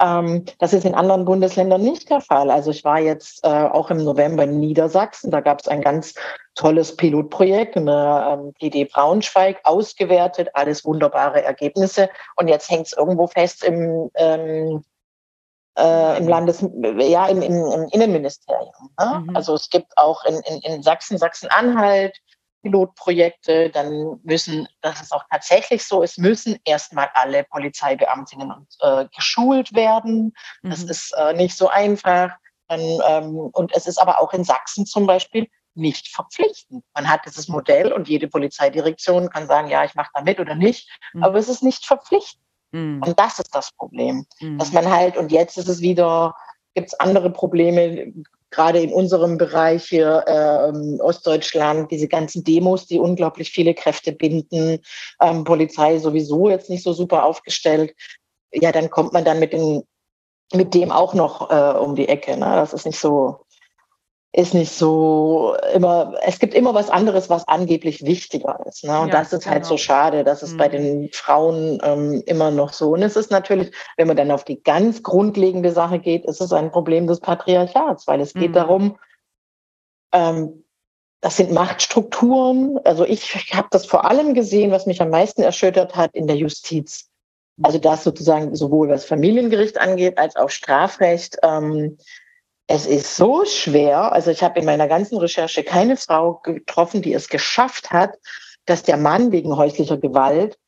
Ähm, 0.00 0.44
das 0.58 0.72
ist 0.72 0.84
in 0.84 0.94
anderen 0.94 1.24
Bundesländern 1.24 1.82
nicht 1.82 2.08
der 2.10 2.20
Fall. 2.20 2.50
Also 2.50 2.70
ich 2.70 2.84
war 2.84 3.00
jetzt 3.00 3.44
äh, 3.44 3.48
auch 3.48 3.90
im 3.90 4.04
November 4.04 4.44
in 4.44 4.60
Niedersachsen. 4.60 5.30
Da 5.30 5.40
gab 5.40 5.60
es 5.60 5.68
ein 5.68 5.80
ganz 5.80 6.14
tolles 6.54 6.94
Pilotprojekt 6.94 7.74
in 7.76 7.86
der 7.86 8.38
ähm, 8.38 8.54
GD 8.58 8.84
Braunschweig, 8.84 9.60
ausgewertet, 9.64 10.50
alles 10.54 10.84
wunderbare 10.84 11.42
Ergebnisse. 11.42 12.08
Und 12.36 12.48
jetzt 12.48 12.70
hängt 12.70 12.86
es 12.86 12.92
irgendwo 12.92 13.26
fest 13.26 13.64
im 13.64 14.10
ähm, 14.14 14.84
äh, 15.78 16.18
im 16.18 16.28
Landes, 16.28 16.60
ja, 16.60 17.26
im, 17.28 17.40
im, 17.42 17.72
im 17.72 17.88
Innenministerium. 17.90 18.90
Ne? 18.98 19.24
Mhm. 19.26 19.36
Also 19.36 19.54
es 19.54 19.70
gibt 19.70 19.96
auch 19.96 20.24
in, 20.24 20.34
in, 20.40 20.60
in 20.62 20.82
Sachsen, 20.82 21.18
Sachsen-Anhalt 21.18 22.18
Pilotprojekte, 22.62 23.70
dann 23.70 24.20
müssen, 24.24 24.68
das 24.80 25.00
ist 25.00 25.12
auch 25.12 25.24
tatsächlich 25.30 25.84
so, 25.84 26.02
es 26.02 26.18
müssen 26.18 26.58
erstmal 26.64 27.08
alle 27.14 27.44
Polizeibeamtinnen 27.44 28.50
und, 28.50 28.66
äh, 28.80 29.06
geschult 29.14 29.74
werden. 29.74 30.34
Mhm. 30.62 30.70
Das 30.70 30.82
ist 30.82 31.12
äh, 31.16 31.34
nicht 31.34 31.56
so 31.56 31.68
einfach. 31.68 32.30
Dann, 32.68 32.80
ähm, 32.80 33.36
und 33.52 33.74
es 33.74 33.86
ist 33.86 33.98
aber 33.98 34.20
auch 34.20 34.32
in 34.32 34.44
Sachsen 34.44 34.86
zum 34.86 35.06
Beispiel 35.06 35.48
nicht 35.74 36.08
verpflichtend. 36.08 36.84
Man 36.94 37.08
hat 37.08 37.24
dieses 37.24 37.48
Modell 37.48 37.92
und 37.92 38.08
jede 38.08 38.28
Polizeidirektion 38.28 39.30
kann 39.30 39.46
sagen, 39.46 39.68
ja, 39.68 39.84
ich 39.84 39.94
mache 39.94 40.10
da 40.12 40.22
mit 40.22 40.40
oder 40.40 40.54
nicht, 40.54 40.90
mhm. 41.12 41.22
aber 41.22 41.38
es 41.38 41.48
ist 41.48 41.62
nicht 41.62 41.86
verpflichtend. 41.86 42.42
Mhm. 42.72 43.02
Und 43.04 43.18
das 43.18 43.38
ist 43.38 43.54
das 43.54 43.72
Problem. 43.72 44.26
Mhm. 44.40 44.58
Dass 44.58 44.72
man 44.72 44.90
halt, 44.90 45.16
und 45.16 45.32
jetzt 45.32 45.58
ist 45.58 45.68
es 45.68 45.80
wieder, 45.80 46.34
gibt 46.74 46.88
es 46.88 47.00
andere 47.00 47.30
Probleme, 47.30 48.12
gerade 48.50 48.80
in 48.80 48.92
unserem 48.92 49.36
Bereich 49.36 49.84
hier 49.84 50.24
äh, 50.26 51.00
Ostdeutschland, 51.00 51.90
diese 51.90 52.08
ganzen 52.08 52.44
Demos, 52.44 52.86
die 52.86 52.98
unglaublich 52.98 53.50
viele 53.50 53.74
Kräfte 53.74 54.12
binden, 54.12 54.80
ähm, 55.20 55.44
Polizei 55.44 55.98
sowieso 55.98 56.48
jetzt 56.48 56.70
nicht 56.70 56.82
so 56.82 56.92
super 56.92 57.24
aufgestellt. 57.24 57.94
Ja, 58.52 58.72
dann 58.72 58.90
kommt 58.90 59.12
man 59.12 59.24
dann 59.24 59.38
mit, 59.38 59.52
den, 59.52 59.82
mit 60.54 60.72
dem 60.72 60.90
auch 60.90 61.12
noch 61.12 61.50
äh, 61.50 61.78
um 61.78 61.94
die 61.94 62.08
Ecke. 62.08 62.32
Ne? 62.38 62.46
Das 62.46 62.72
ist 62.72 62.86
nicht 62.86 62.98
so, 62.98 63.44
ist 64.32 64.52
nicht 64.52 64.72
so 64.72 65.56
immer, 65.72 66.14
es 66.22 66.38
gibt 66.38 66.54
immer 66.54 66.74
was 66.74 66.90
anderes, 66.90 67.30
was 67.30 67.48
angeblich 67.48 68.04
wichtiger 68.04 68.60
ist. 68.68 68.84
Ne? 68.84 69.00
Und 69.00 69.08
ja, 69.08 69.14
das 69.14 69.32
ist 69.32 69.44
genau. 69.44 69.54
halt 69.54 69.64
so 69.64 69.78
schade, 69.78 70.22
dass 70.22 70.42
es 70.42 70.52
mhm. 70.52 70.56
bei 70.58 70.68
den 70.68 71.10
Frauen 71.12 71.78
ähm, 71.82 72.22
immer 72.26 72.50
noch 72.50 72.72
so. 72.72 72.90
Und 72.90 73.02
es 73.02 73.16
ist 73.16 73.30
natürlich, 73.30 73.72
wenn 73.96 74.06
man 74.06 74.16
dann 74.16 74.30
auf 74.30 74.44
die 74.44 74.62
ganz 74.62 75.02
grundlegende 75.02 75.72
Sache 75.72 75.98
geht, 75.98 76.26
ist 76.26 76.42
es 76.42 76.52
ein 76.52 76.70
Problem 76.70 77.06
des 77.06 77.20
Patriarchats, 77.20 78.06
weil 78.06 78.20
es 78.20 78.34
geht 78.34 78.50
mhm. 78.50 78.54
darum, 78.54 78.98
ähm, 80.12 80.64
das 81.20 81.36
sind 81.36 81.50
Machtstrukturen. 81.50 82.78
Also 82.84 83.04
ich 83.04 83.34
habe 83.54 83.68
das 83.70 83.86
vor 83.86 84.04
allem 84.04 84.34
gesehen, 84.34 84.70
was 84.70 84.86
mich 84.86 85.00
am 85.00 85.10
meisten 85.10 85.42
erschüttert 85.42 85.96
hat 85.96 86.14
in 86.14 86.26
der 86.26 86.36
Justiz. 86.36 87.08
Also 87.62 87.78
das 87.78 88.04
sozusagen 88.04 88.54
sowohl 88.54 88.88
was 88.88 89.04
Familiengericht 89.04 89.80
angeht 89.80 90.18
als 90.18 90.36
auch 90.36 90.50
Strafrecht. 90.50 91.38
Ähm, 91.42 91.98
es 92.68 92.86
ist 92.86 93.16
so 93.16 93.44
schwer. 93.46 94.12
Also 94.12 94.30
ich 94.30 94.42
habe 94.42 94.60
in 94.60 94.66
meiner 94.66 94.88
ganzen 94.88 95.18
Recherche 95.18 95.64
keine 95.64 95.96
Frau 95.96 96.34
getroffen, 96.34 97.02
die 97.02 97.14
es 97.14 97.28
geschafft 97.28 97.90
hat, 97.90 98.16
dass 98.66 98.82
der 98.82 98.98
Mann 98.98 99.32
wegen 99.32 99.56
häuslicher 99.56 99.96
Gewalt 99.96 100.58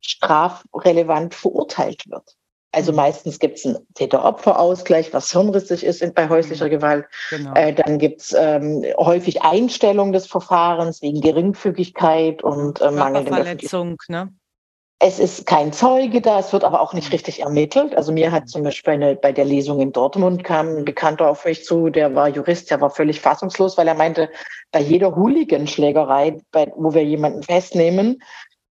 strafrelevant 0.00 1.34
verurteilt 1.34 2.04
wird. 2.08 2.34
Also 2.72 2.92
mhm. 2.92 2.96
meistens 2.96 3.38
gibt 3.38 3.58
es 3.58 3.66
einen 3.66 3.86
Täter-Opfer-Ausgleich, 3.94 5.12
was 5.12 5.32
hirnrissig 5.32 5.84
ist 5.84 6.14
bei 6.14 6.28
häuslicher 6.30 6.66
mhm. 6.66 6.70
Gewalt. 6.70 7.04
Genau. 7.28 7.54
Äh, 7.54 7.74
dann 7.74 7.98
gibt 7.98 8.22
es 8.22 8.32
ähm, 8.32 8.84
häufig 8.96 9.42
Einstellung 9.42 10.12
des 10.12 10.26
Verfahrens 10.26 11.02
wegen 11.02 11.20
Geringfügigkeit 11.20 12.42
und 12.42 12.80
äh, 12.80 12.90
mangelnder 12.90 13.34
Verletzung, 13.34 13.98
ne? 14.08 14.32
Es 15.02 15.18
ist 15.18 15.46
kein 15.46 15.72
Zeuge 15.72 16.20
da, 16.20 16.40
es 16.40 16.52
wird 16.52 16.62
aber 16.62 16.82
auch 16.82 16.92
nicht 16.92 17.10
richtig 17.10 17.40
ermittelt. 17.40 17.96
Also 17.96 18.12
mir 18.12 18.30
hat 18.30 18.50
zum 18.50 18.62
Beispiel 18.62 18.92
eine, 18.92 19.16
bei 19.16 19.32
der 19.32 19.46
Lesung 19.46 19.80
in 19.80 19.92
Dortmund 19.92 20.44
kam 20.44 20.68
ein 20.68 20.84
Bekannter 20.84 21.30
auf 21.30 21.46
mich 21.46 21.64
zu, 21.64 21.88
der 21.88 22.14
war 22.14 22.28
Jurist, 22.28 22.70
der 22.70 22.82
war 22.82 22.90
völlig 22.90 23.18
fassungslos, 23.18 23.78
weil 23.78 23.88
er 23.88 23.94
meinte, 23.94 24.28
bei 24.72 24.80
jeder 24.80 25.16
Hooligan-Schlägerei, 25.16 26.36
wo 26.76 26.92
wir 26.92 27.02
jemanden 27.02 27.42
festnehmen, 27.42 28.22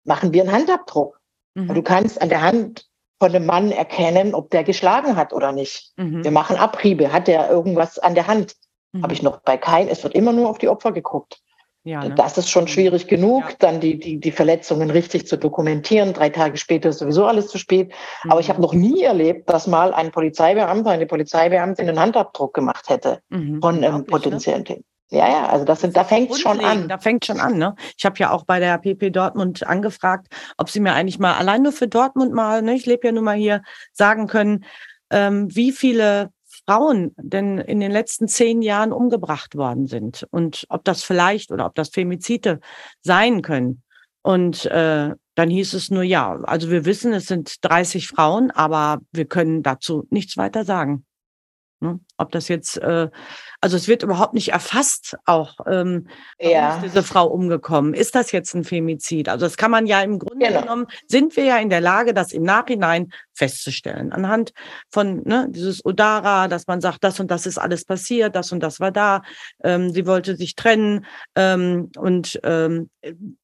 machen 0.04 0.34
wir 0.34 0.44
einen 0.44 0.52
Handabdruck. 0.52 1.18
Mhm. 1.56 1.74
Du 1.74 1.82
kannst 1.82 2.22
an 2.22 2.28
der 2.28 2.42
Hand 2.42 2.88
von 3.20 3.34
einem 3.34 3.46
Mann 3.46 3.72
erkennen, 3.72 4.36
ob 4.36 4.50
der 4.52 4.66
geschlagen 4.66 5.16
hat 5.16 5.32
oder 5.32 5.54
nicht. 5.54 5.94
Mhm. 5.96 6.26
Wir 6.26 6.32
machen 6.32 6.58
Abriebe, 6.58 7.14
hat 7.14 7.30
der 7.30 7.50
irgendwas 7.50 8.00
an 8.00 8.16
der 8.16 8.28
Hand? 8.28 8.58
Mhm. 8.92 9.04
Habe 9.04 9.14
ich 9.14 9.24
noch 9.24 9.40
bei 9.40 9.56
keinem. 9.56 9.88
Es 9.88 10.04
wird 10.04 10.14
immer 10.14 10.34
nur 10.34 10.50
auf 10.50 10.58
die 10.58 10.68
Opfer 10.68 10.92
geguckt. 10.92 11.40
Ja, 11.84 12.04
ne? 12.04 12.16
Das 12.16 12.38
ist 12.38 12.50
schon 12.50 12.68
schwierig 12.68 13.08
genug, 13.08 13.44
ja. 13.50 13.56
dann 13.60 13.80
die, 13.80 13.98
die, 13.98 14.20
die 14.20 14.32
Verletzungen 14.32 14.90
richtig 14.90 15.28
zu 15.28 15.38
dokumentieren. 15.38 16.14
Drei 16.14 16.30
Tage 16.30 16.58
später 16.58 16.90
ist 16.90 17.00
sowieso 17.00 17.26
alles 17.26 17.48
zu 17.48 17.58
spät. 17.58 17.94
Mhm. 18.24 18.32
Aber 18.32 18.40
ich 18.40 18.50
habe 18.50 18.62
noch 18.62 18.74
nie 18.74 19.04
erlebt, 19.04 19.50
dass 19.50 19.68
mal 19.68 19.94
ein 19.94 20.12
Polizeibeamter, 20.12 20.90
eine 20.90 21.06
Polizeibeamtin 21.06 21.88
einen 21.88 22.00
Handabdruck 22.00 22.54
gemacht 22.54 22.90
hätte 22.90 23.22
mhm. 23.30 23.62
von 23.62 23.84
ähm, 23.84 24.06
potenziellen 24.06 24.64
ne? 24.64 24.84
Ja, 25.10 25.30
ja, 25.30 25.46
also 25.48 25.64
das 25.64 25.80
sind, 25.80 25.96
da 25.96 26.04
fängt 26.04 26.32
es 26.32 26.42
schon 26.42 26.60
an. 26.60 26.90
Da 26.90 26.98
fängt 26.98 27.26
schon 27.26 27.40
an, 27.40 27.58
ne? 27.58 27.76
Ich 27.98 28.06
habe 28.06 28.18
ja 28.20 28.32
auch 28.32 28.44
bei 28.44 28.60
der 28.60 28.78
PP 28.78 29.10
Dortmund 29.12 29.66
angefragt, 29.66 30.28
ob 30.58 30.70
sie 30.70 30.82
mir 30.82 30.94
eigentlich 30.94 31.18
mal 31.18 31.36
allein 31.36 31.62
nur 31.62 31.72
für 31.72 31.88
Dortmund 31.88 32.34
mal, 32.34 32.62
ne, 32.62 32.74
ich 32.74 32.86
lebe 32.86 33.08
ja 33.08 33.14
nun 33.14 33.24
mal 33.24 33.38
hier, 33.38 33.62
sagen 33.94 34.28
können, 34.28 34.66
ähm, 35.10 35.48
wie 35.56 35.72
viele 35.72 36.32
Frauen 36.68 37.16
denn 37.18 37.60
in 37.60 37.80
den 37.80 37.92
letzten 37.92 38.28
zehn 38.28 38.62
Jahren 38.62 38.92
umgebracht 38.92 39.56
worden 39.56 39.88
sind 39.88 40.28
und 40.32 40.66
ob 40.70 40.84
das 40.84 41.04
vielleicht 41.04 41.52
oder 41.52 41.66
ob 41.66 41.76
das 41.76 41.90
Femizide 41.90 42.60
sein 43.02 43.42
können. 43.42 43.84
Und 44.22 44.66
äh, 44.66 45.12
dann 45.36 45.50
hieß 45.50 45.74
es 45.74 45.90
nur 45.90 46.04
ja. 46.04 46.38
Also 46.44 46.70
wir 46.70 46.84
wissen, 46.84 47.14
es 47.14 47.28
sind 47.28 47.64
30 47.64 48.08
Frauen, 48.08 48.52
aber 48.52 49.00
wir 49.14 49.26
können 49.26 49.64
dazu 49.64 50.06
nichts 50.10 50.36
weiter 50.36 50.66
sagen. 50.66 51.07
Ne? 51.80 52.00
Ob 52.18 52.32
das 52.32 52.48
jetzt, 52.48 52.78
äh, 52.78 53.10
also 53.62 53.78
es 53.78 53.88
wird 53.88 54.02
überhaupt 54.02 54.34
nicht 54.34 54.52
erfasst, 54.52 55.16
auch 55.26 55.58
ähm, 55.68 56.08
ja. 56.40 56.76
ist 56.76 56.86
diese 56.86 57.04
Frau 57.04 57.28
umgekommen. 57.28 57.94
Ist 57.94 58.16
das 58.16 58.32
jetzt 58.32 58.56
ein 58.56 58.64
Femizid? 58.64 59.30
Also 59.30 59.46
das 59.46 59.58
kann 59.58 59.70
man 59.70 59.86
ja 59.86 60.02
im 60.02 60.18
Grunde 60.18 60.48
genau. 60.48 60.62
genommen, 60.62 60.88
sind 61.08 61.36
wir 61.36 61.44
ja 61.44 61.58
in 61.58 61.70
der 61.70 61.82
Lage, 61.82 62.16
das 62.16 62.32
im 62.34 62.42
Nachhinein 62.42 63.12
festzustellen. 63.34 64.12
Anhand 64.12 64.54
von 64.90 65.22
ne, 65.24 65.48
dieses 65.52 65.86
Odara, 65.86 66.48
dass 66.48 66.66
man 66.66 66.82
sagt, 66.82 67.04
das 67.04 67.20
und 67.20 67.30
das 67.30 67.46
ist 67.46 67.60
alles 67.60 67.86
passiert, 67.86 68.36
das 68.36 68.52
und 68.52 68.62
das 68.62 68.80
war 68.80 68.92
da, 68.92 69.22
ähm, 69.64 69.92
sie 69.92 70.08
wollte 70.08 70.36
sich 70.36 70.56
trennen 70.56 71.06
ähm, 71.36 71.92
und 71.96 72.40
ähm, 72.44 72.90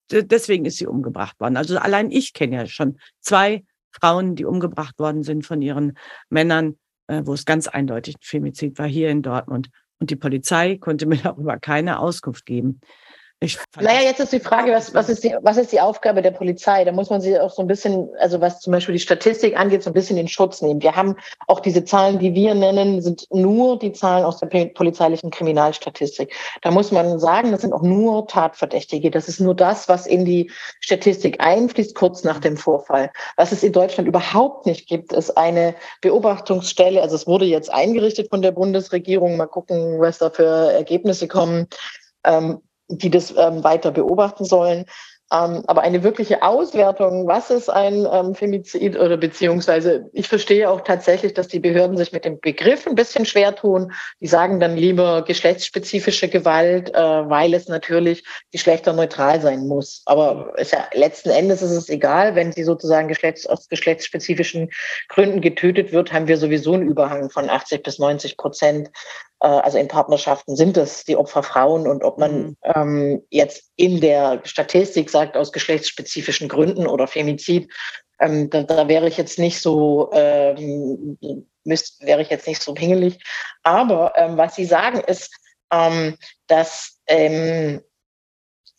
deswegen 0.10 0.66
ist 0.66 0.78
sie 0.78 0.88
umgebracht 0.88 1.40
worden. 1.40 1.56
Also 1.56 1.78
allein 1.78 2.10
ich 2.10 2.34
kenne 2.34 2.56
ja 2.56 2.66
schon 2.66 2.98
zwei 3.20 3.64
Frauen, 3.92 4.36
die 4.36 4.46
umgebracht 4.46 4.98
worden 4.98 5.22
sind 5.22 5.46
von 5.46 5.62
ihren 5.62 5.98
Männern 6.30 6.78
wo 7.26 7.34
es 7.34 7.45
ganz 7.45 7.68
eindeutig 7.68 8.16
ein 8.16 8.22
Femizid 8.22 8.78
war, 8.78 8.88
hier 8.88 9.09
in 9.09 9.22
Dortmund. 9.22 9.70
Und 9.99 10.09
die 10.09 10.16
Polizei 10.16 10.78
konnte 10.78 11.05
mir 11.07 11.18
darüber 11.18 11.57
keine 11.59 11.99
Auskunft 11.99 12.45
geben. 12.45 12.80
Naja, 13.80 14.02
jetzt 14.02 14.20
ist 14.20 14.34
die 14.34 14.39
Frage, 14.39 14.72
was, 14.72 14.94
was, 14.94 15.10
ist 15.10 15.24
die, 15.24 15.36
was 15.41 15.58
ist 15.58 15.72
die 15.72 15.82
Aufgabe 15.82 16.22
der 16.22 16.32
Polizei? 16.32 16.84
Da 16.86 16.91
muss 16.91 17.10
man 17.10 17.22
sie 17.22 17.39
auch 17.39 17.52
so 17.52 17.62
ein 17.62 17.68
bisschen, 17.68 18.10
also 18.20 18.41
was 18.41 18.60
zum 18.60 18.72
Beispiel 18.72 18.94
die 18.94 19.00
Statistik 19.00 19.60
angeht, 19.60 19.84
so 19.84 19.89
ein 19.89 19.94
bisschen 19.94 20.18
in 20.18 20.28
Schutz 20.28 20.62
nehmen. 20.62 20.82
Wir 20.82 20.96
haben 20.96 21.16
auch 21.48 21.60
diese 21.60 21.84
Zahlen, 21.84 22.20
die 22.20 22.34
wir 22.34 22.54
nennen, 22.56 23.02
sind 23.02 23.28
nur 23.32 23.80
die 23.80 23.91
Zahlen 23.91 24.24
aus 24.24 24.38
der 24.39 24.48
polizeilichen 24.48 25.32
Kriminalstatistik. 25.32 26.34
Da 26.62 26.72
muss 26.72 26.91
man 26.91 27.20
sagen, 27.20 27.52
das 27.52 27.62
sind 27.62 27.74
auch 27.74 27.82
nur 27.82 28.28
Tatverdächtige. 28.28 29.12
Das 29.12 29.28
ist 29.28 29.39
nur 29.39 29.56
das, 29.56 29.89
was 29.89 30.06
in 30.06 30.26
die 30.26 30.52
Statistik 30.80 31.41
einfließt, 31.41 31.96
kurz 31.96 32.24
nach 32.24 32.39
dem 32.39 32.58
Vorfall. 32.58 33.12
Was 33.36 33.52
es 33.52 33.64
in 33.64 33.74
Deutschland 33.74 34.08
überhaupt 34.08 34.66
nicht 34.66 34.88
gibt, 34.88 35.14
ist 35.14 35.38
eine 35.38 35.76
Beobachtungsstelle. 36.02 37.02
Also 37.02 37.16
es 37.16 37.28
wurde 37.28 37.46
jetzt 37.46 37.72
eingerichtet 37.72 38.30
von 38.30 38.41
der 38.41 38.52
Bundesregierung. 38.52 39.38
Mal 39.38 39.48
gucken, 39.48 40.00
was 40.00 40.20
da 40.20 40.30
für 40.30 40.72
Ergebnisse 40.72 41.28
kommen. 41.28 41.68
Ähm, 42.24 42.62
die 42.98 43.10
das 43.10 43.32
ähm, 43.38 43.64
weiter 43.64 43.91
beobachten 43.91 44.46
sollen. 44.46 44.86
Ähm, 45.34 45.64
aber 45.66 45.82
eine 45.82 46.04
wirkliche 46.04 46.44
Auswertung, 46.44 47.28
was 47.28 47.50
ist 47.50 47.68
ein 47.68 48.06
ähm, 48.12 48.36
Femizid 48.36 49.00
oder 49.00 49.18
beziehungsweise 49.18 50.10
ich 50.14 50.28
verstehe 50.28 50.70
auch 50.70 50.82
tatsächlich, 50.82 51.34
dass 51.34 51.48
die 51.48 51.60
Behörden 51.60 51.98
sich 51.98 52.12
mit 52.12 52.24
dem 52.24 52.39
Begriff 52.39 52.86
ein 52.86 52.94
bisschen 52.94 53.26
schwer 53.26 53.56
tun. 53.56 53.91
Die 54.20 54.28
sagen 54.28 54.60
dann 54.60 54.78
lieber 54.78 55.24
geschlechtsspezifische 55.24 56.28
Gewalt, 56.28 56.94
äh, 56.94 56.98
weil 56.98 57.56
es 57.56 57.68
natürlich 57.68 58.24
geschlechterneutral 58.52 59.41
sein 59.41 59.68
muss. 59.68 60.04
Aber 60.06 60.54
es 60.58 60.70
ja, 60.70 60.88
letzten 60.94 61.32
Endes 61.32 61.64
ist 61.64 61.72
es 61.72 61.89
egal, 61.89 62.36
wenn 62.36 62.52
sie 62.52 62.64
sozusagen 62.64 63.08
geschlechts, 63.08 63.48
aus 63.48 63.68
geschlechtsspezifischen 63.70 64.70
Gründen 65.10 65.41
getötet 65.41 65.94
wird, 65.94 66.14
haben 66.14 66.28
wir 66.28 66.38
sowieso 66.38 66.74
einen 66.74 66.88
Überhang 66.88 67.32
von 67.32 67.50
80 67.50 67.82
bis 67.82 67.98
90 67.98 68.38
Prozent 68.38 68.91
also 69.48 69.78
in 69.78 69.88
Partnerschaften 69.88 70.56
sind 70.56 70.78
es 70.78 71.04
die 71.04 71.18
Opfer 71.18 71.44
Frauen 71.44 71.88
und 71.88 72.04
ob 72.04 72.18
man 72.18 72.41
mhm. 72.41 72.58
ähm, 72.64 73.24
jetzt 73.30 73.72
in 73.76 74.00
der 74.00 74.41
Statistik 74.44 75.10
sagt, 75.10 75.36
aus 75.36 75.52
geschlechtsspezifischen 75.52 76.48
Gründen 76.48 76.88
oder 76.88 77.08
Femizid, 77.08 77.72
ähm, 78.20 78.50
da, 78.50 78.64
da 78.64 78.88
wäre 78.88 79.08
ich 79.08 79.18
jetzt 79.18 79.39
nicht 79.39 79.60
so, 79.60 80.10
ähm, 80.14 81.18
müsst, 81.64 82.06
wäre 82.06 82.22
ich 82.22 82.30
jetzt 82.30 82.48
nicht 82.48 82.62
so 82.62 82.74
pingelig. 82.74 83.20
Aber 83.64 84.14
ähm, 84.16 84.38
was 84.38 84.56
Sie 84.56 84.66
sagen 84.66 85.02
ist, 85.02 85.30
ähm, 85.72 86.18
dass 86.48 87.00
ähm, 87.08 87.82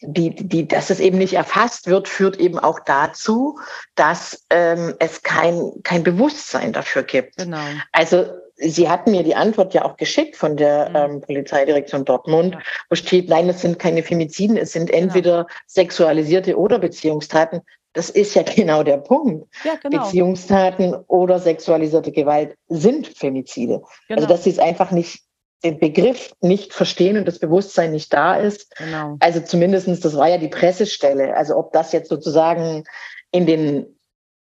die, 0.01 0.35
die, 0.35 0.69
dass 0.69 0.91
es 0.91 1.01
eben 1.01 1.19
nicht 1.19 1.35
erfasst 1.35 1.87
wird, 1.87 2.09
führt 2.09 2.37
eben 2.37 2.59
auch 2.59 2.81
dazu, 2.81 3.59
dass 3.95 4.45
ähm, 4.51 4.95
es 4.99 5.23
kein, 5.23 5.73
kein 5.83 6.03
Bewusstsein 6.03 6.73
dafür 6.73 7.03
gibt. 7.03 7.37
Genau. 7.37 7.63
Also 7.93 8.27
Sie 8.57 8.89
hatten 8.89 9.11
mir 9.11 9.25
die 9.25 9.35
Antwort 9.35 9.75
ja 9.75 9.85
auch 9.85 9.97
geschickt 9.97 10.37
von 10.37 10.57
der 10.57 10.91
mhm. 10.91 10.97
ähm, 10.97 11.21
Polizeidirektion 11.23 12.05
Dortmund, 12.05 12.55
ja. 12.55 12.61
wo 12.89 12.95
steht, 12.95 13.29
nein, 13.29 13.49
es 13.49 13.61
sind 13.61 13.79
keine 13.79 14.03
Femiziden, 14.03 14.57
es 14.57 14.73
sind 14.73 14.91
genau. 14.91 15.03
entweder 15.03 15.37
genau. 15.39 15.59
sexualisierte 15.67 16.57
oder 16.57 16.79
Beziehungstaten. 16.79 17.63
Das 17.95 18.11
ist 18.11 18.35
ja 18.35 18.43
genau 18.57 18.83
der 18.85 18.99
Punkt. 18.99 19.49
Ja, 19.65 19.75
genau. 19.83 20.05
Beziehungstaten 20.05 20.95
oder 21.09 21.41
sexualisierte 21.41 22.13
Gewalt 22.13 22.57
sind 22.69 23.09
Femizide. 23.09 23.75
Also, 23.75 23.89
genau. 24.09 24.21
Also 24.21 24.29
dass 24.29 24.45
sie 24.45 24.51
es 24.51 24.59
einfach 24.61 24.93
nicht 24.93 25.25
den 25.63 25.79
Begriff 25.79 26.35
nicht 26.41 26.73
verstehen 26.73 27.17
und 27.17 27.27
das 27.27 27.39
Bewusstsein 27.39 27.93
nicht 27.93 28.13
da 28.13 28.37
ist. 28.37 28.77
Genau. 28.77 29.17
Also 29.21 29.41
zumindestens, 29.41 30.01
das 30.01 30.17
war 30.17 30.29
ja 30.29 30.39
die 30.39 30.49
Pressestelle. 30.49 31.37
Also 31.37 31.57
ob 31.57 31.73
das 31.73 31.93
jetzt 31.93 32.09
sozusagen 32.09 32.85
in 33.31 33.47
den 33.47 33.87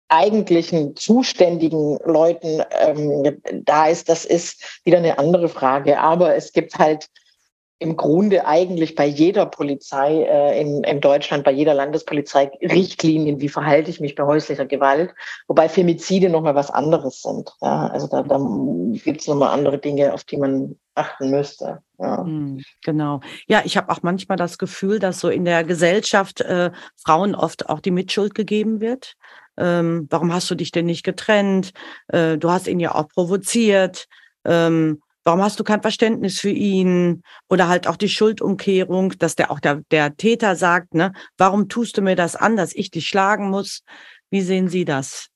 eigentlichen 0.07 0.95
zuständigen 0.95 1.97
Leuten 2.03 2.61
ähm, 2.71 3.41
da 3.63 3.87
ist, 3.87 4.09
das 4.09 4.25
ist 4.25 4.81
wieder 4.83 4.97
eine 4.97 5.17
andere 5.17 5.47
Frage. 5.47 5.99
Aber 5.99 6.35
es 6.35 6.51
gibt 6.51 6.77
halt 6.77 7.07
im 7.81 7.97
Grunde 7.97 8.45
eigentlich 8.45 8.93
bei 8.93 9.07
jeder 9.07 9.47
Polizei 9.47 10.21
äh, 10.21 10.61
in, 10.61 10.83
in 10.83 11.01
Deutschland, 11.01 11.43
bei 11.43 11.51
jeder 11.51 11.73
Landespolizei 11.73 12.51
Richtlinien, 12.61 13.41
wie 13.41 13.49
verhalte 13.49 13.89
ich 13.89 13.99
mich 13.99 14.13
bei 14.13 14.23
häuslicher 14.23 14.67
Gewalt, 14.67 15.15
wobei 15.47 15.67
Femizide 15.67 16.29
nochmal 16.29 16.53
was 16.53 16.69
anderes 16.69 17.23
sind. 17.23 17.51
Ja, 17.59 17.87
also 17.87 18.05
da, 18.05 18.21
da 18.21 18.37
gibt 19.03 19.21
es 19.21 19.27
nochmal 19.27 19.57
andere 19.57 19.79
Dinge, 19.79 20.13
auf 20.13 20.23
die 20.23 20.37
man 20.37 20.75
achten 20.93 21.31
müsste. 21.31 21.81
Ja. 21.97 22.23
Hm, 22.23 22.61
genau. 22.83 23.21
Ja, 23.47 23.63
ich 23.65 23.77
habe 23.77 23.91
auch 23.91 24.03
manchmal 24.03 24.37
das 24.37 24.59
Gefühl, 24.59 24.99
dass 24.99 25.19
so 25.19 25.29
in 25.29 25.43
der 25.43 25.63
Gesellschaft 25.63 26.41
äh, 26.41 26.69
Frauen 27.03 27.33
oft 27.33 27.67
auch 27.67 27.79
die 27.79 27.89
Mitschuld 27.89 28.35
gegeben 28.35 28.79
wird. 28.79 29.15
Ähm, 29.57 30.05
warum 30.11 30.31
hast 30.31 30.51
du 30.51 30.55
dich 30.55 30.69
denn 30.69 30.85
nicht 30.85 31.01
getrennt? 31.01 31.71
Äh, 32.09 32.37
du 32.37 32.51
hast 32.51 32.67
ihn 32.67 32.79
ja 32.79 32.93
auch 32.93 33.07
provoziert. 33.07 34.05
Ähm, 34.45 35.01
Warum 35.23 35.41
hast 35.41 35.59
du 35.59 35.63
kein 35.63 35.81
Verständnis 35.81 36.39
für 36.39 36.49
ihn? 36.49 37.23
Oder 37.49 37.67
halt 37.67 37.87
auch 37.87 37.95
die 37.95 38.09
Schuldumkehrung, 38.09 39.17
dass 39.19 39.35
der 39.35 39.51
auch 39.51 39.59
der, 39.59 39.81
der 39.91 40.15
Täter 40.15 40.55
sagt, 40.55 40.93
ne, 40.93 41.13
warum 41.37 41.69
tust 41.69 41.97
du 41.97 42.01
mir 42.01 42.15
das 42.15 42.35
an, 42.35 42.55
dass 42.55 42.73
ich 42.73 42.89
dich 42.91 43.07
schlagen 43.07 43.49
muss? 43.49 43.83
Wie 44.29 44.41
sehen 44.41 44.67
Sie 44.67 44.85
das? 44.85 45.27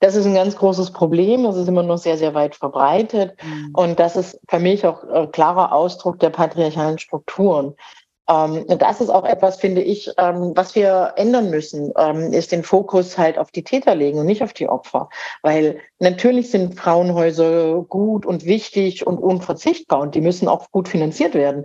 Das 0.00 0.16
ist 0.16 0.26
ein 0.26 0.34
ganz 0.34 0.56
großes 0.56 0.92
Problem. 0.92 1.44
Das 1.44 1.56
ist 1.56 1.68
immer 1.68 1.82
noch 1.82 1.98
sehr, 1.98 2.16
sehr 2.16 2.34
weit 2.34 2.56
verbreitet. 2.56 3.36
Mhm. 3.42 3.70
Und 3.74 4.00
das 4.00 4.16
ist 4.16 4.40
für 4.48 4.58
mich 4.58 4.84
auch 4.86 5.04
ein 5.04 5.30
klarer 5.30 5.72
Ausdruck 5.72 6.18
der 6.18 6.30
patriarchalen 6.30 6.98
Strukturen. 6.98 7.74
Ähm, 8.28 8.66
das 8.68 9.00
ist 9.00 9.08
auch 9.08 9.24
etwas, 9.24 9.56
finde 9.56 9.80
ich, 9.80 10.10
ähm, 10.18 10.52
was 10.54 10.74
wir 10.74 11.14
ändern 11.16 11.50
müssen, 11.50 11.92
ähm, 11.96 12.32
ist 12.32 12.52
den 12.52 12.62
Fokus 12.62 13.16
halt 13.16 13.38
auf 13.38 13.50
die 13.50 13.64
Täter 13.64 13.94
legen 13.94 14.18
und 14.18 14.26
nicht 14.26 14.42
auf 14.42 14.52
die 14.52 14.68
Opfer. 14.68 15.08
Weil 15.42 15.80
natürlich 15.98 16.50
sind 16.50 16.78
Frauenhäuser 16.78 17.82
gut 17.88 18.26
und 18.26 18.44
wichtig 18.44 19.06
und 19.06 19.18
unverzichtbar 19.18 20.00
und 20.00 20.14
die 20.14 20.20
müssen 20.20 20.48
auch 20.48 20.70
gut 20.70 20.88
finanziert 20.88 21.34
werden. 21.34 21.64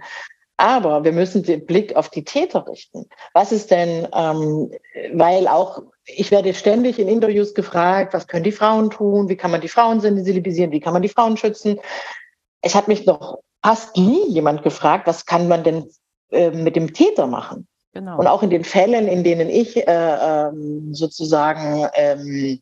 Aber 0.56 1.04
wir 1.04 1.12
müssen 1.12 1.44
den 1.44 1.66
Blick 1.66 1.96
auf 1.96 2.10
die 2.10 2.24
Täter 2.24 2.66
richten. 2.68 3.10
Was 3.34 3.52
ist 3.52 3.72
denn, 3.72 4.08
ähm, 4.14 4.72
weil 5.14 5.48
auch, 5.48 5.82
ich 6.06 6.32
werde 6.32 6.54
ständig 6.54 7.00
in 7.00 7.10
Interviews 7.10 7.54
gefragt, 7.54 8.14
was 8.14 8.28
können 8.28 8.44
die 8.44 8.52
Frauen 8.52 8.90
tun, 8.90 9.28
wie 9.28 9.36
kann 9.36 9.52
man 9.52 9.62
die 9.62 9.68
Frauen 9.68 10.00
sensibilisieren, 10.00 10.72
wie 10.72 10.80
kann 10.80 10.94
man 10.94 11.02
die 11.02 11.10
Frauen 11.10 11.36
schützen. 11.36 11.80
Ich 12.64 12.76
habe 12.76 12.90
mich 12.90 13.06
noch 13.06 13.40
fast 13.66 13.98
nie 13.98 14.30
jemand 14.30 14.64
gefragt, 14.64 15.08
was 15.08 15.26
kann 15.26 15.48
man 15.48 15.64
denn 15.64 15.90
äh, 16.34 16.52
mit 16.52 16.76
dem 16.76 16.94
Täter 16.94 17.28
machen. 17.28 17.68
Genau. 17.94 18.18
Und 18.18 18.28
auch 18.28 18.42
in 18.42 18.50
den 18.50 18.64
Fällen, 18.64 19.08
in 19.08 19.24
denen 19.24 19.50
ich 19.50 19.78
äh, 19.78 19.84
ähm, 19.88 20.94
sozusagen 20.94 21.88
ähm, 21.94 22.60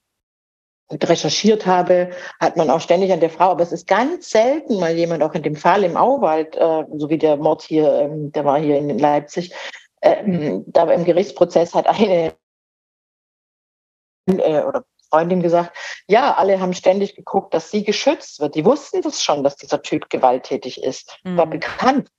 recherchiert 0.92 1.66
habe, 1.66 2.12
hat 2.40 2.58
man 2.58 2.70
auch 2.70 2.82
ständig 2.82 3.14
an 3.14 3.22
der 3.22 3.30
Frau, 3.30 3.52
aber 3.52 3.64
es 3.64 3.72
ist 3.72 3.88
ganz 3.88 4.30
selten 4.30 4.80
mal 4.80 4.94
jemand, 4.94 5.24
auch 5.24 5.34
in 5.34 5.44
dem 5.44 5.56
Fall 5.56 5.84
im 5.84 5.96
Auwald, 5.96 6.56
äh, 6.58 6.84
so 6.98 7.10
wie 7.10 7.18
der 7.18 7.38
Mord 7.38 7.62
hier, 7.62 7.94
ähm, 7.94 8.32
der 8.34 8.44
war 8.44 8.60
hier 8.60 8.78
in 8.78 9.00
Leipzig, 9.00 9.54
ähm, 10.02 10.66
da 10.68 10.92
im 10.92 11.06
Gerichtsprozess 11.06 11.74
hat 11.74 11.88
eine 11.88 12.34
äh, 14.28 14.64
oder 14.64 14.84
Freundin 15.10 15.42
gesagt, 15.42 15.78
ja, 16.08 16.34
alle 16.36 16.60
haben 16.60 16.74
ständig 16.74 17.16
geguckt, 17.16 17.54
dass 17.54 17.70
sie 17.70 17.84
geschützt 17.84 18.40
wird. 18.40 18.56
Die 18.56 18.66
wussten 18.66 19.02
das 19.02 19.22
schon, 19.22 19.44
dass 19.44 19.58
dieser 19.58 19.82
Typ 19.82 20.10
gewalttätig 20.10 20.82
ist. 20.82 21.18
Mhm. 21.24 21.38
War 21.38 21.48
bekannt. 21.48 22.10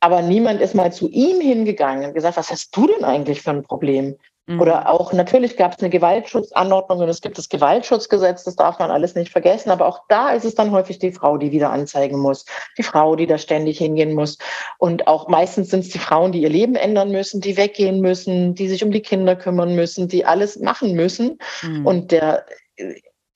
Aber 0.00 0.22
niemand 0.22 0.60
ist 0.60 0.74
mal 0.74 0.92
zu 0.92 1.08
ihm 1.08 1.40
hingegangen 1.40 2.06
und 2.06 2.14
gesagt, 2.14 2.36
was 2.36 2.50
hast 2.50 2.74
du 2.76 2.86
denn 2.86 3.04
eigentlich 3.04 3.42
für 3.42 3.50
ein 3.50 3.62
Problem? 3.62 4.16
Mhm. 4.46 4.60
Oder 4.60 4.88
auch, 4.88 5.12
natürlich 5.12 5.56
gab 5.56 5.72
es 5.72 5.78
eine 5.78 5.90
Gewaltschutzanordnung 5.90 6.98
und 6.98 7.08
es 7.08 7.20
gibt 7.20 7.38
das 7.38 7.48
Gewaltschutzgesetz, 7.48 8.42
das 8.44 8.56
darf 8.56 8.78
man 8.78 8.90
alles 8.90 9.14
nicht 9.14 9.30
vergessen. 9.30 9.70
Aber 9.70 9.86
auch 9.86 10.00
da 10.08 10.30
ist 10.30 10.44
es 10.44 10.54
dann 10.54 10.72
häufig 10.72 10.98
die 10.98 11.12
Frau, 11.12 11.36
die 11.36 11.52
wieder 11.52 11.70
anzeigen 11.70 12.18
muss. 12.18 12.44
Die 12.76 12.82
Frau, 12.82 13.14
die 13.14 13.26
da 13.26 13.38
ständig 13.38 13.78
hingehen 13.78 14.14
muss. 14.14 14.38
Und 14.78 15.06
auch 15.06 15.28
meistens 15.28 15.70
sind 15.70 15.80
es 15.80 15.90
die 15.90 15.98
Frauen, 15.98 16.32
die 16.32 16.42
ihr 16.42 16.48
Leben 16.48 16.74
ändern 16.74 17.12
müssen, 17.12 17.40
die 17.40 17.56
weggehen 17.56 18.00
müssen, 18.00 18.54
die 18.54 18.68
sich 18.68 18.82
um 18.82 18.90
die 18.90 19.02
Kinder 19.02 19.36
kümmern 19.36 19.76
müssen, 19.76 20.08
die 20.08 20.24
alles 20.24 20.58
machen 20.58 20.94
müssen. 20.94 21.38
Mhm. 21.62 21.86
Und 21.86 22.10
der 22.10 22.44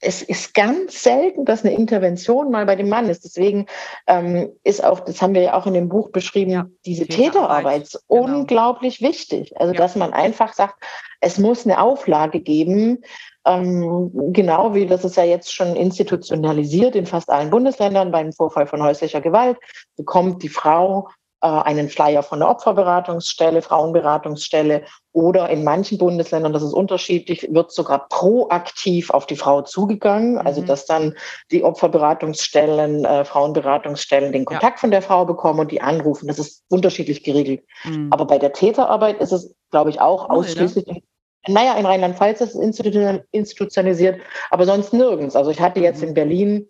es 0.05 0.23
ist 0.23 0.55
ganz 0.55 1.03
selten, 1.03 1.45
dass 1.45 1.65
eine 1.65 1.75
Intervention 1.75 2.51
mal 2.51 2.67
bei 2.67 2.77
dem 2.77 2.89
Mann 2.89 3.09
ist. 3.09 3.25
Deswegen 3.25 3.67
ähm, 4.07 4.53
ist 4.63 4.85
auch, 4.85 5.01
das 5.01 5.23
haben 5.23 5.35
wir 5.35 5.43
ja 5.43 5.55
auch 5.55 5.67
in 5.67 5.75
dem 5.75 5.89
Buch 5.89 6.11
beschrieben, 6.11 6.51
ja, 6.51 6.67
diese 6.85 7.07
Täterarbeit, 7.07 7.85
Täterarbeit 7.85 8.01
genau. 8.09 8.39
unglaublich 8.39 9.01
wichtig. 9.01 9.59
Also, 9.59 9.73
ja. 9.73 9.79
dass 9.79 9.97
man 9.97 10.13
einfach 10.13 10.53
sagt, 10.53 10.75
es 11.21 11.39
muss 11.39 11.65
eine 11.65 11.81
Auflage 11.81 12.41
geben, 12.41 13.03
ähm, 13.47 14.11
genau 14.33 14.75
wie 14.75 14.87
das 14.87 15.05
ist 15.05 15.17
ja 15.17 15.25
jetzt 15.25 15.55
schon 15.55 15.77
institutionalisiert 15.77 16.97
in 16.97 17.07
fast 17.07 17.31
allen 17.31 17.51
Bundesländern 17.51 18.11
beim 18.11 18.33
Vorfall 18.33 18.67
von 18.67 18.83
häuslicher 18.83 19.21
Gewalt, 19.21 19.59
bekommt 19.97 20.43
die 20.43 20.49
Frau 20.49 21.09
einen 21.49 21.89
Flyer 21.89 22.23
von 22.23 22.41
der 22.41 22.49
Opferberatungsstelle, 22.49 23.61
Frauenberatungsstelle 23.61 24.85
oder 25.13 25.49
in 25.51 25.63
manchen 25.63 25.99
Bundesländern, 25.99 26.53
das 26.53 26.63
ist 26.63 26.73
unterschiedlich, 26.73 27.47
wird 27.53 27.71
sogar 27.71 28.09
proaktiv 28.09 29.11
auf 29.11 29.27
die 29.27 29.37
Frau 29.37 29.63
zugegangen. 29.63 30.39
Also 30.39 30.63
mhm. 30.63 30.67
dass 30.67 30.87
dann 30.87 31.15
die 31.51 31.63
Opferberatungsstellen, 31.63 33.05
äh, 33.05 33.25
Frauenberatungsstellen 33.25 34.33
den 34.33 34.45
Kontakt 34.45 34.79
ja. 34.79 34.81
von 34.81 34.91
der 34.91 35.03
Frau 35.03 35.25
bekommen 35.25 35.61
und 35.61 35.71
die 35.71 35.83
anrufen. 35.83 36.29
Das 36.29 36.39
ist 36.39 36.65
unterschiedlich 36.69 37.23
geregelt. 37.23 37.63
Mhm. 37.85 38.09
Aber 38.11 38.25
bei 38.27 38.39
der 38.39 38.53
Täterarbeit 38.53 39.21
ist 39.21 39.33
es, 39.33 39.55
glaube 39.71 39.91
ich, 39.91 40.01
auch 40.01 40.29
cool, 40.29 40.37
ne? 40.37 40.41
ausschließlich 40.41 40.87
ne? 40.87 41.03
Naja, 41.47 41.75
in 41.75 41.85
Rheinland-Pfalz 41.85 42.41
ist 42.41 42.55
es 42.55 43.23
institutionalisiert, 43.33 44.19
aber 44.51 44.65
sonst 44.65 44.95
nirgends. 44.95 45.37
Also 45.37 45.51
ich 45.51 45.61
hatte 45.61 45.81
jetzt 45.81 46.01
mhm. 46.01 46.09
in 46.09 46.15
Berlin 46.15 46.69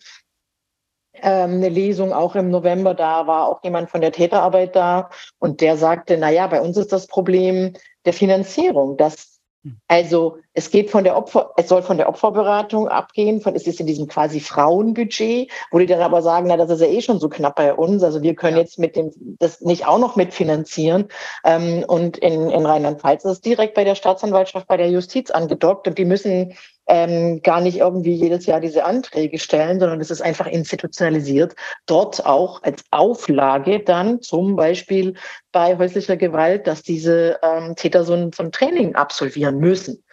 eine 1.33 1.69
Lesung 1.69 2.13
auch 2.13 2.35
im 2.35 2.51
November, 2.51 2.95
da 2.95 3.27
war 3.27 3.49
auch 3.49 3.63
jemand 3.63 3.91
von 3.91 4.01
der 4.01 4.13
Täterarbeit 4.13 4.77
da 4.77 5.11
und 5.39 5.61
der 5.61 5.77
sagte, 5.77 6.17
na 6.19 6.31
ja, 6.31 6.47
bei 6.47 6.61
uns 6.61 6.77
ist 6.77 6.93
das 6.93 7.07
Problem 7.07 7.73
der 8.05 8.13
Finanzierung, 8.13 8.97
dass 8.97 9.35
also 9.89 10.39
es 10.53 10.71
geht 10.71 10.91
von 10.91 11.05
der 11.05 11.17
Opfer, 11.17 11.53
es 11.57 11.69
soll 11.69 11.83
von 11.83 11.97
der 11.97 12.09
Opferberatung 12.09 12.89
abgehen, 12.89 13.41
von 13.41 13.55
es 13.55 13.67
ist 13.67 13.81
in 13.81 13.87
diesem 13.87 14.07
quasi 14.09 14.41
Frauenbudget, 14.41 15.51
wo 15.71 15.79
die 15.79 15.87
dann 15.87 16.03
aber 16.03 16.21
sagen, 16.21 16.49
na, 16.49 16.57
das 16.57 16.71
ist 16.71 16.81
ja 16.81 16.87
eh 16.87 17.01
schon 17.01 17.19
so 17.19 17.29
knapp 17.29 17.57
bei 17.57 17.73
uns, 17.73 18.03
also 18.03 18.23
wir 18.23 18.35
können 18.35 18.57
ja. 18.57 18.63
jetzt 18.63 18.79
mit 18.79 18.95
dem 18.95 19.11
das 19.39 19.63
nicht 19.63 19.87
auch 19.87 19.99
noch 19.99 20.17
mitfinanzieren. 20.17 21.09
Ähm, 21.45 21.85
und 21.87 22.19
in, 22.19 22.51
in 22.51 22.67
Rheinland-Pfalz 22.67 23.25
ist 23.25 23.31
es 23.31 23.41
direkt 23.41 23.75
bei 23.75 23.85
der 23.85 23.95
Staatsanwaltschaft, 23.95 24.67
bei 24.67 24.77
der 24.77 24.91
Justiz 24.91 25.31
angedockt 25.31 25.89
und 25.89 25.97
die 25.97 26.05
müssen 26.05 26.55
ähm, 26.87 27.41
gar 27.43 27.61
nicht 27.61 27.79
irgendwie 27.79 28.15
jedes 28.15 28.47
Jahr 28.47 28.61
diese 28.61 28.85
Anträge 28.85 29.39
stellen, 29.39 29.81
sondern 29.81 30.01
es 30.01 30.11
ist 30.11 30.21
einfach 30.21 30.47
institutionalisiert. 30.47 31.55
Dort 31.87 32.25
auch 32.27 32.63
als 32.63 32.85
Auflage 32.91 33.81
dann 33.81 34.21
zum 34.21 34.57
Beispiel 34.57 35.15
bei 35.53 35.77
häuslicher 35.79 36.17
Gewalt, 36.17 36.67
dass 36.67 36.83
diese 36.83 37.39
ähm, 37.43 37.75
Täter 37.77 38.05
so 38.05 38.15
ein, 38.15 38.33
so 38.33 38.43
ein 38.43 38.53
Training 38.53 38.95
absolvieren 38.95 39.59
müssen. 39.59 40.05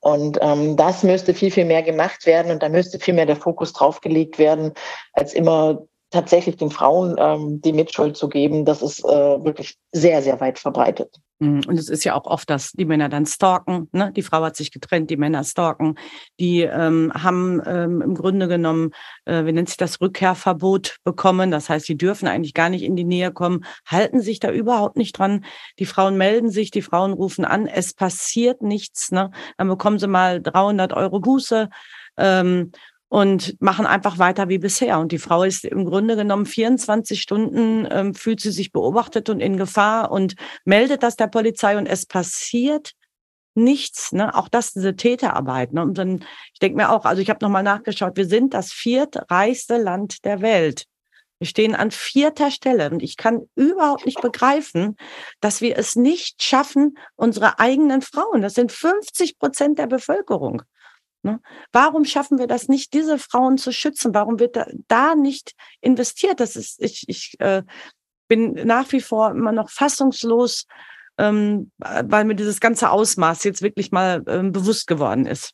Und 0.00 0.38
ähm, 0.40 0.76
das 0.76 1.04
müsste 1.04 1.32
viel, 1.32 1.52
viel 1.52 1.64
mehr 1.64 1.82
gemacht 1.82 2.26
werden 2.26 2.50
und 2.50 2.62
da 2.62 2.68
müsste 2.68 2.98
viel 2.98 3.14
mehr 3.14 3.26
der 3.26 3.36
Fokus 3.36 3.72
draufgelegt 3.72 4.36
werden, 4.36 4.72
als 5.12 5.32
immer 5.32 5.86
tatsächlich 6.12 6.56
den 6.56 6.70
Frauen 6.70 7.16
ähm, 7.18 7.60
die 7.60 7.72
Mitschuld 7.72 8.16
zu 8.16 8.28
geben. 8.28 8.64
Das 8.64 8.82
ist 8.82 9.04
äh, 9.04 9.08
wirklich 9.44 9.76
sehr, 9.90 10.22
sehr 10.22 10.40
weit 10.40 10.58
verbreitet. 10.58 11.18
Mhm. 11.42 11.62
Und 11.66 11.76
es 11.76 11.88
ist 11.88 12.04
ja 12.04 12.14
auch 12.14 12.26
oft, 12.26 12.48
dass 12.48 12.70
die 12.70 12.84
Männer 12.84 13.08
dann 13.08 13.26
stalken. 13.26 13.88
Ne? 13.90 14.12
Die 14.14 14.22
Frau 14.22 14.42
hat 14.42 14.54
sich 14.54 14.70
getrennt, 14.70 15.10
die 15.10 15.16
Männer 15.16 15.42
stalken. 15.42 15.96
Die 16.38 16.60
ähm, 16.60 17.12
haben 17.14 17.60
ähm, 17.66 18.00
im 18.00 18.14
Grunde 18.14 18.46
genommen, 18.46 18.90
äh, 19.24 19.44
wie 19.44 19.52
nennt 19.52 19.68
sich 19.68 19.76
das, 19.76 20.00
Rückkehrverbot 20.00 20.98
bekommen. 21.02 21.50
Das 21.50 21.68
heißt, 21.68 21.86
sie 21.86 21.96
dürfen 21.96 22.28
eigentlich 22.28 22.54
gar 22.54 22.68
nicht 22.68 22.84
in 22.84 22.94
die 22.94 23.04
Nähe 23.04 23.32
kommen, 23.32 23.64
halten 23.86 24.20
sich 24.20 24.38
da 24.38 24.52
überhaupt 24.52 24.96
nicht 24.96 25.18
dran. 25.18 25.44
Die 25.80 25.86
Frauen 25.86 26.16
melden 26.16 26.50
sich, 26.50 26.70
die 26.70 26.82
Frauen 26.82 27.12
rufen 27.12 27.44
an, 27.44 27.66
es 27.66 27.92
passiert 27.92 28.62
nichts. 28.62 29.10
Ne? 29.10 29.30
Dann 29.58 29.68
bekommen 29.68 29.98
sie 29.98 30.06
mal 30.06 30.40
300 30.40 30.92
Euro 30.92 31.18
Buße. 31.18 31.70
Ähm, 32.18 32.72
und 33.12 33.60
machen 33.60 33.84
einfach 33.84 34.18
weiter 34.18 34.48
wie 34.48 34.56
bisher. 34.56 34.98
Und 34.98 35.12
die 35.12 35.18
Frau 35.18 35.42
ist 35.42 35.66
im 35.66 35.84
Grunde 35.84 36.16
genommen 36.16 36.46
24 36.46 37.20
Stunden, 37.20 37.86
ähm, 37.90 38.14
fühlt 38.14 38.40
sie 38.40 38.50
sich 38.50 38.72
beobachtet 38.72 39.28
und 39.28 39.40
in 39.40 39.58
Gefahr 39.58 40.10
und 40.10 40.34
meldet 40.64 41.02
das 41.02 41.16
der 41.16 41.26
Polizei 41.26 41.76
und 41.76 41.84
es 41.84 42.06
passiert 42.06 42.92
nichts. 43.54 44.12
Ne? 44.12 44.34
Auch 44.34 44.48
das, 44.48 44.72
diese 44.72 44.96
Täterarbeit. 44.96 45.74
Ne? 45.74 45.82
Und 45.82 45.98
dann, 45.98 46.24
ich 46.54 46.58
denke 46.60 46.78
mir 46.78 46.90
auch, 46.90 47.04
also 47.04 47.20
ich 47.20 47.28
habe 47.28 47.44
nochmal 47.44 47.62
nachgeschaut, 47.62 48.16
wir 48.16 48.24
sind 48.24 48.54
das 48.54 48.72
viertreichste 48.72 49.76
Land 49.76 50.24
der 50.24 50.40
Welt. 50.40 50.86
Wir 51.38 51.48
stehen 51.48 51.74
an 51.74 51.90
vierter 51.90 52.50
Stelle 52.50 52.88
und 52.88 53.02
ich 53.02 53.18
kann 53.18 53.42
überhaupt 53.56 54.06
nicht 54.06 54.22
begreifen, 54.22 54.96
dass 55.40 55.60
wir 55.60 55.76
es 55.76 55.96
nicht 55.96 56.42
schaffen, 56.42 56.96
unsere 57.16 57.58
eigenen 57.58 58.00
Frauen, 58.00 58.40
das 58.40 58.54
sind 58.54 58.72
50 58.72 59.38
Prozent 59.38 59.78
der 59.78 59.86
Bevölkerung, 59.86 60.62
Ne? 61.22 61.40
Warum 61.72 62.04
schaffen 62.04 62.38
wir 62.38 62.46
das 62.46 62.68
nicht, 62.68 62.92
diese 62.94 63.18
Frauen 63.18 63.56
zu 63.56 63.72
schützen? 63.72 64.14
Warum 64.14 64.40
wird 64.40 64.56
da, 64.56 64.66
da 64.88 65.14
nicht 65.14 65.52
investiert? 65.80 66.40
Das 66.40 66.56
ist, 66.56 66.82
ich, 66.82 67.08
ich 67.08 67.36
äh, 67.38 67.62
bin 68.28 68.54
nach 68.64 68.90
wie 68.92 69.00
vor 69.00 69.30
immer 69.30 69.52
noch 69.52 69.70
fassungslos, 69.70 70.66
ähm, 71.18 71.70
weil 71.78 72.24
mir 72.24 72.34
dieses 72.34 72.60
ganze 72.60 72.90
Ausmaß 72.90 73.44
jetzt 73.44 73.62
wirklich 73.62 73.92
mal 73.92 74.22
ähm, 74.26 74.52
bewusst 74.52 74.86
geworden 74.86 75.26
ist. 75.26 75.52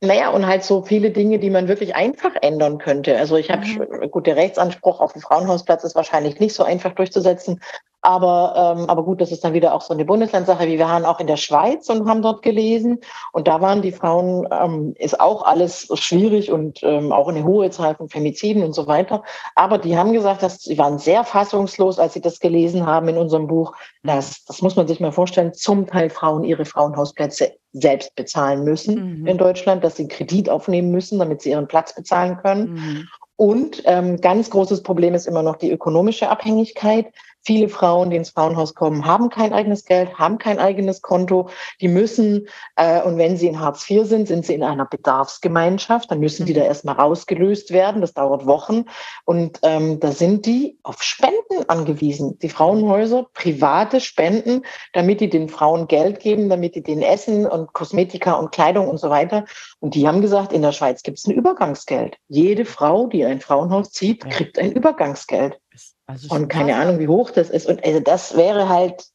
Naja, 0.00 0.30
und 0.30 0.46
halt 0.46 0.64
so 0.64 0.82
viele 0.82 1.10
Dinge, 1.10 1.38
die 1.38 1.50
man 1.50 1.68
wirklich 1.68 1.94
einfach 1.94 2.34
ändern 2.42 2.78
könnte. 2.78 3.16
Also 3.16 3.36
ich 3.36 3.50
habe, 3.50 3.64
mhm. 3.66 4.10
gut, 4.10 4.26
der 4.26 4.36
Rechtsanspruch 4.36 5.00
auf 5.00 5.12
den 5.12 5.22
Frauenhausplatz 5.22 5.84
ist 5.84 5.94
wahrscheinlich 5.94 6.40
nicht 6.40 6.54
so 6.54 6.64
einfach 6.64 6.92
durchzusetzen, 6.92 7.60
aber, 8.04 8.76
ähm, 8.76 8.90
aber 8.90 9.02
gut, 9.02 9.22
das 9.22 9.32
ist 9.32 9.44
dann 9.44 9.54
wieder 9.54 9.74
auch 9.74 9.80
so 9.80 9.94
eine 9.94 10.04
Bundeslandsache, 10.04 10.66
wie 10.66 10.78
wir 10.78 10.84
waren 10.84 11.06
auch 11.06 11.20
in 11.20 11.26
der 11.26 11.38
Schweiz 11.38 11.88
und 11.88 12.06
haben 12.06 12.20
dort 12.20 12.42
gelesen. 12.42 13.00
Und 13.32 13.48
da 13.48 13.62
waren 13.62 13.80
die 13.80 13.92
Frauen, 13.92 14.46
ähm, 14.52 14.94
ist 14.98 15.18
auch 15.18 15.42
alles 15.42 15.88
schwierig 15.94 16.52
und 16.52 16.82
ähm, 16.82 17.12
auch 17.12 17.28
eine 17.28 17.44
hohe 17.44 17.70
Zahl 17.70 17.94
von 17.94 18.10
Femiziden 18.10 18.62
und 18.62 18.74
so 18.74 18.86
weiter. 18.86 19.22
Aber 19.54 19.78
die 19.78 19.96
haben 19.96 20.12
gesagt, 20.12 20.42
dass 20.42 20.60
sie 20.60 20.76
waren 20.76 20.98
sehr 20.98 21.24
fassungslos, 21.24 21.98
als 21.98 22.12
sie 22.12 22.20
das 22.20 22.40
gelesen 22.40 22.84
haben 22.84 23.08
in 23.08 23.16
unserem 23.16 23.46
Buch. 23.46 23.74
Dass, 24.02 24.44
das 24.44 24.60
muss 24.60 24.76
man 24.76 24.86
sich 24.86 25.00
mal 25.00 25.12
vorstellen, 25.12 25.54
zum 25.54 25.86
Teil 25.86 26.10
Frauen 26.10 26.44
ihre 26.44 26.66
Frauenhausplätze 26.66 27.54
selbst 27.72 28.14
bezahlen 28.16 28.64
müssen 28.64 29.20
mhm. 29.20 29.26
in 29.26 29.38
Deutschland, 29.38 29.82
dass 29.82 29.96
sie 29.96 30.08
Kredit 30.08 30.50
aufnehmen 30.50 30.90
müssen, 30.90 31.18
damit 31.18 31.40
sie 31.40 31.50
ihren 31.52 31.68
Platz 31.68 31.94
bezahlen 31.94 32.36
können. 32.36 32.74
Mhm. 32.74 33.08
Und 33.36 33.82
ähm, 33.86 34.20
ganz 34.20 34.50
großes 34.50 34.82
Problem 34.82 35.14
ist 35.14 35.26
immer 35.26 35.42
noch 35.42 35.56
die 35.56 35.70
ökonomische 35.70 36.28
Abhängigkeit. 36.28 37.06
Viele 37.44 37.68
Frauen, 37.68 38.10
die 38.10 38.16
ins 38.16 38.30
Frauenhaus 38.30 38.74
kommen, 38.74 39.04
haben 39.04 39.28
kein 39.28 39.52
eigenes 39.52 39.84
Geld, 39.84 40.14
haben 40.18 40.38
kein 40.38 40.58
eigenes 40.58 41.02
Konto. 41.02 41.50
Die 41.80 41.88
müssen, 41.88 42.48
äh, 42.76 43.02
und 43.02 43.18
wenn 43.18 43.36
sie 43.36 43.48
in 43.48 43.60
Hartz 43.60 43.88
IV 43.88 44.06
sind, 44.06 44.28
sind 44.28 44.46
sie 44.46 44.54
in 44.54 44.62
einer 44.62 44.86
Bedarfsgemeinschaft. 44.86 46.10
Dann 46.10 46.20
müssen 46.20 46.46
die 46.46 46.54
da 46.54 46.62
mhm. 46.62 46.68
erstmal 46.68 46.96
rausgelöst 46.96 47.70
werden. 47.70 48.00
Das 48.00 48.14
dauert 48.14 48.46
Wochen. 48.46 48.84
Und 49.24 49.60
ähm, 49.62 50.00
da 50.00 50.12
sind 50.12 50.46
die 50.46 50.78
auf 50.82 51.02
Spenden 51.02 51.68
angewiesen. 51.68 52.38
Die 52.38 52.48
Frauenhäuser, 52.48 53.26
private 53.34 54.00
Spenden, 54.00 54.62
damit 54.94 55.20
die 55.20 55.28
den 55.28 55.48
Frauen 55.48 55.86
Geld 55.86 56.20
geben, 56.20 56.48
damit 56.48 56.74
die 56.74 56.82
denen 56.82 57.02
Essen 57.02 57.46
und 57.46 57.72
Kosmetika 57.74 58.32
und 58.32 58.52
Kleidung 58.52 58.88
und 58.88 58.98
so 58.98 59.10
weiter. 59.10 59.44
Und 59.80 59.94
die 59.94 60.08
haben 60.08 60.22
gesagt, 60.22 60.52
in 60.52 60.62
der 60.62 60.72
Schweiz 60.72 61.02
gibt 61.02 61.18
es 61.18 61.26
ein 61.26 61.32
Übergangsgeld. 61.32 62.16
Jede 62.28 62.64
Frau, 62.64 63.06
die 63.06 63.24
ein 63.24 63.40
Frauenhaus 63.40 63.90
zieht, 63.90 64.28
kriegt 64.30 64.58
ein 64.58 64.72
Übergangsgeld. 64.72 65.60
Also 66.06 66.34
und 66.34 66.48
keine 66.48 66.76
Ahnung, 66.76 66.98
wie 66.98 67.08
hoch 67.08 67.30
das 67.30 67.50
ist. 67.50 67.66
Und 67.66 67.84
also 67.84 68.00
das 68.00 68.36
wäre 68.36 68.68
halt, 68.68 69.06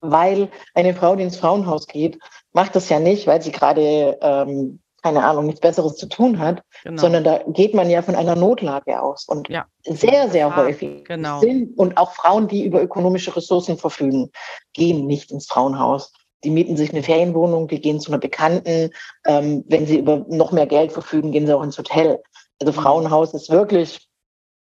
weil 0.00 0.48
eine 0.74 0.94
Frau, 0.94 1.14
die 1.14 1.22
ins 1.22 1.36
Frauenhaus 1.36 1.86
geht, 1.86 2.18
macht 2.52 2.74
das 2.74 2.88
ja 2.88 2.98
nicht, 2.98 3.26
weil 3.26 3.40
sie 3.40 3.52
gerade, 3.52 4.18
ähm, 4.20 4.80
keine 5.02 5.24
Ahnung, 5.24 5.46
nichts 5.46 5.60
Besseres 5.60 5.96
zu 5.96 6.06
tun 6.06 6.38
hat, 6.38 6.62
genau. 6.84 7.00
sondern 7.00 7.24
da 7.24 7.40
geht 7.48 7.74
man 7.74 7.90
ja 7.90 8.02
von 8.02 8.14
einer 8.14 8.36
Notlage 8.36 9.00
aus. 9.00 9.26
Und 9.26 9.48
ja. 9.48 9.66
sehr, 9.84 10.28
sehr 10.30 10.48
ja, 10.48 10.56
häufig 10.56 11.04
genau. 11.04 11.40
sind 11.40 11.76
und 11.78 11.96
auch 11.96 12.12
Frauen, 12.12 12.48
die 12.48 12.64
über 12.64 12.82
ökonomische 12.82 13.34
Ressourcen 13.34 13.78
verfügen, 13.78 14.30
gehen 14.74 15.06
nicht 15.06 15.30
ins 15.30 15.46
Frauenhaus. 15.46 16.12
Die 16.44 16.50
mieten 16.50 16.76
sich 16.76 16.90
eine 16.90 17.04
Ferienwohnung, 17.04 17.68
die 17.68 17.80
gehen 17.80 18.00
zu 18.00 18.10
einer 18.10 18.18
Bekannten. 18.18 18.90
Ähm, 19.26 19.64
wenn 19.68 19.86
sie 19.86 19.98
über 19.98 20.24
noch 20.28 20.50
mehr 20.50 20.66
Geld 20.66 20.90
verfügen, 20.90 21.30
gehen 21.30 21.46
sie 21.46 21.56
auch 21.56 21.62
ins 21.62 21.78
Hotel. 21.78 22.20
Also 22.60 22.72
mhm. 22.72 22.82
Frauenhaus 22.82 23.34
ist 23.34 23.50
wirklich 23.50 24.08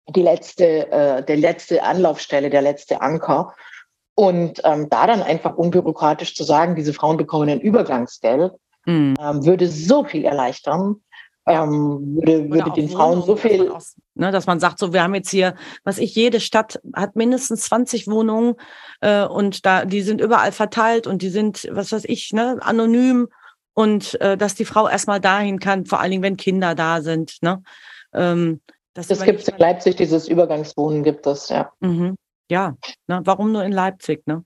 die 0.08 0.22
letzte, 0.22 0.90
äh, 0.90 1.24
der 1.24 1.36
letzte 1.36 1.82
Anlaufstelle, 1.82 2.50
der 2.50 2.62
letzte 2.62 3.00
Anker. 3.00 3.54
Und 4.14 4.60
ähm, 4.64 4.88
da 4.90 5.06
dann 5.06 5.22
einfach 5.22 5.56
unbürokratisch 5.56 6.34
zu 6.34 6.44
sagen, 6.44 6.76
diese 6.76 6.92
Frauen 6.92 7.16
bekommen 7.16 7.48
ein 7.48 7.60
Übergangsgeld, 7.60 8.52
mhm. 8.84 9.14
ähm, 9.18 9.44
würde 9.44 9.68
so 9.68 10.04
viel 10.04 10.24
erleichtern. 10.24 10.96
Ähm, 11.44 12.18
würde, 12.20 12.50
würde 12.50 12.70
den 12.70 12.88
Frauen 12.88 13.22
so 13.22 13.34
viel. 13.34 13.68
Aus, 13.70 13.96
ne, 14.14 14.30
dass 14.30 14.46
man 14.46 14.60
sagt, 14.60 14.78
so, 14.78 14.92
wir 14.92 15.02
haben 15.02 15.14
jetzt 15.14 15.30
hier, 15.30 15.56
was 15.82 15.98
ich, 15.98 16.14
jede 16.14 16.38
Stadt 16.38 16.80
hat 16.94 17.16
mindestens 17.16 17.62
20 17.62 18.06
Wohnungen 18.06 18.54
äh, 19.00 19.24
und 19.24 19.66
da, 19.66 19.84
die 19.84 20.02
sind 20.02 20.20
überall 20.20 20.52
verteilt 20.52 21.08
und 21.08 21.20
die 21.20 21.30
sind, 21.30 21.68
was 21.72 21.90
weiß 21.90 22.04
ich, 22.04 22.32
ne, 22.32 22.58
anonym 22.60 23.26
und 23.74 24.20
äh, 24.20 24.36
dass 24.36 24.54
die 24.54 24.64
Frau 24.64 24.88
erstmal 24.88 25.20
dahin 25.20 25.58
kann, 25.58 25.86
vor 25.86 26.00
allen 26.00 26.10
Dingen, 26.10 26.22
wenn 26.22 26.36
Kinder 26.36 26.74
da 26.74 27.02
sind. 27.02 27.38
Ne? 27.42 27.62
Ähm, 28.12 28.60
das, 28.94 29.08
das 29.08 29.22
gibt 29.22 29.40
es 29.40 29.48
in 29.48 29.58
Leipzig, 29.58 29.96
dieses 29.96 30.28
Übergangswohnen 30.28 31.02
gibt 31.02 31.26
es, 31.26 31.48
ja. 31.48 31.72
Mhm. 31.80 32.16
Ja, 32.50 32.76
ne? 33.06 33.20
warum 33.24 33.52
nur 33.52 33.64
in 33.64 33.72
Leipzig, 33.72 34.26
ne? 34.26 34.44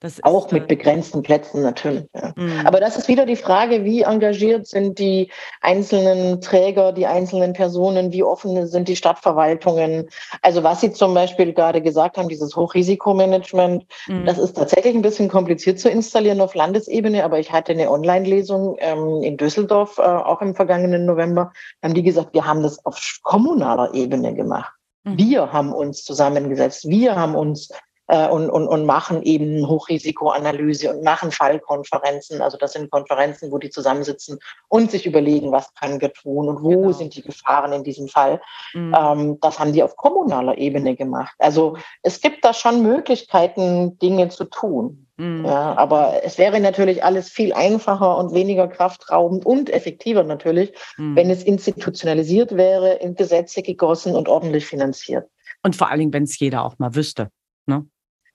Das 0.00 0.22
auch 0.22 0.52
mit 0.52 0.68
begrenzten 0.68 1.24
Plätzen 1.24 1.60
natürlich. 1.60 2.04
Ja. 2.14 2.32
Mhm. 2.36 2.64
Aber 2.64 2.78
das 2.78 2.96
ist 2.96 3.08
wieder 3.08 3.26
die 3.26 3.34
Frage, 3.34 3.84
wie 3.84 4.02
engagiert 4.02 4.68
sind 4.68 5.00
die 5.00 5.28
einzelnen 5.60 6.40
Träger, 6.40 6.92
die 6.92 7.06
einzelnen 7.06 7.52
Personen, 7.52 8.12
wie 8.12 8.22
offen 8.22 8.64
sind 8.68 8.86
die 8.86 8.94
Stadtverwaltungen. 8.94 10.08
Also 10.40 10.62
was 10.62 10.82
Sie 10.82 10.92
zum 10.92 11.14
Beispiel 11.14 11.52
gerade 11.52 11.82
gesagt 11.82 12.16
haben, 12.16 12.28
dieses 12.28 12.54
Hochrisikomanagement, 12.54 13.86
mhm. 14.06 14.24
das 14.24 14.38
ist 14.38 14.54
tatsächlich 14.54 14.94
ein 14.94 15.02
bisschen 15.02 15.28
kompliziert 15.28 15.80
zu 15.80 15.90
installieren 15.90 16.40
auf 16.40 16.54
Landesebene, 16.54 17.24
aber 17.24 17.40
ich 17.40 17.50
hatte 17.50 17.72
eine 17.72 17.90
Online-Lesung 17.90 18.76
ähm, 18.78 19.24
in 19.24 19.36
Düsseldorf, 19.36 19.98
äh, 19.98 20.02
auch 20.02 20.40
im 20.42 20.54
vergangenen 20.54 21.06
November, 21.06 21.52
haben 21.82 21.94
die 21.94 22.04
gesagt, 22.04 22.34
wir 22.34 22.46
haben 22.46 22.62
das 22.62 22.84
auf 22.86 23.18
kommunaler 23.24 23.92
Ebene 23.94 24.32
gemacht. 24.32 24.72
Mhm. 25.02 25.18
Wir 25.18 25.52
haben 25.52 25.72
uns 25.72 26.04
zusammengesetzt, 26.04 26.88
wir 26.88 27.16
haben 27.16 27.34
uns 27.34 27.70
äh, 28.08 28.26
und, 28.28 28.50
und, 28.50 28.66
und 28.66 28.86
machen 28.86 29.22
eben 29.22 29.68
Hochrisikoanalyse 29.68 30.92
und 30.92 31.04
machen 31.04 31.30
Fallkonferenzen. 31.30 32.42
Also 32.42 32.58
das 32.58 32.72
sind 32.72 32.90
Konferenzen, 32.90 33.52
wo 33.52 33.58
die 33.58 33.70
zusammensitzen 33.70 34.38
und 34.68 34.90
sich 34.90 35.06
überlegen, 35.06 35.52
was 35.52 35.72
können 35.74 36.00
wir 36.00 36.12
tun 36.12 36.48
und 36.48 36.62
wo 36.62 36.70
genau. 36.70 36.92
sind 36.92 37.14
die 37.14 37.22
Gefahren 37.22 37.72
in 37.72 37.84
diesem 37.84 38.08
Fall. 38.08 38.40
Mhm. 38.74 38.94
Ähm, 38.98 39.40
das 39.40 39.58
haben 39.58 39.72
die 39.72 39.82
auf 39.82 39.96
kommunaler 39.96 40.58
Ebene 40.58 40.96
gemacht. 40.96 41.34
Also 41.38 41.76
es 42.02 42.20
gibt 42.20 42.44
da 42.44 42.52
schon 42.52 42.82
Möglichkeiten, 42.82 43.98
Dinge 43.98 44.28
zu 44.30 44.44
tun. 44.44 45.06
Mhm. 45.18 45.44
Ja, 45.44 45.76
aber 45.76 46.20
es 46.22 46.38
wäre 46.38 46.60
natürlich 46.60 47.04
alles 47.04 47.28
viel 47.28 47.52
einfacher 47.52 48.16
und 48.16 48.32
weniger 48.32 48.68
kraftraubend 48.68 49.44
und 49.44 49.68
effektiver 49.68 50.22
natürlich, 50.22 50.72
mhm. 50.96 51.16
wenn 51.16 51.28
es 51.28 51.42
institutionalisiert 51.42 52.56
wäre, 52.56 52.94
in 52.94 53.16
Gesetze 53.16 53.62
gegossen 53.62 54.14
und 54.14 54.28
ordentlich 54.28 54.64
finanziert. 54.66 55.28
Und 55.62 55.74
vor 55.74 55.90
allen 55.90 55.98
Dingen, 55.98 56.12
wenn 56.12 56.22
es 56.22 56.38
jeder 56.38 56.64
auch 56.64 56.78
mal 56.78 56.94
wüsste. 56.94 57.30
Ne? 57.66 57.84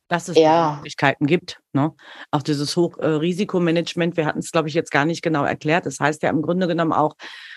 Dass 0.08 0.28
es 0.28 0.38
ja. 0.38 0.76
Möglichkeiten 0.76 1.26
gibt. 1.26 1.60
Ne? 1.74 1.94
Auch 2.32 2.44
dieses 2.44 2.76
Hochrisikomanagement, 2.76 4.18
wir 4.18 4.26
hatten 4.26 4.40
es, 4.40 4.52
glaube 4.52 4.68
ich, 4.68 4.74
jetzt 4.74 4.92
gar 4.92 5.06
nicht 5.06 5.22
genau 5.22 5.44
erklärt. 5.44 5.86
Das 5.86 6.00
heißt 6.00 6.24
ja 6.24 6.30
im 6.30 6.42
Grunde 6.42 6.68
genommen 6.68 6.94
auch, 6.94 7.16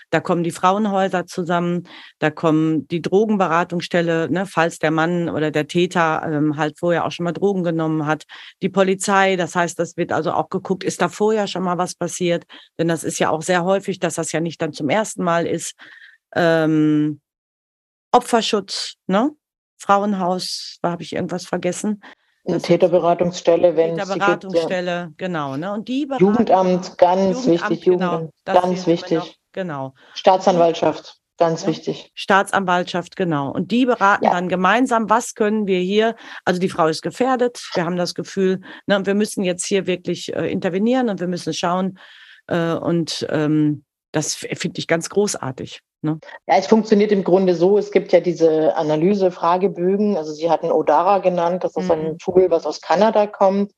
da 0.09 0.21
kommen 0.21 0.43
die 0.43 0.51
Frauenhäuser 0.51 1.25
zusammen, 1.25 1.87
da 2.19 2.29
kommen 2.29 2.87
die 2.87 3.01
Drogenberatungsstelle, 3.01 4.29
ne, 4.29 4.45
falls 4.45 4.79
der 4.79 4.91
Mann 4.91 5.29
oder 5.29 5.51
der 5.51 5.67
Täter 5.67 6.23
ähm, 6.25 6.55
halt 6.55 6.79
vorher 6.79 7.05
auch 7.05 7.11
schon 7.11 7.25
mal 7.25 7.33
Drogen 7.33 7.63
genommen 7.63 8.05
hat, 8.05 8.23
die 8.61 8.69
Polizei, 8.69 9.35
das 9.35 9.55
heißt, 9.55 9.77
das 9.77 9.97
wird 9.97 10.13
also 10.13 10.31
auch 10.31 10.49
geguckt, 10.49 10.85
ist 10.85 11.01
da 11.01 11.09
vorher 11.09 11.47
schon 11.47 11.63
mal 11.63 11.77
was 11.77 11.95
passiert? 11.95 12.45
Denn 12.79 12.87
das 12.87 13.03
ist 13.03 13.19
ja 13.19 13.29
auch 13.29 13.41
sehr 13.41 13.65
häufig, 13.65 13.99
dass 13.99 14.15
das 14.15 14.31
ja 14.31 14.39
nicht 14.39 14.61
dann 14.61 14.71
zum 14.71 14.89
ersten 14.89 15.23
Mal 15.23 15.45
ist. 15.45 15.75
Ähm, 16.33 17.19
Opferschutz, 18.11 18.95
ne? 19.07 19.31
Frauenhaus, 19.77 20.79
da 20.81 20.91
habe 20.91 21.03
ich 21.03 21.13
irgendwas 21.13 21.45
vergessen. 21.45 22.01
Eine 22.47 22.61
Täterberatungsstelle, 22.61 23.75
wenn 23.75 23.97
Täterberatungsstelle, 23.97 25.07
gibt, 25.07 25.21
ja. 25.21 25.27
genau. 25.27 25.57
Ne? 25.57 25.73
Und 25.73 25.87
die 25.87 26.07
Jugendamt, 26.17 26.97
ganz 26.97 27.45
Jugendamt, 27.45 27.47
wichtig, 27.47 27.85
Jugendamt, 27.85 28.31
genau, 28.45 28.61
ganz 28.61 28.87
wichtig. 28.87 29.17
Noch, 29.17 29.33
genau. 29.51 29.93
Staatsanwaltschaft, 30.13 31.17
ganz 31.37 31.63
ja. 31.63 31.67
wichtig. 31.67 32.11
Staatsanwaltschaft, 32.15 33.17
genau. 33.17 33.51
Und 33.51 33.71
die 33.71 33.85
beraten 33.85 34.25
ja. 34.25 34.31
dann 34.31 34.47
gemeinsam, 34.47 35.09
was 35.09 35.35
können 35.35 35.67
wir 35.67 35.79
hier, 35.79 36.15
also 36.45 36.59
die 36.59 36.69
Frau 36.69 36.87
ist 36.87 37.01
gefährdet, 37.01 37.61
wir 37.73 37.83
haben 37.83 37.97
das 37.97 38.15
Gefühl, 38.15 38.61
ne, 38.85 39.05
wir 39.05 39.15
müssen 39.15 39.43
jetzt 39.43 39.65
hier 39.65 39.85
wirklich 39.85 40.33
äh, 40.33 40.49
intervenieren 40.49 41.09
und 41.09 41.19
wir 41.19 41.27
müssen 41.27 41.53
schauen. 41.53 41.99
Äh, 42.47 42.73
und 42.73 43.27
ähm, 43.29 43.83
das 44.13 44.35
finde 44.35 44.79
ich 44.79 44.87
ganz 44.87 45.09
großartig. 45.09 45.81
Ne? 46.01 46.19
Ja, 46.47 46.55
es 46.57 46.67
funktioniert 46.67 47.11
im 47.11 47.23
Grunde 47.23 47.55
so, 47.55 47.77
es 47.77 47.91
gibt 47.91 48.11
ja 48.13 48.19
diese 48.19 48.75
Analyse-Fragebögen, 48.75 50.15
also 50.15 50.31
Sie 50.31 50.49
hatten 50.49 50.71
Odara 50.71 51.19
genannt, 51.19 51.63
das 51.63 51.75
ist 51.75 51.85
mhm. 51.85 51.91
ein 51.91 52.17
Tool, 52.17 52.49
was 52.49 52.65
aus 52.65 52.81
Kanada 52.81 53.27
kommt. 53.27 53.73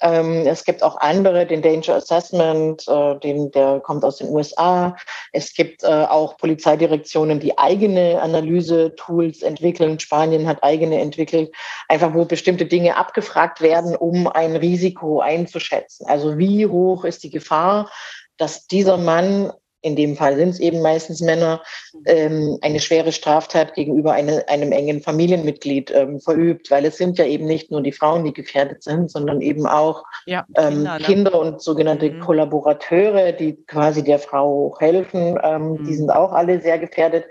Ähm, 0.00 0.46
es 0.46 0.64
gibt 0.64 0.82
auch 0.82 0.98
andere, 0.98 1.46
den 1.46 1.62
Danger 1.62 1.94
Assessment, 1.94 2.86
äh, 2.86 3.18
den, 3.20 3.50
der 3.50 3.80
kommt 3.80 4.04
aus 4.04 4.18
den 4.18 4.28
USA. 4.28 4.94
Es 5.32 5.54
gibt 5.54 5.84
äh, 5.84 5.86
auch 5.86 6.36
Polizeidirektionen, 6.36 7.40
die 7.40 7.56
eigene 7.56 8.20
Analyse-Tools 8.20 9.42
entwickeln. 9.42 9.98
Spanien 9.98 10.46
hat 10.46 10.62
eigene 10.62 11.00
entwickelt, 11.00 11.50
einfach 11.88 12.12
wo 12.12 12.26
bestimmte 12.26 12.66
Dinge 12.66 12.96
abgefragt 12.96 13.62
werden, 13.62 13.96
um 13.96 14.26
ein 14.26 14.56
Risiko 14.56 15.20
einzuschätzen. 15.20 16.06
Also 16.06 16.36
wie 16.36 16.66
hoch 16.66 17.04
ist 17.04 17.24
die 17.24 17.30
Gefahr, 17.30 17.90
dass 18.36 18.66
dieser 18.66 18.98
Mann 18.98 19.50
in 19.82 19.96
dem 19.96 20.16
Fall 20.16 20.36
sind 20.36 20.50
es 20.50 20.60
eben 20.60 20.82
meistens 20.82 21.20
Männer, 21.20 21.62
ähm, 22.06 22.58
eine 22.60 22.80
schwere 22.80 23.12
Straftat 23.12 23.74
gegenüber 23.74 24.12
eine, 24.12 24.48
einem 24.48 24.72
engen 24.72 25.00
Familienmitglied 25.00 25.90
ähm, 25.90 26.20
verübt, 26.20 26.70
weil 26.70 26.84
es 26.84 26.96
sind 26.96 27.18
ja 27.18 27.24
eben 27.24 27.46
nicht 27.46 27.70
nur 27.70 27.82
die 27.82 27.92
Frauen, 27.92 28.24
die 28.24 28.32
gefährdet 28.32 28.82
sind, 28.82 29.10
sondern 29.10 29.40
eben 29.40 29.66
auch 29.66 30.04
ja, 30.24 30.44
ähm, 30.56 30.74
Kinder, 30.74 30.98
ne? 30.98 31.04
Kinder, 31.04 31.40
und 31.40 31.62
sogenannte 31.62 32.10
mhm. 32.10 32.20
Kollaborateure, 32.20 33.32
die 33.32 33.56
quasi 33.66 34.02
der 34.02 34.18
Frau 34.18 34.74
helfen, 34.78 35.38
ähm, 35.42 35.72
mhm. 35.72 35.84
die 35.84 35.94
sind 35.94 36.10
auch 36.10 36.32
alle 36.32 36.60
sehr 36.60 36.78
gefährdet. 36.78 37.24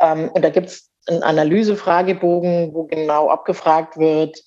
Ähm, 0.00 0.30
und 0.34 0.42
da 0.42 0.50
gibt 0.50 0.68
es 0.68 0.90
einen 1.06 1.22
Analysefragebogen, 1.22 2.74
wo 2.74 2.84
genau 2.84 3.28
abgefragt 3.28 3.98
wird, 3.98 4.42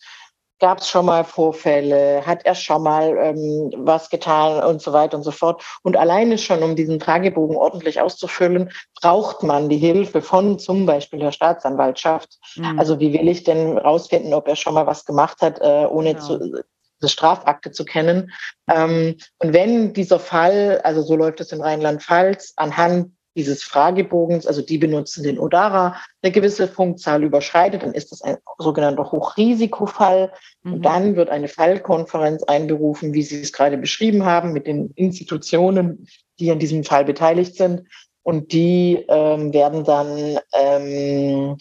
Gab 0.60 0.80
es 0.80 0.90
schon 0.90 1.06
mal 1.06 1.24
Vorfälle? 1.24 2.26
Hat 2.26 2.46
er 2.46 2.56
schon 2.56 2.82
mal 2.82 3.16
ähm, 3.18 3.72
was 3.78 4.10
getan 4.10 4.64
und 4.64 4.82
so 4.82 4.92
weiter 4.92 5.18
und 5.18 5.24
so 5.24 5.32
fort? 5.32 5.64
Und 5.84 5.98
alleine 5.98 6.38
schon, 6.38 6.64
um 6.64 6.76
diesen 6.76 7.00
Fragebogen 7.00 7.56
ordentlich 7.56 8.02
auszufüllen, 8.02 8.72
braucht 9.00 9.44
man 9.44 9.70
die 9.70 9.78
Hilfe 9.78 10.22
von 10.22 10.58
zum 10.58 10.86
Beispiel 10.86 11.20
der 11.20 11.32
Staatsanwaltschaft. 11.32 12.40
Mhm. 12.56 12.80
Also 12.80 13.00
wie 13.00 13.14
will 13.14 13.28
ich 13.28 13.44
denn 13.44 13.78
rausfinden, 13.78 14.34
ob 14.34 14.48
er 14.48 14.56
schon 14.56 14.74
mal 14.74 14.88
was 14.88 15.06
gemacht 15.06 15.42
hat, 15.42 15.60
äh, 15.62 15.86
ohne 15.86 16.16
genau. 16.16 16.26
zu, 16.26 16.64
das 17.00 17.12
Strafakte 17.12 17.72
zu 17.72 17.86
kennen. 17.86 18.32
Ähm, 18.70 19.18
und 19.38 19.54
wenn 19.54 19.94
dieser 19.94 20.20
Fall, 20.20 20.82
also 20.84 21.02
so 21.02 21.16
läuft 21.16 21.40
es 21.40 21.52
in 21.52 21.62
Rheinland-Pfalz, 21.62 22.54
anhand 22.56 23.12
dieses 23.38 23.64
Fragebogens, 23.64 24.46
also 24.46 24.62
die 24.62 24.78
benutzen 24.78 25.24
den 25.24 25.40
Odara, 25.40 25.96
eine 26.22 26.32
gewisse 26.32 26.68
Punktzahl 26.68 27.24
überschreitet, 27.24 27.84
dann 27.84 27.94
ist 27.94 28.12
das 28.12 28.22
ein 28.22 28.38
sogenannter 28.58 29.12
Hochrisikofall. 29.12 30.34
Mhm. 30.64 30.74
Und 30.74 30.82
dann 30.82 31.16
wird 31.16 31.30
eine 31.30 31.48
Fallkonferenz 31.48 32.44
einberufen, 32.44 33.14
wie 33.14 33.22
Sie 33.22 33.40
es 33.40 33.54
gerade 33.54 33.78
beschrieben 33.78 34.26
haben, 34.26 34.52
mit 34.52 34.68
den 34.68 34.92
Institutionen, 34.96 36.08
die 36.40 36.52
an 36.52 36.60
diesem 36.60 36.84
Fall 36.84 37.06
beteiligt 37.06 37.56
sind. 37.56 37.88
Und 38.24 38.52
die 38.52 39.06
ähm, 39.08 39.54
werden 39.54 39.86
dann 39.86 40.40
ähm, 40.54 41.58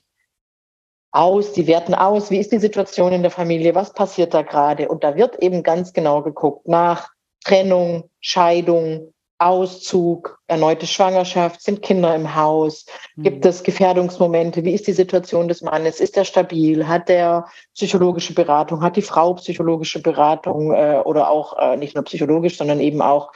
aus, 1.12 1.52
die 1.52 1.66
werten 1.66 1.94
aus, 1.94 2.30
wie 2.30 2.38
ist 2.38 2.52
die 2.52 2.58
Situation 2.58 3.12
in 3.12 3.22
der 3.22 3.30
Familie, 3.30 3.74
was 3.74 3.92
passiert 3.92 4.34
da 4.34 4.42
gerade. 4.42 4.88
Und 4.88 5.04
da 5.04 5.14
wird 5.14 5.42
eben 5.42 5.62
ganz 5.62 5.92
genau 5.92 6.22
geguckt 6.22 6.66
nach 6.66 7.08
Trennung, 7.44 8.10
Scheidung, 8.20 9.12
Auszug, 9.38 10.40
erneute 10.46 10.86
Schwangerschaft, 10.86 11.60
sind 11.60 11.82
Kinder 11.82 12.14
im 12.14 12.34
Haus, 12.34 12.86
gibt 13.18 13.44
mhm. 13.44 13.50
es 13.50 13.62
Gefährdungsmomente, 13.62 14.64
wie 14.64 14.72
ist 14.72 14.86
die 14.86 14.92
Situation 14.92 15.48
des 15.48 15.62
Mannes, 15.62 16.00
ist 16.00 16.16
er 16.16 16.24
stabil, 16.24 16.86
hat 16.88 17.08
der 17.08 17.46
psychologische 17.74 18.34
Beratung, 18.34 18.82
hat 18.82 18.96
die 18.96 19.02
Frau 19.02 19.34
psychologische 19.34 20.00
Beratung 20.00 20.72
äh, 20.72 21.02
oder 21.04 21.28
auch 21.28 21.58
äh, 21.58 21.76
nicht 21.76 21.94
nur 21.94 22.04
psychologisch, 22.04 22.56
sondern 22.56 22.80
eben 22.80 23.02
auch 23.02 23.32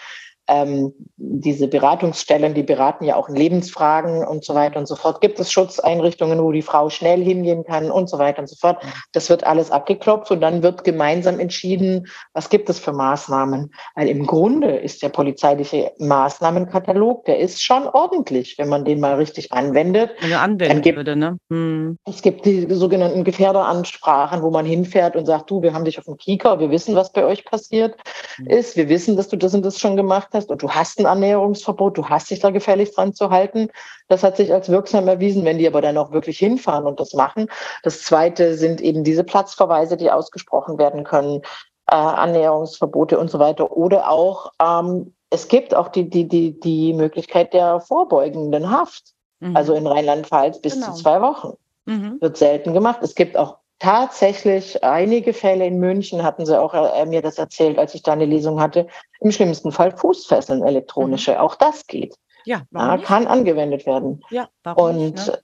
ähm, 0.48 0.92
diese 1.16 1.68
Beratungsstellen, 1.68 2.54
die 2.54 2.62
beraten 2.62 3.04
ja 3.04 3.16
auch 3.16 3.28
in 3.28 3.36
Lebensfragen 3.36 4.24
und 4.24 4.44
so 4.44 4.54
weiter 4.54 4.78
und 4.78 4.86
so 4.86 4.96
fort. 4.96 5.20
Gibt 5.20 5.38
es 5.38 5.52
Schutzeinrichtungen, 5.52 6.42
wo 6.42 6.50
die 6.50 6.62
Frau 6.62 6.90
schnell 6.90 7.22
hingehen 7.22 7.64
kann 7.64 7.90
und 7.90 8.08
so 8.08 8.18
weiter 8.18 8.40
und 8.40 8.48
so 8.48 8.56
fort. 8.56 8.82
Das 9.12 9.30
wird 9.30 9.44
alles 9.44 9.70
abgeklopft 9.70 10.30
und 10.30 10.40
dann 10.40 10.62
wird 10.62 10.82
gemeinsam 10.84 11.38
entschieden, 11.38 12.08
was 12.32 12.50
gibt 12.50 12.68
es 12.68 12.78
für 12.78 12.92
Maßnahmen. 12.92 13.70
Weil 13.94 14.08
im 14.08 14.26
Grunde 14.26 14.76
ist 14.76 15.02
der 15.02 15.10
polizeiliche 15.10 15.92
Maßnahmenkatalog, 15.98 17.24
der 17.26 17.38
ist 17.38 17.62
schon 17.62 17.86
ordentlich, 17.86 18.56
wenn 18.58 18.68
man 18.68 18.84
den 18.84 19.00
mal 19.00 19.14
richtig 19.14 19.52
anwendet. 19.52 20.10
Wenn 20.20 20.32
er 20.32 20.40
anwenden 20.40 20.82
gibt, 20.82 20.96
würde, 20.96 21.16
ne? 21.16 21.38
Hm. 21.50 21.96
Es 22.06 22.22
gibt 22.22 22.44
die 22.44 22.66
sogenannten 22.74 23.24
Gefährderansprachen, 23.24 24.42
wo 24.42 24.50
man 24.50 24.66
hinfährt 24.66 25.14
und 25.14 25.26
sagt, 25.26 25.50
du, 25.50 25.62
wir 25.62 25.74
haben 25.74 25.84
dich 25.84 25.98
auf 25.98 26.06
dem 26.06 26.16
Kieker, 26.16 26.58
wir 26.58 26.70
wissen, 26.70 26.96
was 26.96 27.12
bei 27.12 27.24
euch 27.24 27.44
passiert 27.44 27.94
hm. 28.36 28.46
ist, 28.46 28.76
wir 28.76 28.88
wissen, 28.88 29.16
dass 29.16 29.28
du 29.28 29.36
das 29.36 29.54
und 29.54 29.64
das 29.64 29.78
schon 29.78 29.96
gemacht 29.96 30.29
hast 30.34 30.40
hast 30.40 30.50
und 30.50 30.62
du 30.62 30.70
hast 30.70 30.98
ein 30.98 31.06
Annäherungsverbot, 31.06 31.96
du 31.96 32.08
hast 32.08 32.30
dich 32.30 32.40
da 32.40 32.50
gefälligst 32.50 32.96
dran 32.96 33.14
zu 33.14 33.30
halten. 33.30 33.68
Das 34.08 34.22
hat 34.22 34.36
sich 34.36 34.52
als 34.52 34.68
wirksam 34.68 35.08
erwiesen, 35.08 35.44
wenn 35.44 35.58
die 35.58 35.66
aber 35.66 35.80
dann 35.80 35.98
auch 35.98 36.12
wirklich 36.12 36.38
hinfahren 36.38 36.86
und 36.86 37.00
das 37.00 37.12
machen. 37.14 37.48
Das 37.82 38.02
zweite 38.02 38.56
sind 38.56 38.80
eben 38.80 39.04
diese 39.04 39.24
Platzverweise, 39.24 39.96
die 39.96 40.10
ausgesprochen 40.10 40.78
werden 40.78 41.04
können, 41.04 41.42
äh, 41.90 41.94
Annäherungsverbote 41.94 43.18
und 43.18 43.30
so 43.30 43.38
weiter. 43.38 43.76
Oder 43.76 44.10
auch, 44.10 44.52
ähm, 44.62 45.14
es 45.30 45.48
gibt 45.48 45.74
auch 45.74 45.88
die, 45.88 46.08
die, 46.08 46.26
die, 46.26 46.58
die 46.58 46.92
Möglichkeit 46.92 47.52
der 47.52 47.80
vorbeugenden 47.80 48.70
Haft. 48.70 49.14
Mhm. 49.40 49.56
Also 49.56 49.74
in 49.74 49.86
Rheinland-Pfalz 49.86 50.60
bis 50.60 50.74
genau. 50.74 50.92
zu 50.92 51.02
zwei 51.02 51.20
Wochen. 51.22 51.54
Mhm. 51.86 52.18
Wird 52.20 52.36
selten 52.36 52.74
gemacht. 52.74 52.98
Es 53.02 53.14
gibt 53.14 53.36
auch 53.36 53.59
tatsächlich 53.80 54.84
einige 54.84 55.32
Fälle 55.32 55.66
in 55.66 55.80
München, 55.80 56.22
hatten 56.22 56.46
sie 56.46 56.58
auch 56.58 56.74
äh, 56.74 57.06
mir 57.06 57.22
das 57.22 57.38
erzählt, 57.38 57.78
als 57.78 57.94
ich 57.94 58.02
da 58.02 58.12
eine 58.12 58.26
Lesung 58.26 58.60
hatte, 58.60 58.86
im 59.20 59.32
schlimmsten 59.32 59.72
Fall 59.72 59.96
Fußfesseln 59.96 60.62
elektronische. 60.62 61.32
Mhm. 61.32 61.38
Auch 61.38 61.56
das 61.56 61.86
geht. 61.86 62.14
Ja, 62.44 62.62
ja, 62.70 62.98
kann 62.98 63.26
angewendet 63.26 63.84
werden. 63.86 64.22
Ja, 64.30 64.48
warum 64.62 64.84
Und 64.84 64.96
nicht, 64.98 65.26
ne? 65.26 65.38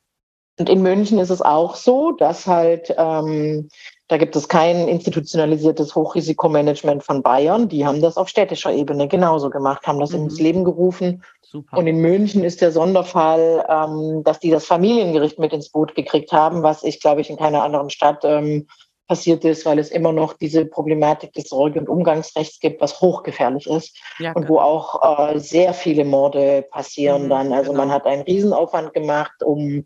Und 0.59 0.69
in 0.69 0.83
München 0.83 1.19
ist 1.19 1.31
es 1.31 1.43
auch 1.43 1.75
so, 1.77 2.13
dass 2.13 2.47
halt, 2.47 2.95
ähm, 2.97 3.69
da 4.09 4.17
gibt 4.17 4.37
es 4.37 4.49
kein 4.49 4.89
institutionalisiertes 4.89 5.95
Hochrisikomanagement 5.95 7.05
von 7.05 7.23
Bayern. 7.23 7.69
Die 7.69 7.85
haben 7.85 8.01
das 8.01 8.17
auf 8.17 8.29
städtischer 8.29 8.73
Ebene 8.73 9.07
genauso 9.09 9.51
gemacht, 9.51 9.87
haben 9.87 10.01
das 10.01 10.13
mhm. 10.13 10.25
ins 10.25 10.41
Leben 10.41 10.65
gerufen. 10.65 11.23
Super. 11.43 11.77
Und 11.77 11.87
in 11.87 12.01
München 12.01 12.43
ist 12.43 12.61
der 12.61 12.73
Sonderfall, 12.73 13.67
ähm, 13.69 14.23
dass 14.25 14.41
die 14.41 14.51
das 14.51 14.65
Familiengericht 14.65 15.39
mit 15.39 15.53
ins 15.53 15.69
Boot 15.69 15.95
gekriegt 15.95 16.33
haben, 16.33 16.63
was 16.63 16.83
ich, 16.83 17.01
glaube 17.01 17.21
ich, 17.21 17.29
in 17.29 17.37
keiner 17.37 17.63
anderen 17.63 17.91
Stadt 17.91 18.25
ähm, 18.25 18.67
passiert 19.07 19.45
ist, 19.45 19.65
weil 19.65 19.79
es 19.79 19.91
immer 19.91 20.13
noch 20.13 20.33
diese 20.33 20.65
Problematik 20.65 21.33
des 21.33 21.49
Sorge- 21.49 21.79
und 21.79 21.89
Umgangsrechts 21.89 22.59
gibt, 22.59 22.81
was 22.81 23.01
hochgefährlich 23.01 23.67
ist 23.67 23.97
ja, 24.19 24.33
und 24.33 24.49
wo 24.49 24.59
auch 24.59 25.35
äh, 25.35 25.39
sehr 25.39 25.75
viele 25.75 26.05
Morde 26.05 26.67
passieren 26.71 27.25
mhm, 27.25 27.29
dann. 27.29 27.53
Also 27.53 27.71
genau. 27.71 27.85
man 27.85 27.93
hat 27.93 28.07
einen 28.07 28.23
Riesenaufwand 28.23 28.95
gemacht, 28.95 29.43
um 29.45 29.85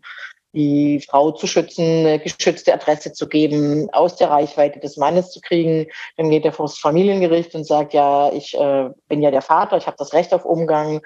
die 0.53 1.01
Frau 1.07 1.31
zu 1.31 1.47
schützen, 1.47 2.05
eine 2.05 2.19
geschützte 2.19 2.73
Adresse 2.73 3.13
zu 3.13 3.27
geben, 3.27 3.89
aus 3.91 4.15
der 4.17 4.29
Reichweite 4.29 4.79
des 4.79 4.97
Mannes 4.97 5.31
zu 5.31 5.39
kriegen. 5.39 5.87
Dann 6.17 6.29
geht 6.29 6.45
er 6.45 6.51
vor 6.51 6.65
das 6.65 6.77
Familiengericht 6.77 7.55
und 7.55 7.65
sagt, 7.65 7.93
ja, 7.93 8.31
ich 8.33 8.57
äh, 8.57 8.89
bin 9.07 9.21
ja 9.21 9.31
der 9.31 9.41
Vater, 9.41 9.77
ich 9.77 9.87
habe 9.87 9.97
das 9.97 10.13
Recht 10.13 10.33
auf 10.33 10.45
Umgang. 10.45 11.01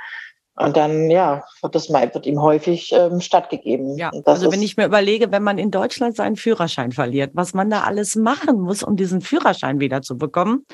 Und 0.58 0.78
dann, 0.78 1.10
ja, 1.10 1.44
wird 1.62 1.76
das 1.76 1.90
mal, 1.90 2.14
wird 2.14 2.26
ihm 2.26 2.42
häufig 2.42 2.94
ähm, 2.94 3.20
stattgegeben. 3.20 3.98
Ja, 3.98 4.10
also 4.24 4.54
wenn 4.54 4.62
ich 4.62 4.78
mir 4.78 4.86
überlege, 4.86 5.30
wenn 5.30 5.44
man 5.44 5.58
in 5.58 5.70
Deutschland 5.70 6.16
seinen 6.16 6.38
Führerschein 6.38 6.94
verliert, 6.94 7.32
was 7.34 7.54
man 7.54 7.70
da 7.70 7.82
alles 7.82 8.16
machen 8.16 8.62
muss, 8.62 8.82
um 8.82 8.96
diesen 8.96 9.20
Führerschein 9.20 9.82
wieder 9.82 10.02
zu 10.02 10.18
bekommen, 10.18 10.66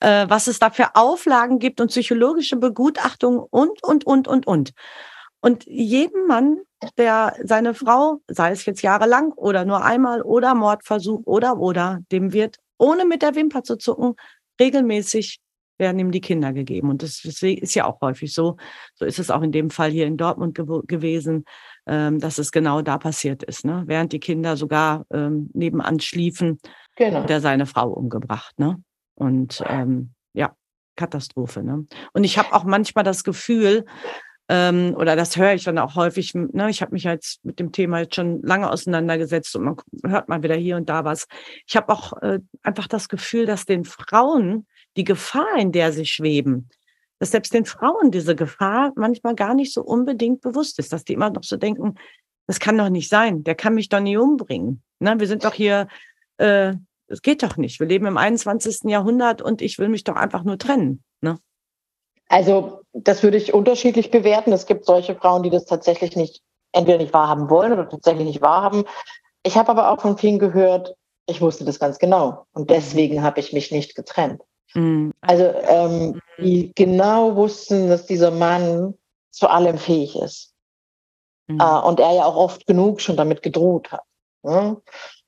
äh, 0.00 0.26
was 0.28 0.48
es 0.48 0.58
da 0.58 0.70
für 0.70 0.96
Auflagen 0.96 1.60
gibt 1.60 1.80
und 1.80 1.88
psychologische 1.88 2.56
Begutachtungen 2.56 3.38
und, 3.38 3.84
und, 3.84 4.04
und, 4.04 4.26
und, 4.26 4.48
und. 4.48 4.72
Und 5.40 5.64
jedem 5.66 6.26
Mann, 6.26 6.58
der 6.96 7.34
seine 7.44 7.74
Frau, 7.74 8.20
sei 8.28 8.52
es 8.52 8.64
jetzt 8.66 8.82
jahrelang 8.82 9.32
oder 9.32 9.64
nur 9.64 9.84
einmal 9.84 10.22
oder 10.22 10.54
Mordversuch 10.54 11.22
oder, 11.24 11.58
oder, 11.58 12.00
dem 12.12 12.32
wird, 12.32 12.56
ohne 12.78 13.04
mit 13.04 13.22
der 13.22 13.34
Wimper 13.34 13.62
zu 13.62 13.76
zucken, 13.76 14.14
regelmäßig 14.60 15.40
werden 15.80 15.98
ihm 15.98 16.12
die 16.12 16.20
Kinder 16.20 16.52
gegeben. 16.52 16.90
Und 16.90 17.02
das 17.02 17.24
ist 17.24 17.74
ja 17.74 17.86
auch 17.86 18.00
häufig 18.02 18.32
so. 18.32 18.58
So 18.94 19.06
ist 19.06 19.18
es 19.18 19.30
auch 19.30 19.42
in 19.42 19.50
dem 19.50 19.70
Fall 19.70 19.90
hier 19.90 20.06
in 20.06 20.16
Dortmund 20.18 20.54
ge 20.54 20.66
gewesen, 20.86 21.44
ähm, 21.86 22.20
dass 22.20 22.38
es 22.38 22.52
genau 22.52 22.82
da 22.82 22.98
passiert 22.98 23.42
ist. 23.42 23.64
Ne? 23.64 23.84
Während 23.86 24.12
die 24.12 24.20
Kinder 24.20 24.56
sogar 24.56 25.06
ähm, 25.10 25.50
nebenan 25.54 25.98
schliefen, 25.98 26.60
genau. 26.96 27.22
hat 27.22 27.30
er 27.30 27.40
seine 27.40 27.66
Frau 27.66 27.88
umgebracht. 27.88 28.58
Ne? 28.58 28.76
Und 29.14 29.64
ähm, 29.66 30.12
ja, 30.34 30.54
Katastrophe. 30.96 31.62
Ne? 31.62 31.86
Und 32.12 32.24
ich 32.24 32.38
habe 32.38 32.52
auch 32.52 32.64
manchmal 32.64 33.04
das 33.04 33.24
Gefühl, 33.24 33.86
ähm, 34.52 34.96
oder 34.96 35.14
das 35.14 35.36
höre 35.36 35.54
ich 35.54 35.62
dann 35.62 35.78
auch 35.78 35.94
häufig, 35.94 36.34
ne? 36.34 36.68
ich 36.70 36.82
habe 36.82 36.92
mich 36.92 37.04
jetzt 37.04 37.44
mit 37.44 37.60
dem 37.60 37.70
Thema 37.70 38.00
jetzt 38.00 38.16
schon 38.16 38.42
lange 38.42 38.68
auseinandergesetzt 38.68 39.54
und 39.54 39.62
man 39.62 39.76
hört 40.04 40.28
mal 40.28 40.42
wieder 40.42 40.56
hier 40.56 40.76
und 40.76 40.88
da 40.88 41.04
was. 41.04 41.28
Ich 41.68 41.76
habe 41.76 41.92
auch 41.92 42.20
äh, 42.20 42.40
einfach 42.64 42.88
das 42.88 43.08
Gefühl, 43.08 43.46
dass 43.46 43.64
den 43.64 43.84
Frauen 43.84 44.66
die 44.96 45.04
Gefahr, 45.04 45.56
in 45.56 45.70
der 45.70 45.92
sie 45.92 46.04
schweben, 46.04 46.68
dass 47.20 47.30
selbst 47.30 47.54
den 47.54 47.64
Frauen 47.64 48.10
diese 48.10 48.34
Gefahr 48.34 48.92
manchmal 48.96 49.36
gar 49.36 49.54
nicht 49.54 49.72
so 49.72 49.82
unbedingt 49.82 50.40
bewusst 50.40 50.80
ist, 50.80 50.92
dass 50.92 51.04
die 51.04 51.12
immer 51.12 51.30
noch 51.30 51.44
so 51.44 51.56
denken, 51.56 51.94
das 52.48 52.58
kann 52.58 52.76
doch 52.76 52.88
nicht 52.88 53.08
sein, 53.08 53.44
der 53.44 53.54
kann 53.54 53.74
mich 53.74 53.88
doch 53.88 54.00
nie 54.00 54.16
umbringen. 54.16 54.82
Ne? 54.98 55.14
Wir 55.20 55.28
sind 55.28 55.44
doch 55.44 55.54
hier, 55.54 55.86
äh, 56.38 56.74
es 57.06 57.22
geht 57.22 57.44
doch 57.44 57.56
nicht. 57.56 57.78
Wir 57.78 57.86
leben 57.86 58.06
im 58.06 58.16
21. 58.16 58.90
Jahrhundert 58.90 59.42
und 59.42 59.62
ich 59.62 59.78
will 59.78 59.88
mich 59.88 60.02
doch 60.02 60.16
einfach 60.16 60.42
nur 60.42 60.58
trennen. 60.58 61.04
Also 62.30 62.82
das 62.92 63.22
würde 63.22 63.36
ich 63.36 63.52
unterschiedlich 63.52 64.10
bewerten. 64.10 64.52
Es 64.52 64.66
gibt 64.66 64.86
solche 64.86 65.16
Frauen, 65.16 65.42
die 65.42 65.50
das 65.50 65.64
tatsächlich 65.64 66.16
nicht, 66.16 66.40
entweder 66.72 66.98
nicht 66.98 67.12
wahrhaben 67.12 67.50
wollen 67.50 67.72
oder 67.72 67.88
tatsächlich 67.88 68.24
nicht 68.24 68.40
wahrhaben. 68.40 68.84
Ich 69.42 69.56
habe 69.56 69.70
aber 69.70 69.90
auch 69.90 70.00
von 70.00 70.16
vielen 70.16 70.38
gehört, 70.38 70.94
ich 71.26 71.40
wusste 71.40 71.64
das 71.64 71.80
ganz 71.80 71.98
genau 71.98 72.46
und 72.52 72.70
deswegen 72.70 73.22
habe 73.22 73.40
ich 73.40 73.52
mich 73.52 73.72
nicht 73.72 73.96
getrennt. 73.96 74.42
Mhm. 74.74 75.12
Also 75.20 75.44
ähm, 75.44 76.06
mhm. 76.06 76.20
die 76.38 76.72
genau 76.74 77.34
wussten, 77.34 77.88
dass 77.88 78.06
dieser 78.06 78.30
Mann 78.30 78.94
zu 79.30 79.48
allem 79.48 79.78
fähig 79.78 80.16
ist. 80.16 80.54
Mhm. 81.48 81.60
Äh, 81.60 81.80
und 81.80 81.98
er 81.98 82.12
ja 82.12 82.24
auch 82.24 82.36
oft 82.36 82.66
genug 82.66 83.00
schon 83.00 83.16
damit 83.16 83.42
gedroht 83.42 83.90
hat. 83.90 84.04
Ne? 84.44 84.80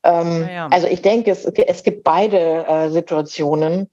Ähm, 0.04 0.42
ja, 0.42 0.50
ja. 0.50 0.66
Also 0.68 0.86
ich 0.86 1.02
denke, 1.02 1.32
es, 1.32 1.46
es 1.46 1.82
gibt 1.82 2.04
beide 2.04 2.64
äh, 2.66 2.90
Situationen. 2.90 3.90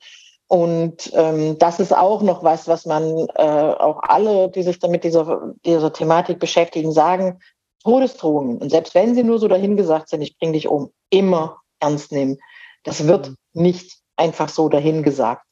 Und 0.49 1.11
ähm, 1.13 1.59
das 1.59 1.79
ist 1.79 1.95
auch 1.95 2.23
noch 2.23 2.43
was, 2.43 2.67
was 2.67 2.87
man 2.87 3.27
äh, 3.35 3.43
auch 3.43 4.01
alle, 4.01 4.49
die 4.49 4.63
sich 4.63 4.79
damit 4.79 5.03
dieser, 5.03 5.53
dieser 5.63 5.93
Thematik 5.93 6.39
beschäftigen, 6.39 6.91
sagen, 6.91 7.39
Todesdrohungen. 7.83 8.57
Und 8.57 8.71
selbst 8.71 8.95
wenn 8.95 9.13
sie 9.13 9.23
nur 9.23 9.37
so 9.37 9.47
dahingesagt 9.47 10.09
sind, 10.09 10.23
ich 10.23 10.39
bringe 10.39 10.53
dich 10.53 10.67
um, 10.67 10.91
immer 11.11 11.61
ernst 11.79 12.11
nehmen. 12.11 12.39
Das 12.83 13.05
wird 13.05 13.29
mhm. 13.29 13.35
nicht 13.53 13.99
einfach 14.15 14.49
so 14.49 14.69
dahingesagt. 14.69 15.45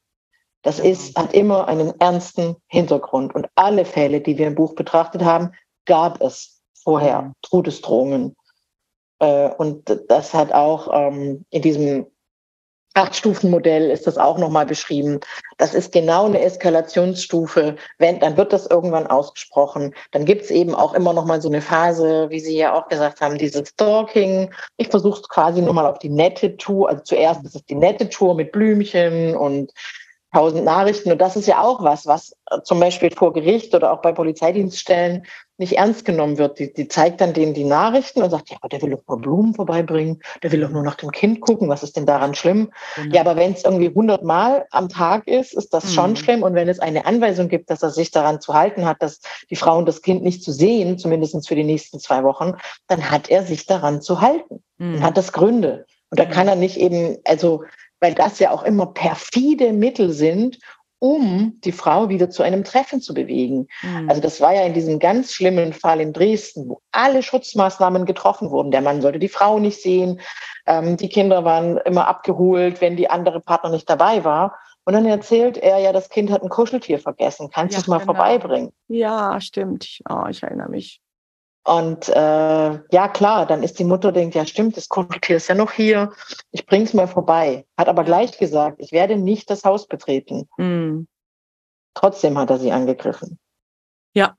Das 0.64 0.80
ist, 0.80 1.16
hat 1.16 1.32
immer 1.32 1.68
einen 1.68 1.94
ernsten 2.02 2.56
Hintergrund. 2.68 3.36
Und 3.36 3.48
alle 3.54 3.86
Fälle, 3.86 4.20
die 4.20 4.40
wir 4.40 4.48
im 4.48 4.56
Buch 4.56 4.74
betrachtet 4.74 5.24
haben, 5.24 5.52
gab 5.86 6.22
es 6.22 6.60
vorher 6.74 7.22
mhm. 7.22 7.34
Todesdrohungen. 7.44 8.36
Äh, 9.20 9.50
und 9.50 9.96
das 10.10 10.34
hat 10.34 10.54
auch 10.54 10.90
ähm, 10.92 11.46
in 11.52 11.62
diesem 11.62 12.08
Acht-Stufen-Modell 12.98 13.92
ist 13.92 14.08
das 14.08 14.18
auch 14.18 14.38
nochmal 14.38 14.66
beschrieben. 14.66 15.20
Das 15.58 15.74
ist 15.74 15.92
genau 15.92 16.26
eine 16.26 16.42
Eskalationsstufe. 16.42 17.76
Wenn, 18.00 18.20
dann 18.20 18.38
wird 18.38 18.52
das 18.54 18.66
irgendwann 18.66 19.08
ausgesprochen. 19.08 19.94
Dann 20.12 20.26
gibt 20.26 20.44
es 20.44 20.52
eben 20.52 20.74
auch 20.74 20.94
immer 20.94 21.14
nochmal 21.14 21.42
so 21.42 21.48
eine 21.48 21.62
Phase, 21.62 22.30
wie 22.30 22.40
Sie 22.40 22.58
ja 22.58 22.74
auch 22.74 22.88
gesagt 22.90 23.22
haben, 23.22 23.38
dieses 23.38 23.70
Stalking. 23.70 24.52
Ich 24.78 24.90
versuche 24.90 25.22
es 25.22 25.30
quasi 25.30 25.62
nochmal 25.62 25.86
auf 25.86 26.00
die 26.00 26.10
nette 26.10 26.58
Tour. 26.58 26.90
Also 26.90 27.04
zuerst 27.04 27.46
ist 27.46 27.56
es 27.56 27.66
die 27.66 27.76
nette 27.76 28.10
Tour 28.10 28.34
mit 28.34 28.52
Blümchen 28.52 29.36
und 29.36 29.72
tausend 30.34 30.66
Nachrichten. 30.66 31.12
Und 31.12 31.20
das 31.20 31.36
ist 31.36 31.48
ja 31.48 31.62
auch 31.62 31.84
was, 31.84 32.06
was 32.06 32.36
zum 32.64 32.80
Beispiel 32.80 33.12
vor 33.12 33.34
Gericht 33.34 33.74
oder 33.74 33.92
auch 33.94 34.02
bei 34.02 34.12
Polizeidienststellen 34.12 35.26
nicht 35.58 35.74
ernst 35.74 36.06
genommen 36.06 36.38
wird. 36.38 36.60
Die, 36.60 36.72
die 36.72 36.88
zeigt 36.88 37.20
dann 37.22 37.34
denen 37.34 37.54
die 37.54 37.64
Nachrichten 37.64 38.22
und 38.22 38.30
sagt, 38.30 38.50
ja, 38.50 38.58
aber 38.62 38.70
der 38.70 38.82
will 38.82 38.92
doch 38.92 39.02
nur 39.08 39.20
Blumen 39.20 39.54
vorbeibringen, 39.56 40.22
der 40.44 40.52
will 40.52 40.62
doch 40.62 40.70
nur 40.70 40.84
nach 40.84 40.96
dem 40.96 41.12
Kind 41.12 41.42
gucken, 41.42 41.70
was 41.70 41.82
ist 41.82 41.98
denn 41.98 42.06
daran 42.06 42.36
schlimm? 42.36 42.72
Genau. 42.96 43.16
Ja, 43.16 43.22
aber 43.22 43.36
wenn 43.36 43.54
es 43.54 43.64
irgendwie 43.64 43.90
hundertmal 43.90 44.66
am 44.72 44.90
Tag 44.90 45.28
ist, 45.28 45.54
ist 45.54 45.74
das 45.74 45.86
mhm. 45.86 45.90
schon 45.90 46.16
schlimm. 46.16 46.44
Und 46.44 46.54
wenn 46.54 46.70
es 46.70 46.80
eine 46.80 47.06
Anweisung 47.06 47.48
gibt, 47.48 47.70
dass 47.70 47.82
er 47.82 47.90
sich 47.90 48.12
daran 48.12 48.40
zu 48.42 48.54
halten 48.54 48.86
hat, 48.86 49.02
dass 49.02 49.20
die 49.50 49.56
Frau 49.56 49.78
und 49.78 49.88
das 49.88 50.02
Kind 50.02 50.24
nicht 50.24 50.44
zu 50.44 50.52
sehen, 50.52 51.00
zumindest 51.00 51.48
für 51.48 51.56
die 51.56 51.64
nächsten 51.64 52.00
zwei 52.00 52.24
Wochen, 52.24 52.54
dann 52.88 53.10
hat 53.10 53.30
er 53.30 53.44
sich 53.44 53.66
daran 53.66 54.02
zu 54.02 54.22
halten. 54.22 54.64
Mhm. 54.78 54.96
Dann 54.96 55.04
hat 55.04 55.18
das 55.18 55.32
Gründe. 55.32 55.86
Und 56.10 56.20
da 56.20 56.26
mhm. 56.26 56.30
kann 56.30 56.48
er 56.48 56.56
nicht 56.56 56.78
eben, 56.78 57.18
also 57.26 57.64
weil 58.00 58.14
das 58.14 58.40
ja 58.40 58.52
auch 58.52 58.64
immer 58.64 58.88
perfide 58.88 59.74
Mittel 59.74 60.12
sind, 60.12 60.60
um 61.00 61.60
die 61.64 61.72
Frau 61.72 62.10
wieder 62.10 62.30
zu 62.30 62.42
einem 62.42 62.64
Treffen 62.64 63.02
zu 63.02 63.14
bewegen. 63.14 63.68
Mhm. 63.84 64.10
Also 64.10 64.22
das 64.22 64.42
war 64.42 64.54
ja 64.54 64.64
in 64.64 64.74
diesem 64.74 65.00
ganz 65.00 65.34
schlimmen 65.34 65.74
Fall 65.74 66.02
in 66.02 66.12
Dresden, 66.12 66.70
wo 66.70 66.82
alle 66.92 67.22
Schutzmaßnahmen 67.22 68.06
getroffen 68.06 68.50
wurden. 68.50 68.72
Der 68.72 68.82
Mann 68.82 69.02
sollte 69.02 69.20
die 69.20 69.28
Frau 69.28 69.60
nicht 69.60 69.82
sehen, 69.82 70.20
ähm, 70.66 70.98
die 70.98 71.10
Kinder 71.10 71.46
waren 71.46 71.78
immer 71.78 72.08
abgeholt, 72.08 72.82
wenn 72.82 72.98
die 72.98 73.10
andere 73.10 73.40
Partner 73.40 73.70
nicht 73.70 73.90
dabei 73.90 74.24
war. 74.24 74.58
Und 74.86 74.94
dann 74.94 75.06
erzählt 75.06 75.58
er 75.58 75.80
ja, 75.80 75.92
das 75.92 76.10
Kind 76.10 76.32
hat 76.32 76.44
ein 76.44 76.50
Kuscheltier 76.50 76.98
vergessen. 76.98 77.50
Kannst 77.54 77.76
du 77.76 77.82
es 77.82 77.88
mal 77.88 78.00
genau. 78.00 78.14
vorbeibringen? 78.14 78.72
Ja, 78.88 79.40
stimmt. 79.42 80.00
Oh, 80.10 80.26
ich 80.30 80.42
erinnere 80.42 80.70
mich. 80.70 81.02
Und 81.68 82.08
äh, 82.08 82.14
ja, 82.92 83.08
klar, 83.10 83.46
dann 83.46 83.62
ist 83.62 83.78
die 83.78 83.84
Mutter 83.84 84.14
denkt, 84.14 84.36
ja 84.36 84.46
stimmt, 84.46 84.78
das 84.78 84.88
Kuscheltier 84.88 85.36
ist 85.36 85.50
ja 85.50 85.56
noch 85.56 85.74
hier, 85.74 86.14
ich 86.52 86.66
bring's 86.66 86.94
mal 86.94 87.10
vorbei. 87.10 87.66
Hat 87.78 87.90
aber 87.90 88.06
gleich 88.06 88.38
gesagt, 88.38 88.78
ich 88.80 88.94
werde 88.94 89.18
nicht 89.18 89.50
das 89.50 89.66
Haus 89.66 89.86
betreten. 89.86 90.48
Mhm. 90.56 91.10
Trotzdem 91.94 92.38
hat 92.38 92.52
er 92.52 92.60
sie 92.60 92.72
angegriffen. 92.72 93.38
Ja. 94.14 94.34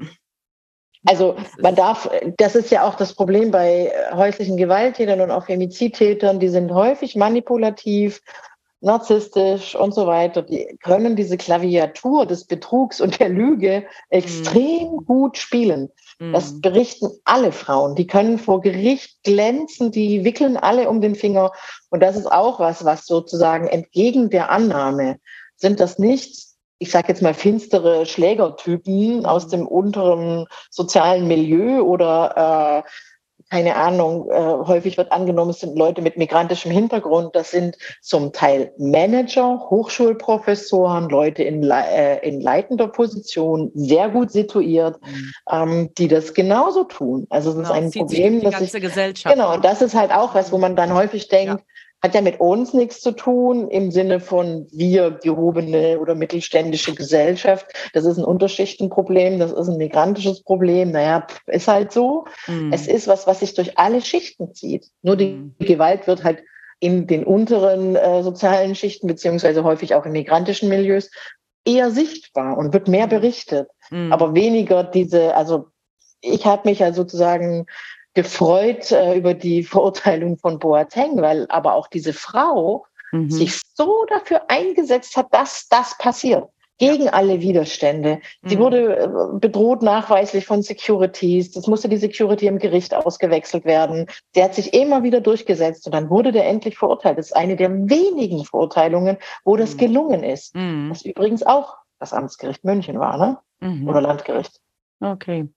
Also 1.04 1.36
man 1.60 1.74
darf, 1.74 2.08
das 2.38 2.56
ist 2.56 2.70
ja 2.70 2.88
auch 2.88 2.94
das 2.94 3.12
Problem 3.12 3.50
bei 3.50 3.92
häuslichen 4.14 4.56
Gewalttätern 4.56 5.20
und 5.20 5.30
auch 5.30 5.44
Femizidtätern, 5.44 6.40
die 6.40 6.48
sind 6.48 6.72
häufig 6.72 7.14
manipulativ, 7.14 8.22
narzisstisch 8.80 9.76
und 9.76 9.92
so 9.92 10.06
weiter. 10.06 10.40
Die 10.40 10.78
können 10.82 11.14
diese 11.14 11.36
Klaviatur 11.36 12.24
des 12.24 12.46
Betrugs 12.46 13.02
und 13.02 13.20
der 13.20 13.28
Lüge 13.28 13.84
extrem 14.08 14.92
mhm. 14.92 15.04
gut 15.04 15.36
spielen. 15.36 15.90
Das 16.18 16.52
mhm. 16.52 16.60
berichten 16.60 17.08
alle 17.24 17.52
Frauen. 17.52 17.94
Die 17.94 18.06
können 18.06 18.38
vor 18.38 18.60
Gericht 18.60 19.22
glänzen, 19.22 19.92
die 19.92 20.24
wickeln 20.24 20.56
alle 20.56 20.88
um 20.88 21.00
den 21.00 21.14
Finger. 21.14 21.52
Und 21.90 22.00
das 22.00 22.16
ist 22.16 22.26
auch 22.26 22.58
was, 22.58 22.84
was 22.84 23.06
sozusagen 23.06 23.68
entgegen 23.68 24.28
der 24.28 24.50
Annahme 24.50 25.18
sind 25.54 25.80
das 25.80 25.98
nicht, 25.98 26.46
ich 26.78 26.90
sage 26.90 27.08
jetzt 27.08 27.22
mal, 27.22 27.34
finstere 27.34 28.06
Schlägertypen 28.06 29.26
aus 29.26 29.48
dem 29.48 29.66
unteren 29.66 30.46
sozialen 30.70 31.26
Milieu 31.26 31.82
oder 31.82 32.84
äh, 32.84 32.90
keine 33.50 33.76
Ahnung, 33.76 34.30
äh, 34.30 34.34
häufig 34.34 34.98
wird 34.98 35.10
angenommen, 35.10 35.50
es 35.50 35.60
sind 35.60 35.76
Leute 35.76 36.02
mit 36.02 36.16
migrantischem 36.16 36.70
Hintergrund. 36.70 37.34
Das 37.34 37.50
sind 37.50 37.76
zum 38.02 38.32
Teil 38.32 38.72
Manager, 38.76 39.66
Hochschulprofessoren, 39.70 41.08
Leute 41.08 41.42
in, 41.44 41.62
äh, 41.70 42.18
in 42.18 42.40
leitender 42.40 42.88
Position, 42.88 43.70
sehr 43.74 44.10
gut 44.10 44.30
situiert, 44.30 45.00
mhm. 45.00 45.32
ähm, 45.50 45.90
die 45.96 46.08
das 46.08 46.34
genauso 46.34 46.84
tun. 46.84 47.26
Also 47.30 47.50
es 47.50 47.56
ist 47.56 47.62
genau, 47.62 47.74
ein 47.74 47.90
Problem, 47.90 48.42
dass 48.42 48.60
ich, 48.60 48.72
Gesellschaft. 48.72 49.34
Genau, 49.34 49.54
und 49.54 49.64
das 49.64 49.82
ist 49.82 49.94
halt 49.94 50.12
auch 50.12 50.34
was, 50.34 50.52
wo 50.52 50.58
man 50.58 50.76
dann 50.76 50.92
häufig 50.92 51.28
denkt, 51.28 51.60
ja 51.60 51.66
hat 52.00 52.14
ja 52.14 52.20
mit 52.20 52.38
uns 52.38 52.74
nichts 52.74 53.00
zu 53.00 53.12
tun 53.12 53.68
im 53.68 53.90
Sinne 53.90 54.20
von 54.20 54.68
wir 54.70 55.10
gehobene 55.10 55.98
oder 55.98 56.14
mittelständische 56.14 56.94
Gesellschaft. 56.94 57.66
Das 57.92 58.04
ist 58.04 58.18
ein 58.18 58.24
Unterschichtenproblem, 58.24 59.38
das 59.38 59.52
ist 59.52 59.68
ein 59.68 59.78
migrantisches 59.78 60.44
Problem. 60.44 60.92
Naja, 60.92 61.26
ist 61.46 61.66
halt 61.66 61.92
so. 61.92 62.26
Mhm. 62.46 62.72
Es 62.72 62.86
ist 62.86 63.08
was, 63.08 63.26
was 63.26 63.40
sich 63.40 63.54
durch 63.54 63.78
alle 63.78 64.00
Schichten 64.00 64.54
zieht. 64.54 64.86
Nur 65.02 65.16
die 65.16 65.32
mhm. 65.32 65.54
Gewalt 65.58 66.06
wird 66.06 66.22
halt 66.22 66.42
in 66.80 67.08
den 67.08 67.24
unteren 67.24 67.96
äh, 67.96 68.22
sozialen 68.22 68.76
Schichten 68.76 69.08
beziehungsweise 69.08 69.64
häufig 69.64 69.94
auch 69.94 70.06
in 70.06 70.12
migrantischen 70.12 70.68
Milieus 70.68 71.10
eher 71.64 71.90
sichtbar 71.90 72.56
und 72.56 72.72
wird 72.72 72.86
mehr 72.86 73.06
mhm. 73.06 73.10
berichtet, 73.10 73.68
mhm. 73.90 74.12
aber 74.12 74.34
weniger 74.34 74.84
diese, 74.84 75.34
also 75.34 75.66
ich 76.20 76.46
habe 76.46 76.68
mich 76.68 76.78
ja 76.78 76.92
sozusagen 76.92 77.66
gefreut 78.14 78.90
äh, 78.90 79.16
über 79.16 79.34
die 79.34 79.62
Verurteilung 79.62 80.38
von 80.38 80.58
Boateng, 80.58 81.20
weil 81.20 81.46
aber 81.48 81.74
auch 81.74 81.88
diese 81.88 82.12
Frau 82.12 82.86
mhm. 83.12 83.30
sich 83.30 83.60
so 83.74 84.04
dafür 84.08 84.42
eingesetzt 84.48 85.16
hat, 85.16 85.32
dass 85.32 85.68
das 85.68 85.96
passiert. 85.98 86.48
Gegen 86.80 87.08
alle 87.08 87.40
Widerstände. 87.40 88.20
Sie 88.44 88.54
mhm. 88.54 88.60
wurde 88.60 88.96
äh, 88.96 89.08
bedroht 89.38 89.82
nachweislich 89.82 90.46
von 90.46 90.62
Securities. 90.62 91.50
Das 91.50 91.66
musste 91.66 91.88
die 91.88 91.96
Security 91.96 92.46
im 92.46 92.60
Gericht 92.60 92.94
ausgewechselt 92.94 93.64
werden. 93.64 94.06
Sie 94.32 94.42
hat 94.42 94.54
sich 94.54 94.74
immer 94.74 95.02
wieder 95.02 95.20
durchgesetzt 95.20 95.86
und 95.86 95.92
dann 95.92 96.08
wurde 96.08 96.30
der 96.30 96.46
endlich 96.46 96.78
verurteilt. 96.78 97.18
Das 97.18 97.26
ist 97.26 97.36
eine 97.36 97.56
der 97.56 97.72
wenigen 97.72 98.44
Verurteilungen, 98.44 99.16
wo 99.44 99.56
das 99.56 99.74
mhm. 99.74 99.78
gelungen 99.78 100.22
ist. 100.22 100.54
Mhm. 100.54 100.90
Was 100.90 101.02
übrigens 101.02 101.42
auch 101.42 101.78
das 101.98 102.12
Amtsgericht 102.12 102.62
München 102.62 103.00
war, 103.00 103.18
ne? 103.18 103.38
Mhm. 103.58 103.88
Oder 103.88 104.00
Landgericht. 104.00 104.60
Okay. 105.00 105.48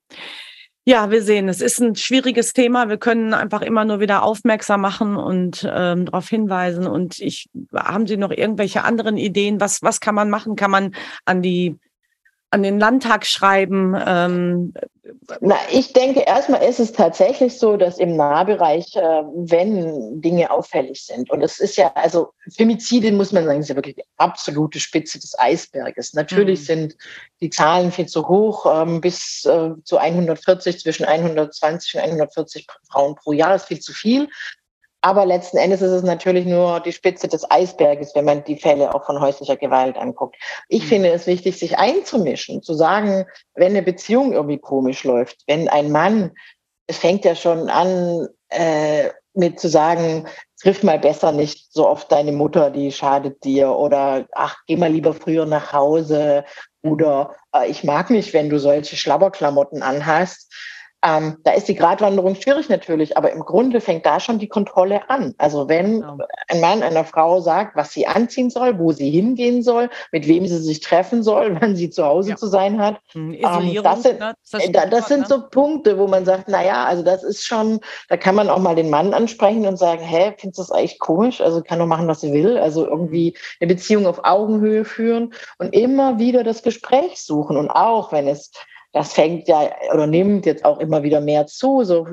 Ja, 0.83 1.11
wir 1.11 1.21
sehen, 1.21 1.47
es 1.47 1.61
ist 1.61 1.79
ein 1.79 1.95
schwieriges 1.95 2.53
Thema. 2.53 2.89
Wir 2.89 2.97
können 2.97 3.35
einfach 3.35 3.61
immer 3.61 3.85
nur 3.85 3.99
wieder 3.99 4.23
aufmerksam 4.23 4.81
machen 4.81 5.15
und 5.15 5.63
ähm, 5.71 6.05
darauf 6.05 6.27
hinweisen. 6.27 6.87
Und 6.87 7.19
ich 7.19 7.49
haben 7.71 8.07
Sie 8.07 8.17
noch 8.17 8.31
irgendwelche 8.31 8.83
anderen 8.83 9.15
Ideen? 9.15 9.59
Was 9.59 9.83
was 9.83 9.99
kann 9.99 10.15
man 10.15 10.31
machen? 10.31 10.55
Kann 10.55 10.71
man 10.71 10.95
an 11.25 11.43
die 11.43 11.77
an 12.51 12.63
den 12.63 12.79
Landtag 12.79 13.25
schreiben? 13.25 13.95
Ähm, 14.05 14.73
Na, 15.39 15.55
ich 15.71 15.93
denke, 15.93 16.21
erstmal 16.21 16.63
ist 16.63 16.79
es 16.79 16.91
tatsächlich 16.91 17.57
so, 17.57 17.77
dass 17.77 17.97
im 17.97 18.15
Nahbereich, 18.17 18.95
äh, 18.95 19.23
wenn 19.33 20.21
Dinge 20.21 20.51
auffällig 20.51 21.05
sind, 21.05 21.31
und 21.31 21.41
es 21.41 21.59
ist 21.59 21.77
ja, 21.77 21.91
also 21.95 22.33
Femizide 22.55 23.11
muss 23.13 23.31
man 23.31 23.45
sagen, 23.45 23.61
ist 23.61 23.69
ja 23.69 23.75
wirklich 23.75 23.95
die 23.95 24.05
absolute 24.17 24.79
Spitze 24.79 25.17
des 25.19 25.37
Eisberges. 25.39 26.13
Natürlich 26.13 26.59
mhm. 26.61 26.65
sind 26.65 26.97
die 27.39 27.49
Zahlen 27.49 27.91
viel 27.91 28.07
zu 28.07 28.27
hoch, 28.27 28.65
ähm, 28.65 28.99
bis 28.99 29.45
äh, 29.45 29.71
zu 29.83 29.97
140, 29.97 30.79
zwischen 30.79 31.05
120 31.05 31.95
und 31.95 32.01
140 32.01 32.67
Frauen 32.91 33.15
pro 33.15 33.31
Jahr 33.31 33.55
ist 33.55 33.65
viel 33.65 33.79
zu 33.79 33.93
viel. 33.93 34.27
Aber 35.01 35.25
letzten 35.25 35.57
Endes 35.57 35.81
ist 35.81 35.91
es 35.91 36.03
natürlich 36.03 36.45
nur 36.45 36.79
die 36.79 36.91
Spitze 36.91 37.27
des 37.27 37.49
Eisberges, 37.49 38.13
wenn 38.13 38.25
man 38.25 38.43
die 38.43 38.57
Fälle 38.57 38.93
auch 38.93 39.05
von 39.05 39.19
häuslicher 39.19 39.57
Gewalt 39.57 39.97
anguckt. 39.97 40.35
Ich 40.69 40.83
mhm. 40.83 40.87
finde 40.87 41.09
es 41.11 41.25
wichtig, 41.27 41.57
sich 41.57 41.77
einzumischen, 41.77 42.61
zu 42.61 42.73
sagen, 42.75 43.25
wenn 43.55 43.71
eine 43.71 43.81
Beziehung 43.81 44.33
irgendwie 44.33 44.59
komisch 44.59 45.03
läuft, 45.03 45.43
wenn 45.47 45.67
ein 45.69 45.91
Mann, 45.91 46.31
es 46.87 46.97
fängt 46.97 47.25
ja 47.25 47.35
schon 47.35 47.69
an, 47.69 48.27
äh, 48.49 49.09
mit 49.33 49.59
zu 49.59 49.69
sagen, 49.69 50.27
triff 50.61 50.83
mal 50.83 50.99
besser 50.99 51.31
nicht 51.31 51.71
so 51.71 51.87
oft 51.87 52.11
deine 52.11 52.31
Mutter, 52.31 52.69
die 52.69 52.91
schadet 52.91 53.43
dir 53.43 53.71
oder 53.71 54.27
ach, 54.33 54.57
geh 54.67 54.75
mal 54.75 54.91
lieber 54.91 55.13
früher 55.13 55.45
nach 55.45 55.73
Hause 55.73 56.43
oder 56.83 57.35
äh, 57.55 57.69
ich 57.69 57.83
mag 57.83 58.09
nicht, 58.09 58.33
wenn 58.33 58.49
du 58.49 58.59
solche 58.59 58.95
Schlabberklamotten 58.95 59.81
anhast. 59.81 60.53
Ähm, 61.03 61.37
da 61.43 61.53
ist 61.53 61.67
die 61.67 61.75
Gratwanderung 61.75 62.35
schwierig 62.35 62.69
natürlich, 62.69 63.17
aber 63.17 63.31
im 63.31 63.39
Grunde 63.39 63.81
fängt 63.81 64.05
da 64.05 64.19
schon 64.19 64.37
die 64.37 64.47
Kontrolle 64.47 65.09
an. 65.09 65.33
Also 65.39 65.67
wenn 65.67 66.01
genau. 66.01 66.17
ein 66.47 66.61
Mann 66.61 66.83
einer 66.83 67.05
Frau 67.05 67.41
sagt, 67.41 67.75
was 67.75 67.91
sie 67.91 68.05
anziehen 68.05 68.51
soll, 68.51 68.77
wo 68.77 68.91
sie 68.91 69.09
hingehen 69.09 69.63
soll, 69.63 69.89
mit 70.11 70.27
wem 70.27 70.45
sie 70.45 70.59
sich 70.59 70.79
treffen 70.79 71.23
soll, 71.23 71.57
wann 71.61 71.75
sie 71.75 71.89
zu 71.89 72.05
Hause 72.05 72.31
ja. 72.31 72.35
zu 72.35 72.45
sein 72.45 72.79
hat, 72.79 72.99
hm, 73.13 73.33
ähm, 73.33 73.83
das 73.83 74.03
sind, 74.03 74.19
ne? 74.19 74.33
das, 74.51 74.63
äh, 74.63 74.89
das 74.89 75.07
sind 75.07 75.21
ne? 75.21 75.25
so 75.27 75.49
Punkte, 75.49 75.97
wo 75.97 76.07
man 76.07 76.23
sagt, 76.23 76.45
na 76.47 76.63
ja, 76.63 76.85
also 76.85 77.01
das 77.01 77.23
ist 77.23 77.45
schon, 77.45 77.79
da 78.07 78.17
kann 78.17 78.35
man 78.35 78.49
auch 78.49 78.59
mal 78.59 78.75
den 78.75 78.91
Mann 78.91 79.15
ansprechen 79.15 79.65
und 79.65 79.77
sagen, 79.77 80.03
hä, 80.03 80.35
findest 80.37 80.59
du 80.59 80.61
das 80.61 80.71
eigentlich 80.71 80.99
komisch? 80.99 81.41
Also 81.41 81.61
kann 81.61 81.79
doch 81.79 81.87
machen, 81.87 82.07
was 82.07 82.21
sie 82.21 82.31
will. 82.31 82.59
Also 82.59 82.85
irgendwie 82.85 83.35
eine 83.59 83.73
Beziehung 83.73 84.05
auf 84.05 84.23
Augenhöhe 84.23 84.85
führen 84.85 85.33
und 85.57 85.73
immer 85.73 86.19
wieder 86.19 86.43
das 86.43 86.61
Gespräch 86.61 87.23
suchen 87.23 87.57
und 87.57 87.71
auch 87.71 88.11
wenn 88.11 88.27
es 88.27 88.51
das 88.93 89.13
fängt 89.13 89.47
ja 89.47 89.69
oder 89.93 90.05
nimmt 90.05 90.45
jetzt 90.45 90.65
auch 90.65 90.79
immer 90.79 91.03
wieder 91.03 91.21
mehr 91.21 91.47
zu, 91.47 91.83
so 91.83 92.07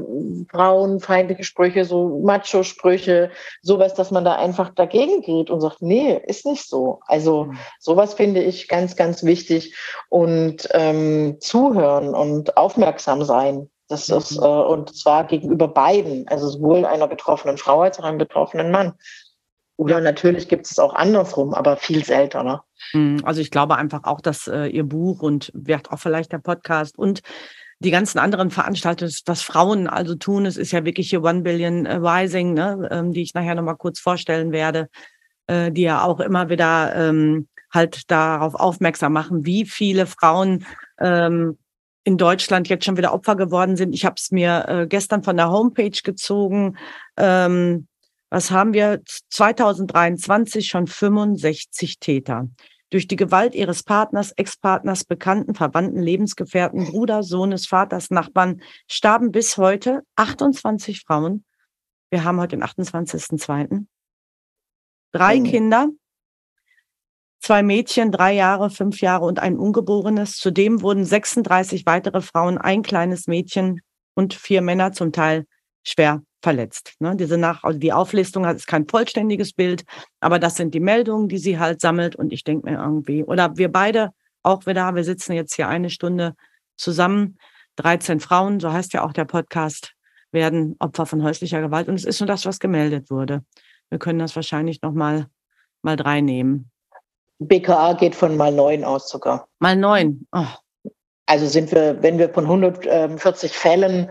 frauenfeindliche 0.50 1.42
Sprüche, 1.42 1.84
so 1.84 2.20
Macho-Sprüche, 2.20 3.30
sowas, 3.62 3.94
dass 3.94 4.10
man 4.10 4.24
da 4.24 4.36
einfach 4.36 4.70
dagegen 4.74 5.22
geht 5.22 5.50
und 5.50 5.60
sagt, 5.60 5.82
nee, 5.82 6.20
ist 6.26 6.46
nicht 6.46 6.68
so. 6.68 7.00
Also 7.06 7.46
mhm. 7.46 7.58
sowas 7.80 8.14
finde 8.14 8.42
ich 8.42 8.68
ganz, 8.68 8.94
ganz 8.94 9.24
wichtig 9.24 9.74
und 10.08 10.68
ähm, 10.72 11.38
zuhören 11.40 12.14
und 12.14 12.56
aufmerksam 12.56 13.24
sein. 13.24 13.68
Das 13.88 14.08
ist, 14.08 14.38
mhm. 14.38 14.44
äh, 14.44 14.46
und 14.46 14.96
zwar 14.96 15.24
gegenüber 15.24 15.66
beiden, 15.66 16.28
also 16.28 16.48
sowohl 16.48 16.84
einer 16.84 17.08
betroffenen 17.08 17.58
Frau 17.58 17.80
als 17.80 17.98
auch 17.98 18.04
einem 18.04 18.18
betroffenen 18.18 18.70
Mann. 18.70 18.94
Oder 19.78 20.00
natürlich 20.00 20.48
gibt 20.48 20.66
es 20.66 20.80
auch 20.80 20.92
andersrum, 20.92 21.54
aber 21.54 21.76
viel 21.76 22.04
seltener. 22.04 22.64
Hm, 22.90 23.20
also 23.22 23.40
ich 23.40 23.52
glaube 23.52 23.76
einfach 23.76 24.02
auch, 24.04 24.20
dass 24.20 24.48
äh, 24.48 24.66
Ihr 24.66 24.82
Buch 24.82 25.22
und 25.22 25.52
wird 25.54 25.92
auch 25.92 26.00
vielleicht 26.00 26.32
der 26.32 26.38
Podcast 26.38 26.98
und 26.98 27.20
die 27.78 27.92
ganzen 27.92 28.18
anderen 28.18 28.50
Veranstaltungen, 28.50 29.12
was 29.26 29.42
Frauen 29.42 29.86
also 29.86 30.16
tun, 30.16 30.46
es 30.46 30.56
ist 30.56 30.72
ja 30.72 30.84
wirklich 30.84 31.10
hier 31.10 31.22
One 31.22 31.42
Billion 31.42 31.86
äh, 31.86 31.94
Rising, 31.94 32.54
ne, 32.54 32.88
ähm, 32.90 33.12
die 33.12 33.22
ich 33.22 33.34
nachher 33.34 33.54
nochmal 33.54 33.76
kurz 33.76 34.00
vorstellen 34.00 34.50
werde, 34.50 34.88
äh, 35.46 35.70
die 35.70 35.82
ja 35.82 36.02
auch 36.02 36.18
immer 36.18 36.48
wieder 36.48 36.96
ähm, 36.96 37.46
halt 37.72 38.10
darauf 38.10 38.56
aufmerksam 38.56 39.12
machen, 39.12 39.46
wie 39.46 39.64
viele 39.64 40.06
Frauen 40.06 40.66
ähm, 40.98 41.56
in 42.02 42.16
Deutschland 42.16 42.68
jetzt 42.68 42.84
schon 42.84 42.96
wieder 42.96 43.14
Opfer 43.14 43.36
geworden 43.36 43.76
sind. 43.76 43.92
Ich 43.94 44.04
habe 44.04 44.16
es 44.18 44.32
mir 44.32 44.64
äh, 44.66 44.86
gestern 44.88 45.22
von 45.22 45.36
der 45.36 45.50
Homepage 45.52 46.00
gezogen. 46.02 46.76
Ähm, 47.16 47.86
was 48.30 48.50
haben 48.50 48.72
wir 48.74 49.00
2023 49.30 50.68
schon 50.68 50.86
65 50.86 51.98
Täter. 51.98 52.48
Durch 52.90 53.06
die 53.06 53.16
Gewalt 53.16 53.54
ihres 53.54 53.82
Partners, 53.82 54.32
Ex-Partners, 54.32 55.04
Bekannten, 55.04 55.54
Verwandten, 55.54 56.00
Lebensgefährten, 56.00 56.86
Bruder, 56.86 57.22
Sohnes, 57.22 57.66
Vaters, 57.66 58.10
Nachbarn 58.10 58.62
starben 58.86 59.30
bis 59.30 59.58
heute 59.58 60.02
28 60.16 61.02
Frauen. 61.06 61.44
Wir 62.10 62.24
haben 62.24 62.40
heute 62.40 62.56
den 62.56 62.64
28.02. 62.64 63.86
Drei 65.12 65.40
mhm. 65.40 65.44
Kinder, 65.44 65.88
zwei 67.40 67.62
Mädchen, 67.62 68.10
drei 68.10 68.32
Jahre, 68.32 68.70
fünf 68.70 69.00
Jahre 69.00 69.26
und 69.26 69.38
ein 69.38 69.58
Ungeborenes. 69.58 70.36
Zudem 70.36 70.82
wurden 70.82 71.04
36 71.04 71.84
weitere 71.86 72.22
Frauen, 72.22 72.58
ein 72.58 72.82
kleines 72.82 73.26
Mädchen 73.26 73.80
und 74.14 74.34
vier 74.34 74.62
Männer 74.62 74.92
zum 74.92 75.12
Teil 75.12 75.44
schwer 75.84 76.22
verletzt. 76.42 76.94
Ne? 77.00 77.16
Diese 77.16 77.38
nach, 77.38 77.64
also 77.64 77.78
die 77.78 77.92
Auflistung 77.92 78.44
ist 78.44 78.66
kein 78.66 78.86
vollständiges 78.86 79.52
Bild, 79.52 79.84
aber 80.20 80.38
das 80.38 80.56
sind 80.56 80.74
die 80.74 80.80
Meldungen, 80.80 81.28
die 81.28 81.38
sie 81.38 81.58
halt 81.58 81.80
sammelt. 81.80 82.16
Und 82.16 82.32
ich 82.32 82.44
denke 82.44 82.70
mir 82.70 82.78
irgendwie, 82.78 83.24
oder 83.24 83.56
wir 83.56 83.70
beide 83.70 84.10
auch 84.42 84.66
wieder, 84.66 84.94
wir 84.94 85.04
sitzen 85.04 85.32
jetzt 85.32 85.54
hier 85.54 85.68
eine 85.68 85.90
Stunde 85.90 86.34
zusammen, 86.76 87.38
13 87.76 88.20
Frauen, 88.20 88.60
so 88.60 88.72
heißt 88.72 88.92
ja 88.92 89.04
auch 89.04 89.12
der 89.12 89.24
Podcast, 89.24 89.92
werden 90.32 90.76
Opfer 90.78 91.06
von 91.06 91.22
häuslicher 91.22 91.60
Gewalt. 91.60 91.88
Und 91.88 91.94
es 91.94 92.04
ist 92.04 92.20
nur 92.20 92.26
das, 92.26 92.44
was 92.46 92.58
gemeldet 92.60 93.10
wurde. 93.10 93.44
Wir 93.88 93.98
können 93.98 94.18
das 94.18 94.36
wahrscheinlich 94.36 94.82
noch 94.82 94.92
mal, 94.92 95.26
mal 95.82 95.96
drei 95.96 96.20
nehmen. 96.20 96.70
BKA 97.38 97.94
geht 97.94 98.14
von 98.14 98.36
mal 98.36 98.52
neun 98.52 98.84
aus 98.84 99.08
sogar. 99.08 99.48
Mal 99.60 99.76
neun. 99.76 100.26
Oh. 100.32 100.46
Also 101.26 101.46
sind 101.46 101.70
wir, 101.72 102.02
wenn 102.02 102.18
wir 102.18 102.30
von 102.30 102.44
140 102.44 103.52
Fällen 103.52 104.10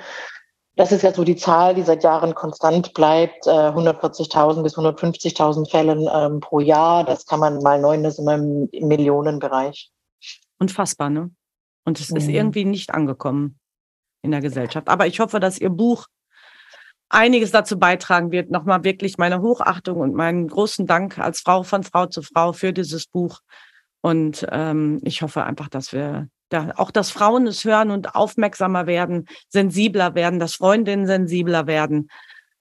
das 0.77 0.91
ist 0.91 1.01
ja 1.01 1.11
so 1.11 1.23
die 1.23 1.35
Zahl, 1.35 1.73
die 1.73 1.81
seit 1.81 2.03
Jahren 2.03 2.35
konstant 2.35 2.93
bleibt, 2.93 3.47
140.000 3.47 4.59
äh, 4.59 4.63
bis 4.63 4.77
150.000 4.77 5.69
Fällen 5.69 6.07
ähm, 6.13 6.39
pro 6.39 6.59
Jahr. 6.59 7.03
Das 7.03 7.25
kann 7.25 7.39
man 7.39 7.57
mal 7.63 7.81
neun, 7.81 8.03
das 8.03 8.13
ist 8.13 8.19
immer 8.19 8.35
im 8.35 8.69
Millionenbereich. 8.71 9.89
Unfassbar, 10.59 11.09
ne? 11.09 11.31
Und 11.83 11.99
es 11.99 12.11
mhm. 12.11 12.17
ist 12.17 12.27
irgendwie 12.27 12.63
nicht 12.63 12.93
angekommen 12.93 13.59
in 14.21 14.29
der 14.29 14.41
Gesellschaft. 14.41 14.87
Aber 14.87 15.07
ich 15.07 15.19
hoffe, 15.19 15.39
dass 15.39 15.57
Ihr 15.57 15.71
Buch 15.71 16.05
einiges 17.09 17.51
dazu 17.51 17.79
beitragen 17.79 18.31
wird. 18.31 18.51
Nochmal 18.51 18.83
wirklich 18.83 19.17
meine 19.17 19.41
Hochachtung 19.41 19.97
und 19.99 20.13
meinen 20.13 20.47
großen 20.47 20.85
Dank 20.85 21.17
als 21.17 21.39
Frau 21.39 21.63
von 21.63 21.83
Frau 21.83 22.05
zu 22.05 22.21
Frau 22.21 22.53
für 22.53 22.71
dieses 22.71 23.07
Buch. 23.07 23.39
Und 24.01 24.45
ähm, 24.51 24.99
ich 25.03 25.23
hoffe 25.23 25.43
einfach, 25.43 25.69
dass 25.69 25.91
wir 25.91 26.27
Da, 26.49 26.71
auch, 26.77 26.91
dass 26.91 27.11
Frauen 27.11 27.47
es 27.47 27.65
hören 27.65 27.91
und 27.91 28.15
aufmerksamer 28.15 28.87
werden, 28.87 29.27
sensibler 29.49 30.15
werden, 30.15 30.39
dass 30.39 30.55
Freundinnen 30.55 31.05
sensibler 31.05 31.67
werden 31.67 32.09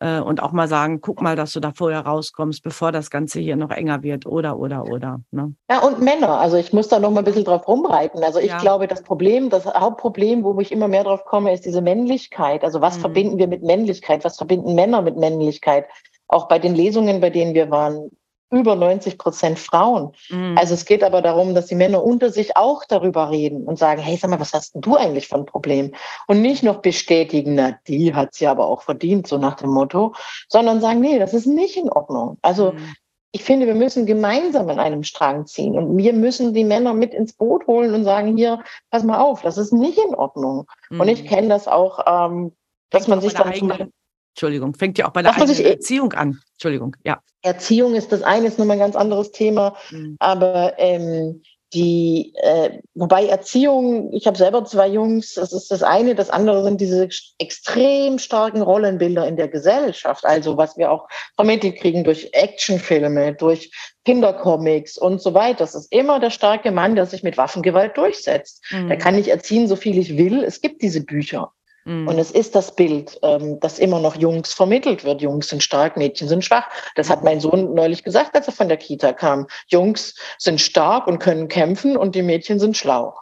äh, 0.00 0.20
und 0.20 0.42
auch 0.42 0.52
mal 0.52 0.68
sagen, 0.68 1.00
guck 1.00 1.22
mal, 1.22 1.36
dass 1.36 1.52
du 1.52 1.60
da 1.60 1.72
vorher 1.74 2.00
rauskommst, 2.00 2.62
bevor 2.62 2.92
das 2.92 3.10
Ganze 3.10 3.40
hier 3.40 3.56
noch 3.56 3.70
enger 3.70 4.02
wird 4.02 4.26
oder, 4.26 4.58
oder, 4.58 4.84
oder. 4.84 5.20
Ne? 5.30 5.54
Ja, 5.70 5.80
und 5.80 6.00
Männer. 6.00 6.38
Also 6.38 6.56
ich 6.56 6.72
muss 6.72 6.88
da 6.88 6.98
noch 6.98 7.10
mal 7.10 7.20
ein 7.20 7.24
bisschen 7.24 7.44
drauf 7.44 7.66
rumreiten. 7.66 8.22
Also 8.22 8.38
ich 8.38 8.48
ja. 8.50 8.58
glaube, 8.58 8.88
das 8.88 9.02
Problem, 9.02 9.50
das 9.50 9.64
Hauptproblem, 9.66 10.44
wo 10.44 10.58
ich 10.60 10.72
immer 10.72 10.88
mehr 10.88 11.04
drauf 11.04 11.24
komme, 11.24 11.52
ist 11.52 11.64
diese 11.64 11.80
Männlichkeit. 11.80 12.64
Also 12.64 12.80
was 12.80 12.96
mhm. 12.96 13.00
verbinden 13.00 13.38
wir 13.38 13.48
mit 13.48 13.62
Männlichkeit? 13.62 14.24
Was 14.24 14.36
verbinden 14.36 14.74
Männer 14.74 15.02
mit 15.02 15.16
Männlichkeit? 15.16 15.86
Auch 16.28 16.48
bei 16.48 16.58
den 16.58 16.74
Lesungen, 16.74 17.20
bei 17.20 17.30
denen 17.30 17.54
wir 17.54 17.70
waren, 17.70 18.10
über 18.50 18.76
90 18.76 19.18
Prozent 19.18 19.58
Frauen. 19.58 20.12
Mhm. 20.30 20.56
Also 20.56 20.74
es 20.74 20.84
geht 20.84 21.02
aber 21.02 21.20
darum, 21.20 21.54
dass 21.54 21.66
die 21.66 21.74
Männer 21.74 22.02
unter 22.02 22.30
sich 22.30 22.56
auch 22.56 22.84
darüber 22.84 23.30
reden 23.30 23.64
und 23.64 23.78
sagen, 23.78 24.00
hey, 24.00 24.16
sag 24.16 24.30
mal, 24.30 24.40
was 24.40 24.52
hast 24.52 24.74
denn 24.74 24.82
du 24.82 24.96
eigentlich 24.96 25.28
für 25.28 25.36
ein 25.36 25.46
Problem? 25.46 25.92
Und 26.28 26.42
nicht 26.42 26.62
noch 26.62 26.80
bestätigen, 26.80 27.54
na, 27.56 27.78
die 27.88 28.14
hat 28.14 28.34
sie 28.34 28.46
aber 28.46 28.66
auch 28.66 28.82
verdient, 28.82 29.26
so 29.26 29.38
nach 29.38 29.56
dem 29.56 29.70
Motto, 29.70 30.14
sondern 30.48 30.80
sagen, 30.80 31.00
nee, 31.00 31.18
das 31.18 31.34
ist 31.34 31.46
nicht 31.46 31.76
in 31.76 31.90
Ordnung. 31.90 32.38
Also 32.42 32.72
mhm. 32.72 32.94
ich 33.32 33.42
finde, 33.42 33.66
wir 33.66 33.74
müssen 33.74 34.06
gemeinsam 34.06 34.68
in 34.70 34.78
einem 34.78 35.02
Strang 35.02 35.46
ziehen 35.46 35.76
und 35.76 35.96
wir 35.96 36.12
müssen 36.12 36.54
die 36.54 36.64
Männer 36.64 36.94
mit 36.94 37.14
ins 37.14 37.32
Boot 37.32 37.66
holen 37.66 37.94
und 37.94 38.04
sagen, 38.04 38.36
hier, 38.36 38.62
pass 38.90 39.02
mal 39.02 39.18
auf, 39.18 39.42
das 39.42 39.58
ist 39.58 39.72
nicht 39.72 39.98
in 39.98 40.14
Ordnung. 40.14 40.66
Mhm. 40.90 41.00
Und 41.00 41.08
ich 41.08 41.24
mhm. 41.24 41.26
kenne 41.26 41.48
das 41.48 41.66
auch, 41.66 41.98
ähm, 42.06 42.52
dass 42.90 43.08
man 43.08 43.20
sich 43.20 43.34
dann 43.34 43.48
eigenen, 43.48 43.92
Entschuldigung, 44.36 44.74
fängt 44.74 44.98
ja 44.98 45.08
auch 45.08 45.12
bei 45.12 45.22
der 45.22 45.34
eigenen 45.34 45.64
Erziehung 45.64 46.12
an. 46.12 46.42
Entschuldigung, 46.52 46.94
ja. 47.04 47.20
Erziehung 47.40 47.94
ist 47.94 48.12
das 48.12 48.22
eine, 48.22 48.48
ist 48.48 48.58
nochmal 48.58 48.76
ein 48.76 48.80
ganz 48.80 48.94
anderes 48.94 49.32
Thema. 49.32 49.74
Mhm. 49.90 50.16
Aber 50.18 50.74
ähm, 50.76 51.40
die, 51.72 52.34
äh, 52.42 52.78
wobei 52.94 53.26
Erziehung, 53.26 54.12
ich 54.12 54.26
habe 54.26 54.36
selber 54.36 54.66
zwei 54.66 54.88
Jungs, 54.88 55.34
das 55.34 55.54
ist 55.54 55.70
das 55.70 55.82
eine, 55.82 56.14
das 56.14 56.28
andere 56.28 56.62
sind 56.64 56.82
diese 56.82 57.08
extrem 57.38 58.18
starken 58.18 58.60
Rollenbilder 58.60 59.26
in 59.26 59.36
der 59.36 59.48
Gesellschaft, 59.48 60.26
also 60.26 60.58
was 60.58 60.76
wir 60.76 60.90
auch 60.90 61.08
vermittelt 61.34 61.76
kriegen 61.76 62.04
durch 62.04 62.28
Actionfilme, 62.34 63.34
durch 63.34 63.70
Kindercomics 64.04 64.98
und 64.98 65.22
so 65.22 65.32
weiter. 65.32 65.60
Das 65.60 65.74
ist 65.74 65.90
immer 65.90 66.20
der 66.20 66.30
starke 66.30 66.72
Mann, 66.72 66.94
der 66.94 67.06
sich 67.06 67.22
mit 67.22 67.38
Waffengewalt 67.38 67.96
durchsetzt. 67.96 68.62
Mhm. 68.70 68.88
Der 68.88 68.98
kann 68.98 69.16
nicht 69.16 69.28
erziehen, 69.28 69.66
so 69.66 69.76
viel 69.76 69.96
ich 69.96 70.18
will. 70.18 70.44
Es 70.44 70.60
gibt 70.60 70.82
diese 70.82 71.02
Bücher. 71.02 71.52
Mhm. 71.86 72.08
Und 72.08 72.18
es 72.18 72.32
ist 72.32 72.54
das 72.54 72.74
Bild, 72.74 73.18
ähm, 73.22 73.60
das 73.60 73.78
immer 73.78 74.00
noch 74.00 74.16
Jungs 74.16 74.52
vermittelt 74.52 75.04
wird. 75.04 75.22
Jungs 75.22 75.48
sind 75.48 75.62
stark, 75.62 75.96
Mädchen 75.96 76.28
sind 76.28 76.44
schwach. 76.44 76.68
Das 76.96 77.08
hat 77.08 77.22
mein 77.22 77.40
Sohn 77.40 77.74
neulich 77.74 78.02
gesagt, 78.02 78.34
als 78.34 78.48
er 78.48 78.52
von 78.52 78.68
der 78.68 78.76
Kita 78.76 79.12
kam. 79.12 79.46
Jungs 79.68 80.14
sind 80.38 80.60
stark 80.60 81.06
und 81.06 81.20
können 81.20 81.48
kämpfen 81.48 81.96
und 81.96 82.16
die 82.16 82.22
Mädchen 82.22 82.58
sind 82.58 82.76
schlau. 82.76 83.14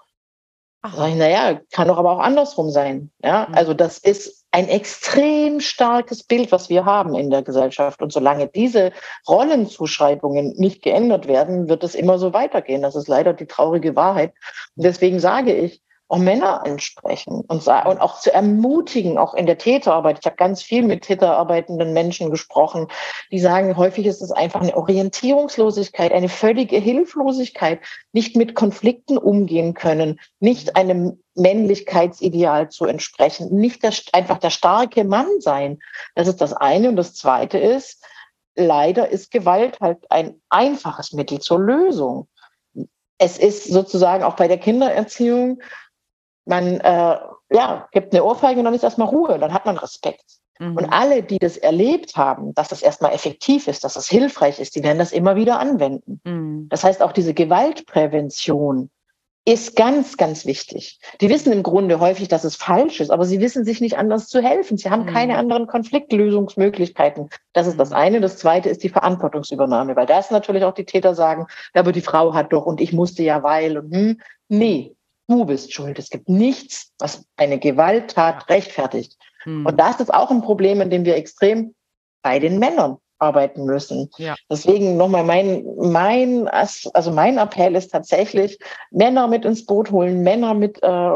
Ach. 0.80 0.96
Sag 0.96 1.08
ich, 1.10 1.14
naja, 1.16 1.60
kann 1.72 1.88
doch 1.88 1.98
aber 1.98 2.12
auch 2.12 2.18
andersrum 2.18 2.70
sein. 2.70 3.10
Ja, 3.22 3.46
mhm. 3.48 3.54
also 3.54 3.74
das 3.74 3.98
ist 3.98 4.44
ein 4.50 4.68
extrem 4.68 5.60
starkes 5.60 6.22
Bild, 6.22 6.50
was 6.50 6.70
wir 6.70 6.86
haben 6.86 7.14
in 7.14 7.28
der 7.28 7.42
Gesellschaft. 7.42 8.00
Und 8.00 8.12
solange 8.12 8.48
diese 8.48 8.92
Rollenzuschreibungen 9.28 10.54
nicht 10.56 10.80
geändert 10.80 11.26
werden, 11.28 11.68
wird 11.68 11.84
es 11.84 11.94
immer 11.94 12.18
so 12.18 12.32
weitergehen. 12.32 12.80
Das 12.80 12.96
ist 12.96 13.08
leider 13.08 13.34
die 13.34 13.46
traurige 13.46 13.94
Wahrheit. 13.94 14.32
Und 14.76 14.84
deswegen 14.84 15.20
sage 15.20 15.54
ich, 15.54 15.82
auch 16.08 16.18
Männer 16.18 16.64
ansprechen 16.64 17.40
und, 17.46 17.66
und 17.66 18.00
auch 18.00 18.20
zu 18.20 18.32
ermutigen, 18.32 19.16
auch 19.16 19.34
in 19.34 19.46
der 19.46 19.58
Täterarbeit. 19.58 20.18
Ich 20.20 20.26
habe 20.26 20.36
ganz 20.36 20.62
viel 20.62 20.82
mit 20.82 21.02
täterarbeitenden 21.02 21.92
Menschen 21.92 22.30
gesprochen, 22.30 22.88
die 23.30 23.38
sagen, 23.38 23.76
häufig 23.76 24.06
ist 24.06 24.20
es 24.20 24.30
einfach 24.30 24.60
eine 24.60 24.76
Orientierungslosigkeit, 24.76 26.12
eine 26.12 26.28
völlige 26.28 26.76
Hilflosigkeit, 26.76 27.80
nicht 28.12 28.36
mit 28.36 28.54
Konflikten 28.54 29.16
umgehen 29.16 29.74
können, 29.74 30.20
nicht 30.40 30.76
einem 30.76 31.22
Männlichkeitsideal 31.34 32.68
zu 32.68 32.84
entsprechen, 32.84 33.54
nicht 33.56 33.82
der, 33.82 33.92
einfach 34.12 34.38
der 34.38 34.50
starke 34.50 35.04
Mann 35.04 35.40
sein. 35.40 35.78
Das 36.14 36.28
ist 36.28 36.40
das 36.40 36.52
eine. 36.52 36.90
Und 36.90 36.96
das 36.96 37.14
zweite 37.14 37.58
ist, 37.58 38.04
leider 38.54 39.08
ist 39.08 39.30
Gewalt 39.30 39.80
halt 39.80 39.98
ein 40.10 40.40
einfaches 40.48 41.12
Mittel 41.12 41.40
zur 41.40 41.60
Lösung. 41.60 42.28
Es 43.18 43.38
ist 43.38 43.64
sozusagen 43.64 44.22
auch 44.22 44.36
bei 44.36 44.48
der 44.48 44.58
Kindererziehung 44.58 45.60
man 46.44 46.80
äh, 46.80 47.18
ja, 47.50 47.88
gibt 47.92 48.12
eine 48.12 48.24
Ohrfeige 48.24 48.58
und 48.58 48.64
dann 48.64 48.74
ist 48.74 48.84
erstmal 48.84 49.08
Ruhe, 49.08 49.38
dann 49.38 49.52
hat 49.52 49.66
man 49.66 49.76
Respekt. 49.76 50.24
Mhm. 50.58 50.76
Und 50.76 50.92
alle, 50.92 51.22
die 51.22 51.38
das 51.38 51.56
erlebt 51.56 52.16
haben, 52.16 52.54
dass 52.54 52.68
das 52.68 52.82
erstmal 52.82 53.12
effektiv 53.12 53.68
ist, 53.68 53.84
dass 53.84 53.94
das 53.94 54.08
hilfreich 54.08 54.60
ist, 54.60 54.76
die 54.76 54.82
werden 54.82 54.98
das 54.98 55.12
immer 55.12 55.36
wieder 55.36 55.58
anwenden. 55.58 56.20
Mhm. 56.24 56.68
Das 56.68 56.84
heißt, 56.84 57.02
auch 57.02 57.12
diese 57.12 57.34
Gewaltprävention 57.34 58.90
ist 59.46 59.76
ganz, 59.76 60.16
ganz 60.16 60.46
wichtig. 60.46 60.98
Die 61.20 61.28
wissen 61.28 61.52
im 61.52 61.62
Grunde 61.62 62.00
häufig, 62.00 62.28
dass 62.28 62.44
es 62.44 62.56
falsch 62.56 63.00
ist, 63.00 63.10
aber 63.10 63.26
sie 63.26 63.40
wissen 63.40 63.66
sich 63.66 63.82
nicht 63.82 63.98
anders 63.98 64.28
zu 64.28 64.40
helfen. 64.42 64.78
Sie 64.78 64.88
haben 64.88 65.02
mhm. 65.04 65.12
keine 65.12 65.36
anderen 65.36 65.66
Konfliktlösungsmöglichkeiten. 65.66 67.28
Das 67.52 67.66
ist 67.66 67.78
das 67.78 67.90
mhm. 67.90 67.96
eine. 67.96 68.20
Das 68.22 68.38
zweite 68.38 68.70
ist 68.70 68.82
die 68.82 68.88
Verantwortungsübernahme, 68.88 69.96
weil 69.96 70.06
da 70.06 70.18
ist 70.18 70.30
natürlich 70.30 70.64
auch 70.64 70.72
die 70.72 70.86
Täter 70.86 71.14
sagen, 71.14 71.46
ja, 71.74 71.82
aber 71.82 71.92
die 71.92 72.00
Frau 72.00 72.32
hat 72.32 72.54
doch 72.54 72.64
und 72.64 72.80
ich 72.80 72.94
musste 72.94 73.22
ja 73.22 73.42
weil 73.42 73.76
und 73.76 73.94
hm, 73.94 74.20
nee, 74.48 74.96
du 75.28 75.44
bist 75.44 75.72
schuld. 75.72 75.98
Es 75.98 76.10
gibt 76.10 76.28
nichts, 76.28 76.92
was 76.98 77.24
eine 77.36 77.58
Gewalttat 77.58 78.48
rechtfertigt. 78.48 79.16
Hm. 79.44 79.66
Und 79.66 79.78
das 79.78 80.00
ist 80.00 80.12
auch 80.12 80.30
ein 80.30 80.42
Problem, 80.42 80.80
in 80.80 80.90
dem 80.90 81.04
wir 81.04 81.16
extrem 81.16 81.74
bei 82.22 82.38
den 82.38 82.58
Männern 82.58 82.98
arbeiten 83.18 83.64
müssen. 83.64 84.10
Ja. 84.18 84.34
Deswegen 84.50 84.96
nochmal 84.96 85.24
mein, 85.24 85.64
mein, 85.78 86.48
also 86.48 87.10
mein 87.10 87.38
Appell 87.38 87.74
ist 87.74 87.92
tatsächlich, 87.92 88.58
Männer 88.90 89.28
mit 89.28 89.44
ins 89.44 89.64
Boot 89.64 89.90
holen, 89.90 90.22
Männer 90.22 90.54
mit 90.54 90.82
äh, 90.82 91.10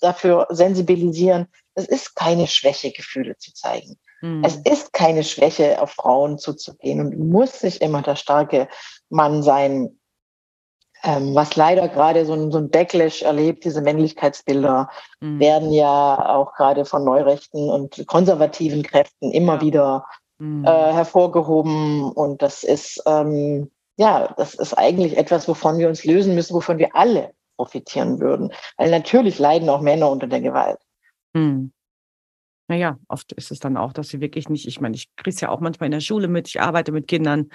dafür 0.00 0.46
sensibilisieren. 0.50 1.46
Es 1.74 1.86
ist 1.86 2.14
keine 2.14 2.46
Schwäche, 2.46 2.92
Gefühle 2.92 3.36
zu 3.38 3.52
zeigen. 3.54 3.98
Hm. 4.20 4.42
Es 4.44 4.56
ist 4.56 4.92
keine 4.92 5.24
Schwäche, 5.24 5.80
auf 5.80 5.92
Frauen 5.92 6.38
zuzugehen 6.38 7.00
und 7.00 7.18
muss 7.18 7.62
nicht 7.62 7.82
immer 7.82 8.02
der 8.02 8.16
starke 8.16 8.68
Mann 9.10 9.42
sein, 9.42 9.97
ähm, 11.04 11.34
was 11.34 11.56
leider 11.56 11.88
gerade 11.88 12.24
so 12.26 12.34
ein, 12.34 12.50
so 12.50 12.58
ein 12.58 12.70
Backlash 12.70 13.22
erlebt, 13.22 13.64
diese 13.64 13.82
Männlichkeitsbilder 13.82 14.88
mhm. 15.20 15.40
werden 15.40 15.72
ja 15.72 16.34
auch 16.34 16.54
gerade 16.54 16.84
von 16.84 17.04
Neurechten 17.04 17.68
und 17.68 18.06
konservativen 18.06 18.82
Kräften 18.82 19.30
immer 19.30 19.56
ja. 19.56 19.60
wieder 19.60 20.06
mhm. 20.38 20.64
äh, 20.64 20.92
hervorgehoben. 20.92 22.10
Und 22.12 22.42
das 22.42 22.64
ist, 22.64 23.02
ähm, 23.06 23.70
ja, 23.96 24.34
das 24.36 24.54
ist 24.54 24.74
eigentlich 24.74 25.16
etwas, 25.16 25.48
wovon 25.48 25.78
wir 25.78 25.88
uns 25.88 26.04
lösen 26.04 26.34
müssen, 26.34 26.54
wovon 26.54 26.78
wir 26.78 26.94
alle 26.94 27.32
profitieren 27.56 28.20
würden. 28.20 28.52
Weil 28.76 28.90
natürlich 28.90 29.38
leiden 29.38 29.68
auch 29.68 29.80
Männer 29.80 30.10
unter 30.10 30.26
der 30.26 30.40
Gewalt. 30.40 30.78
Mhm. 31.34 31.72
Naja, 32.68 32.98
oft 33.08 33.32
ist 33.32 33.50
es 33.50 33.60
dann 33.60 33.76
auch, 33.76 33.92
dass 33.92 34.08
sie 34.08 34.20
wirklich 34.20 34.48
nicht, 34.50 34.66
ich 34.66 34.80
meine, 34.80 34.94
ich 34.94 35.08
kriege 35.16 35.34
es 35.34 35.40
ja 35.40 35.48
auch 35.48 35.60
manchmal 35.60 35.86
in 35.86 35.92
der 35.92 36.00
Schule 36.00 36.28
mit, 36.28 36.48
ich 36.48 36.60
arbeite 36.60 36.92
mit 36.92 37.08
Kindern, 37.08 37.48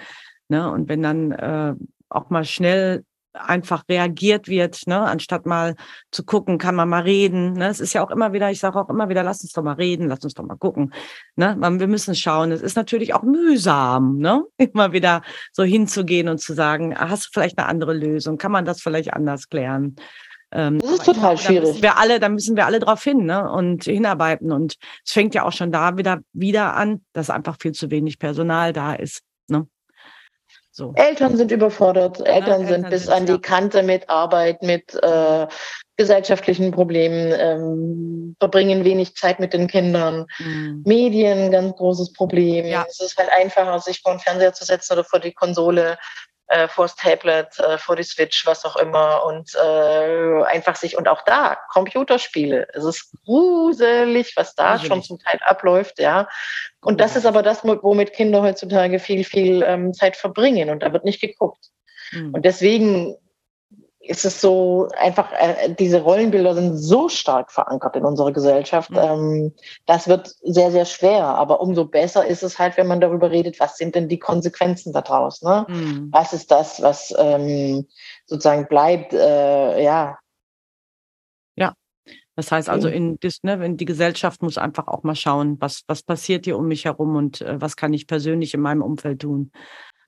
ne, 0.48 0.68
und 0.70 0.88
wenn 0.88 1.02
dann 1.02 1.30
äh, 1.30 1.74
auch 2.08 2.30
mal 2.30 2.44
schnell 2.44 3.04
einfach 3.34 3.84
reagiert 3.88 4.48
wird, 4.48 4.86
ne, 4.86 5.00
anstatt 5.00 5.44
mal 5.44 5.74
zu 6.10 6.24
gucken, 6.24 6.58
kann 6.58 6.74
man 6.74 6.88
mal 6.88 7.02
reden. 7.02 7.54
Ne? 7.54 7.68
Es 7.68 7.80
ist 7.80 7.92
ja 7.92 8.04
auch 8.04 8.10
immer 8.10 8.32
wieder, 8.32 8.50
ich 8.50 8.60
sage 8.60 8.78
auch 8.78 8.88
immer 8.88 9.08
wieder, 9.08 9.22
lass 9.22 9.42
uns 9.42 9.52
doch 9.52 9.62
mal 9.62 9.74
reden, 9.74 10.08
lass 10.08 10.24
uns 10.24 10.34
doch 10.34 10.44
mal 10.44 10.56
gucken. 10.56 10.94
Ne? 11.36 11.56
Wir 11.58 11.88
müssen 11.88 12.14
schauen. 12.14 12.52
Es 12.52 12.62
ist 12.62 12.76
natürlich 12.76 13.14
auch 13.14 13.22
mühsam, 13.22 14.18
ne? 14.18 14.44
immer 14.56 14.92
wieder 14.92 15.22
so 15.52 15.64
hinzugehen 15.64 16.28
und 16.28 16.40
zu 16.40 16.54
sagen, 16.54 16.96
hast 16.96 17.26
du 17.26 17.28
vielleicht 17.32 17.58
eine 17.58 17.68
andere 17.68 17.92
Lösung? 17.92 18.38
Kann 18.38 18.52
man 18.52 18.64
das 18.64 18.80
vielleicht 18.80 19.12
anders 19.12 19.48
klären? 19.48 19.96
Ähm, 20.52 20.78
das 20.78 20.92
ist 20.92 21.04
total 21.04 21.34
glaube, 21.34 21.38
schwierig. 21.38 21.62
Da 21.62 21.68
müssen 21.68 21.82
wir 21.82 21.96
alle, 21.98 22.20
da 22.20 22.28
müssen 22.28 22.56
wir 22.56 22.66
alle 22.66 22.78
drauf 22.78 23.02
hin 23.02 23.24
ne? 23.26 23.50
und 23.50 23.84
hinarbeiten. 23.84 24.52
Und 24.52 24.76
es 25.04 25.12
fängt 25.12 25.34
ja 25.34 25.42
auch 25.42 25.52
schon 25.52 25.72
da 25.72 25.98
wieder, 25.98 26.20
wieder 26.32 26.76
an, 26.76 27.04
dass 27.12 27.30
einfach 27.30 27.56
viel 27.60 27.72
zu 27.72 27.90
wenig 27.90 28.18
Personal 28.18 28.72
da 28.72 28.94
ist. 28.94 29.22
Ne? 29.48 29.66
So. 30.76 30.92
Eltern 30.96 31.36
sind 31.36 31.52
überfordert. 31.52 32.18
Ja, 32.18 32.24
Eltern, 32.24 32.62
Eltern 32.62 32.66
sind 32.66 32.90
bis 32.90 33.08
an 33.08 33.26
die 33.26 33.38
Kante 33.38 33.84
mit 33.84 34.10
Arbeit, 34.10 34.60
mit 34.60 34.92
äh, 34.92 35.46
gesellschaftlichen 35.96 36.72
Problemen, 36.72 37.32
ähm, 37.38 38.36
verbringen 38.40 38.82
wenig 38.82 39.14
Zeit 39.14 39.38
mit 39.38 39.52
den 39.52 39.68
Kindern. 39.68 40.26
Mhm. 40.40 40.82
Medien, 40.84 41.52
ganz 41.52 41.76
großes 41.76 42.12
Problem. 42.12 42.66
Ja. 42.66 42.84
Es 42.88 42.98
ist 42.98 43.16
halt 43.16 43.30
einfacher, 43.30 43.78
sich 43.78 44.00
vor 44.02 44.14
den 44.14 44.18
Fernseher 44.18 44.52
zu 44.52 44.64
setzen 44.64 44.94
oder 44.94 45.04
vor 45.04 45.20
die 45.20 45.32
Konsole 45.32 45.96
äh, 46.48 46.68
vor 46.68 46.84
das 46.84 46.96
Tablet, 46.96 47.58
äh, 47.58 47.78
vor 47.78 47.96
die 47.96 48.02
Switch, 48.02 48.44
was 48.46 48.64
auch 48.64 48.76
immer 48.76 49.24
und 49.24 49.54
äh, 49.54 50.42
einfach 50.44 50.76
sich 50.76 50.96
und 50.96 51.08
auch 51.08 51.22
da 51.22 51.56
Computerspiele. 51.72 52.68
Es 52.74 52.84
ist 52.84 53.12
gruselig, 53.24 54.34
was 54.36 54.54
da 54.54 54.72
gruselig. 54.72 54.88
schon 54.88 55.02
zum 55.02 55.18
Teil 55.20 55.40
abläuft, 55.42 55.98
ja. 55.98 56.28
Und 56.84 57.00
das 57.00 57.16
ist 57.16 57.26
aber 57.26 57.42
das, 57.42 57.64
womit 57.64 58.12
Kinder 58.12 58.42
heutzutage 58.42 58.98
viel, 58.98 59.24
viel 59.24 59.62
ähm, 59.66 59.92
Zeit 59.92 60.16
verbringen 60.16 60.70
und 60.70 60.82
da 60.82 60.92
wird 60.92 61.04
nicht 61.04 61.20
geguckt. 61.20 61.70
Mhm. 62.12 62.34
Und 62.34 62.44
deswegen 62.44 63.16
ist 64.06 64.24
es 64.24 64.40
so 64.40 64.88
einfach, 64.98 65.32
äh, 65.32 65.74
diese 65.78 66.02
Rollenbilder 66.02 66.54
sind 66.54 66.76
so 66.76 67.08
stark 67.08 67.50
verankert 67.50 67.96
in 67.96 68.04
unserer 68.04 68.32
Gesellschaft. 68.32 68.90
Mhm. 68.90 68.98
Ähm, 68.98 69.52
das 69.86 70.08
wird 70.08 70.34
sehr, 70.42 70.70
sehr 70.70 70.84
schwer. 70.84 71.24
Aber 71.24 71.60
umso 71.60 71.86
besser 71.86 72.26
ist 72.26 72.42
es 72.42 72.58
halt, 72.58 72.76
wenn 72.76 72.86
man 72.86 73.00
darüber 73.00 73.30
redet, 73.30 73.60
was 73.60 73.76
sind 73.76 73.94
denn 73.94 74.08
die 74.08 74.18
Konsequenzen 74.18 74.92
daraus? 74.92 75.42
Ne? 75.42 75.66
Mhm. 75.68 76.08
Was 76.12 76.32
ist 76.32 76.50
das, 76.50 76.82
was 76.82 77.14
ähm, 77.18 77.86
sozusagen 78.26 78.68
bleibt? 78.68 79.12
Äh, 79.12 79.82
ja, 79.82 80.18
Das 82.36 82.50
heißt 82.50 82.68
also, 82.68 82.88
in, 82.88 83.18
ne, 83.42 83.64
in 83.64 83.76
die 83.76 83.84
Gesellschaft 83.84 84.42
muss 84.42 84.58
einfach 84.58 84.88
auch 84.88 85.02
mal 85.04 85.14
schauen, 85.14 85.56
was, 85.60 85.82
was 85.86 86.02
passiert 86.02 86.44
hier 86.46 86.58
um 86.58 86.66
mich 86.66 86.84
herum 86.84 87.14
und 87.16 87.40
äh, 87.40 87.60
was 87.60 87.76
kann 87.76 87.92
ich 87.92 88.06
persönlich 88.06 88.54
in 88.54 88.60
meinem 88.60 88.82
Umfeld 88.82 89.22
tun. 89.22 89.52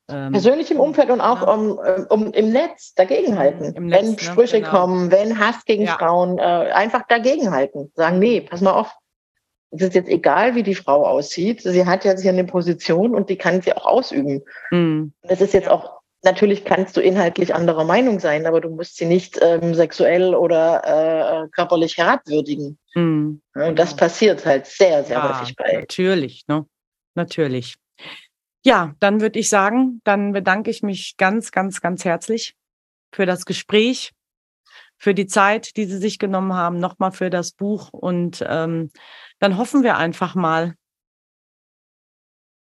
Ähm, 0.08 0.32
persönlich 0.32 0.70
im 0.70 0.78
Umfeld 0.78 1.10
und 1.10 1.20
auch 1.20 1.42
ja. 1.42 1.52
um, 1.52 1.78
um, 2.08 2.32
im 2.32 2.50
Netz 2.50 2.94
dagegenhalten. 2.94 3.74
Im 3.74 3.86
Netz, 3.86 4.02
wenn 4.02 4.10
ne? 4.12 4.18
Sprüche 4.18 4.60
genau. 4.60 4.70
kommen, 4.70 5.10
wenn 5.10 5.38
Hass 5.38 5.64
gegen 5.64 5.84
ja. 5.84 5.96
Frauen, 5.96 6.38
äh, 6.38 6.42
einfach 6.42 7.06
dagegenhalten. 7.08 7.92
Sagen, 7.94 8.18
nee, 8.18 8.40
pass 8.40 8.60
mal 8.60 8.72
auf. 8.72 8.92
Es 9.72 9.82
ist 9.82 9.94
jetzt 9.94 10.08
egal, 10.08 10.54
wie 10.54 10.62
die 10.62 10.76
Frau 10.76 11.04
aussieht. 11.04 11.60
Sie 11.62 11.84
hat 11.84 12.04
jetzt 12.04 12.22
hier 12.22 12.30
eine 12.30 12.44
Position 12.44 13.14
und 13.16 13.28
die 13.30 13.36
kann 13.36 13.62
sie 13.62 13.76
auch 13.76 13.84
ausüben. 13.84 14.42
Mhm. 14.70 15.12
Es 15.22 15.40
ist 15.40 15.54
jetzt 15.54 15.68
auch 15.68 15.95
Natürlich 16.26 16.64
kannst 16.64 16.96
du 16.96 17.00
inhaltlich 17.00 17.54
anderer 17.54 17.84
Meinung 17.84 18.18
sein, 18.18 18.46
aber 18.46 18.60
du 18.60 18.68
musst 18.68 18.96
sie 18.96 19.04
nicht 19.04 19.38
ähm, 19.40 19.74
sexuell 19.74 20.34
oder 20.34 21.44
äh, 21.44 21.48
körperlich 21.50 21.96
herabwürdigen. 21.98 22.78
Mhm. 22.96 23.40
Und 23.54 23.78
das 23.78 23.94
passiert 23.94 24.44
halt 24.44 24.66
sehr, 24.66 25.04
sehr 25.04 25.18
ja, 25.18 25.38
häufig 25.38 25.54
bei. 25.54 25.74
Natürlich, 25.74 26.44
ne? 26.48 26.66
Natürlich. 27.14 27.76
Ja, 28.64 28.96
dann 28.98 29.20
würde 29.20 29.38
ich 29.38 29.48
sagen, 29.48 30.00
dann 30.02 30.32
bedanke 30.32 30.68
ich 30.68 30.82
mich 30.82 31.16
ganz, 31.16 31.52
ganz, 31.52 31.80
ganz 31.80 32.04
herzlich 32.04 32.56
für 33.12 33.24
das 33.24 33.44
Gespräch, 33.44 34.10
für 34.98 35.14
die 35.14 35.28
Zeit, 35.28 35.76
die 35.76 35.84
Sie 35.84 35.98
sich 35.98 36.18
genommen 36.18 36.54
haben, 36.54 36.80
nochmal 36.80 37.12
für 37.12 37.30
das 37.30 37.52
Buch. 37.52 37.90
Und 37.92 38.44
ähm, 38.48 38.90
dann 39.38 39.58
hoffen 39.58 39.84
wir 39.84 39.96
einfach 39.96 40.34
mal, 40.34 40.74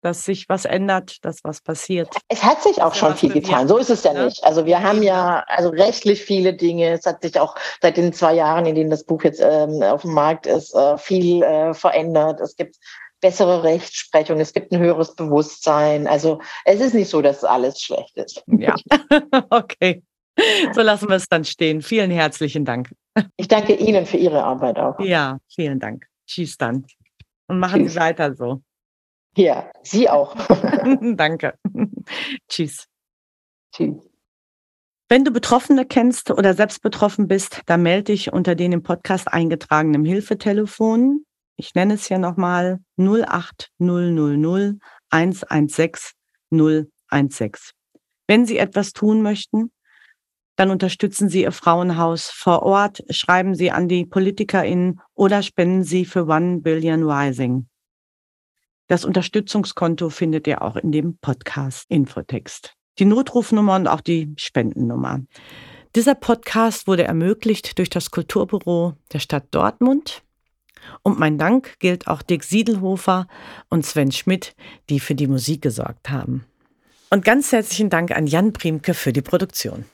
dass 0.05 0.23
sich 0.23 0.47
was 0.47 0.65
ändert, 0.65 1.25
dass 1.25 1.43
was 1.43 1.61
passiert. 1.61 2.15
Es 2.27 2.43
hat 2.43 2.61
sich 2.61 2.81
auch 2.83 2.93
schon 2.93 3.15
viel 3.15 3.33
getan. 3.33 3.67
So 3.67 3.77
ist 3.77 3.89
es 3.89 4.03
ja 4.03 4.13
ne? 4.13 4.25
nicht. 4.25 4.43
Also 4.43 4.67
wir 4.67 4.83
haben 4.83 5.01
ja 5.01 5.43
also 5.47 5.69
rechtlich 5.69 6.21
viele 6.21 6.53
Dinge. 6.53 6.91
Es 6.91 7.07
hat 7.07 7.23
sich 7.23 7.39
auch 7.39 7.55
seit 7.81 7.97
den 7.97 8.13
zwei 8.13 8.35
Jahren, 8.35 8.67
in 8.67 8.75
denen 8.75 8.91
das 8.91 9.03
Buch 9.03 9.23
jetzt 9.23 9.41
ähm, 9.41 9.81
auf 9.81 10.03
dem 10.03 10.13
Markt 10.13 10.45
ist, 10.45 10.75
äh, 10.75 10.99
viel 10.99 11.41
äh, 11.41 11.73
verändert. 11.73 12.39
Es 12.39 12.55
gibt 12.55 12.75
bessere 13.19 13.63
Rechtsprechung, 13.63 14.39
es 14.39 14.53
gibt 14.53 14.71
ein 14.71 14.79
höheres 14.79 15.15
Bewusstsein. 15.15 16.05
Also 16.05 16.39
es 16.65 16.79
ist 16.79 16.93
nicht 16.93 17.09
so, 17.09 17.23
dass 17.23 17.43
alles 17.43 17.81
schlecht 17.81 18.15
ist. 18.15 18.43
Ja, 18.45 18.75
okay. 19.49 20.03
So 20.73 20.81
lassen 20.81 21.09
wir 21.09 21.15
es 21.15 21.27
dann 21.27 21.45
stehen. 21.45 21.81
Vielen 21.81 22.11
herzlichen 22.11 22.63
Dank. 22.63 22.91
Ich 23.37 23.47
danke 23.47 23.73
Ihnen 23.73 24.05
für 24.05 24.17
Ihre 24.17 24.43
Arbeit 24.43 24.77
auch. 24.77 24.99
Ja, 24.99 25.39
vielen 25.47 25.79
Dank. 25.79 26.05
Tschüss 26.27 26.57
dann. 26.57 26.85
Und 27.47 27.57
machen 27.57 27.81
Tschüss. 27.83 27.93
Sie 27.93 27.99
weiter 27.99 28.35
so. 28.35 28.61
Ja, 29.35 29.69
Sie 29.83 30.09
auch. 30.09 30.35
Danke. 31.15 31.55
Tschüss. 32.47 32.85
Tschüss. 33.73 33.95
Wenn 35.07 35.23
du 35.23 35.31
Betroffene 35.31 35.85
kennst 35.85 36.31
oder 36.31 36.53
selbst 36.55 36.81
betroffen 36.81 37.27
bist, 37.27 37.61
dann 37.67 37.83
melde 37.83 38.13
dich 38.13 38.33
unter 38.33 38.55
den 38.55 38.71
im 38.71 38.81
Podcast 38.81 39.31
eingetragenen 39.31 40.03
Hilfetelefon. 40.03 41.25
Ich 41.57 41.75
nenne 41.75 41.93
es 41.93 42.07
hier 42.07 42.17
nochmal 42.17 42.79
08000 42.97 44.81
116 45.09 46.13
016. 46.51 47.51
Wenn 48.27 48.45
Sie 48.45 48.57
etwas 48.57 48.93
tun 48.93 49.21
möchten, 49.21 49.71
dann 50.55 50.71
unterstützen 50.71 51.29
Sie 51.29 51.43
Ihr 51.43 51.51
Frauenhaus 51.51 52.29
vor 52.29 52.63
Ort, 52.63 53.03
schreiben 53.09 53.53
Sie 53.53 53.71
an 53.71 53.87
die 53.87 54.05
PolitikerInnen 54.05 55.01
oder 55.13 55.43
spenden 55.43 55.83
Sie 55.83 56.05
für 56.05 56.25
One 56.25 56.61
Billion 56.61 57.03
Rising. 57.03 57.67
Das 58.87 59.03
Unterstützungskonto 59.03 60.09
findet 60.09 60.45
ihr 60.45 60.61
auch 60.61 60.75
in 60.75 60.91
dem 60.91 61.17
Podcast 61.17 61.85
Infotext. 61.89 62.75
Die 62.99 63.05
Notrufnummer 63.05 63.75
und 63.75 63.87
auch 63.87 64.01
die 64.01 64.33
Spendennummer. 64.37 65.21
Dieser 65.95 66.13
Podcast 66.13 66.87
wurde 66.87 67.03
ermöglicht 67.03 67.79
durch 67.79 67.89
das 67.89 68.11
Kulturbüro 68.11 68.93
der 69.11 69.19
Stadt 69.19 69.45
Dortmund. 69.51 70.21
Und 71.01 71.17
mein 71.17 71.39
Dank 71.39 71.79
gilt 71.79 72.07
auch 72.07 72.21
Dick 72.21 72.43
Siedelhofer 72.43 73.27
und 73.69 73.85
Sven 73.85 74.11
Schmidt, 74.11 74.55
die 74.89 74.99
für 74.99 75.15
die 75.15 75.27
Musik 75.27 75.63
gesorgt 75.63 76.11
haben. 76.11 76.45
Und 77.09 77.25
ganz 77.25 77.51
herzlichen 77.51 77.89
Dank 77.89 78.11
an 78.11 78.27
Jan 78.27 78.53
Priemke 78.53 78.93
für 78.93 79.13
die 79.13 79.21
Produktion. 79.21 79.85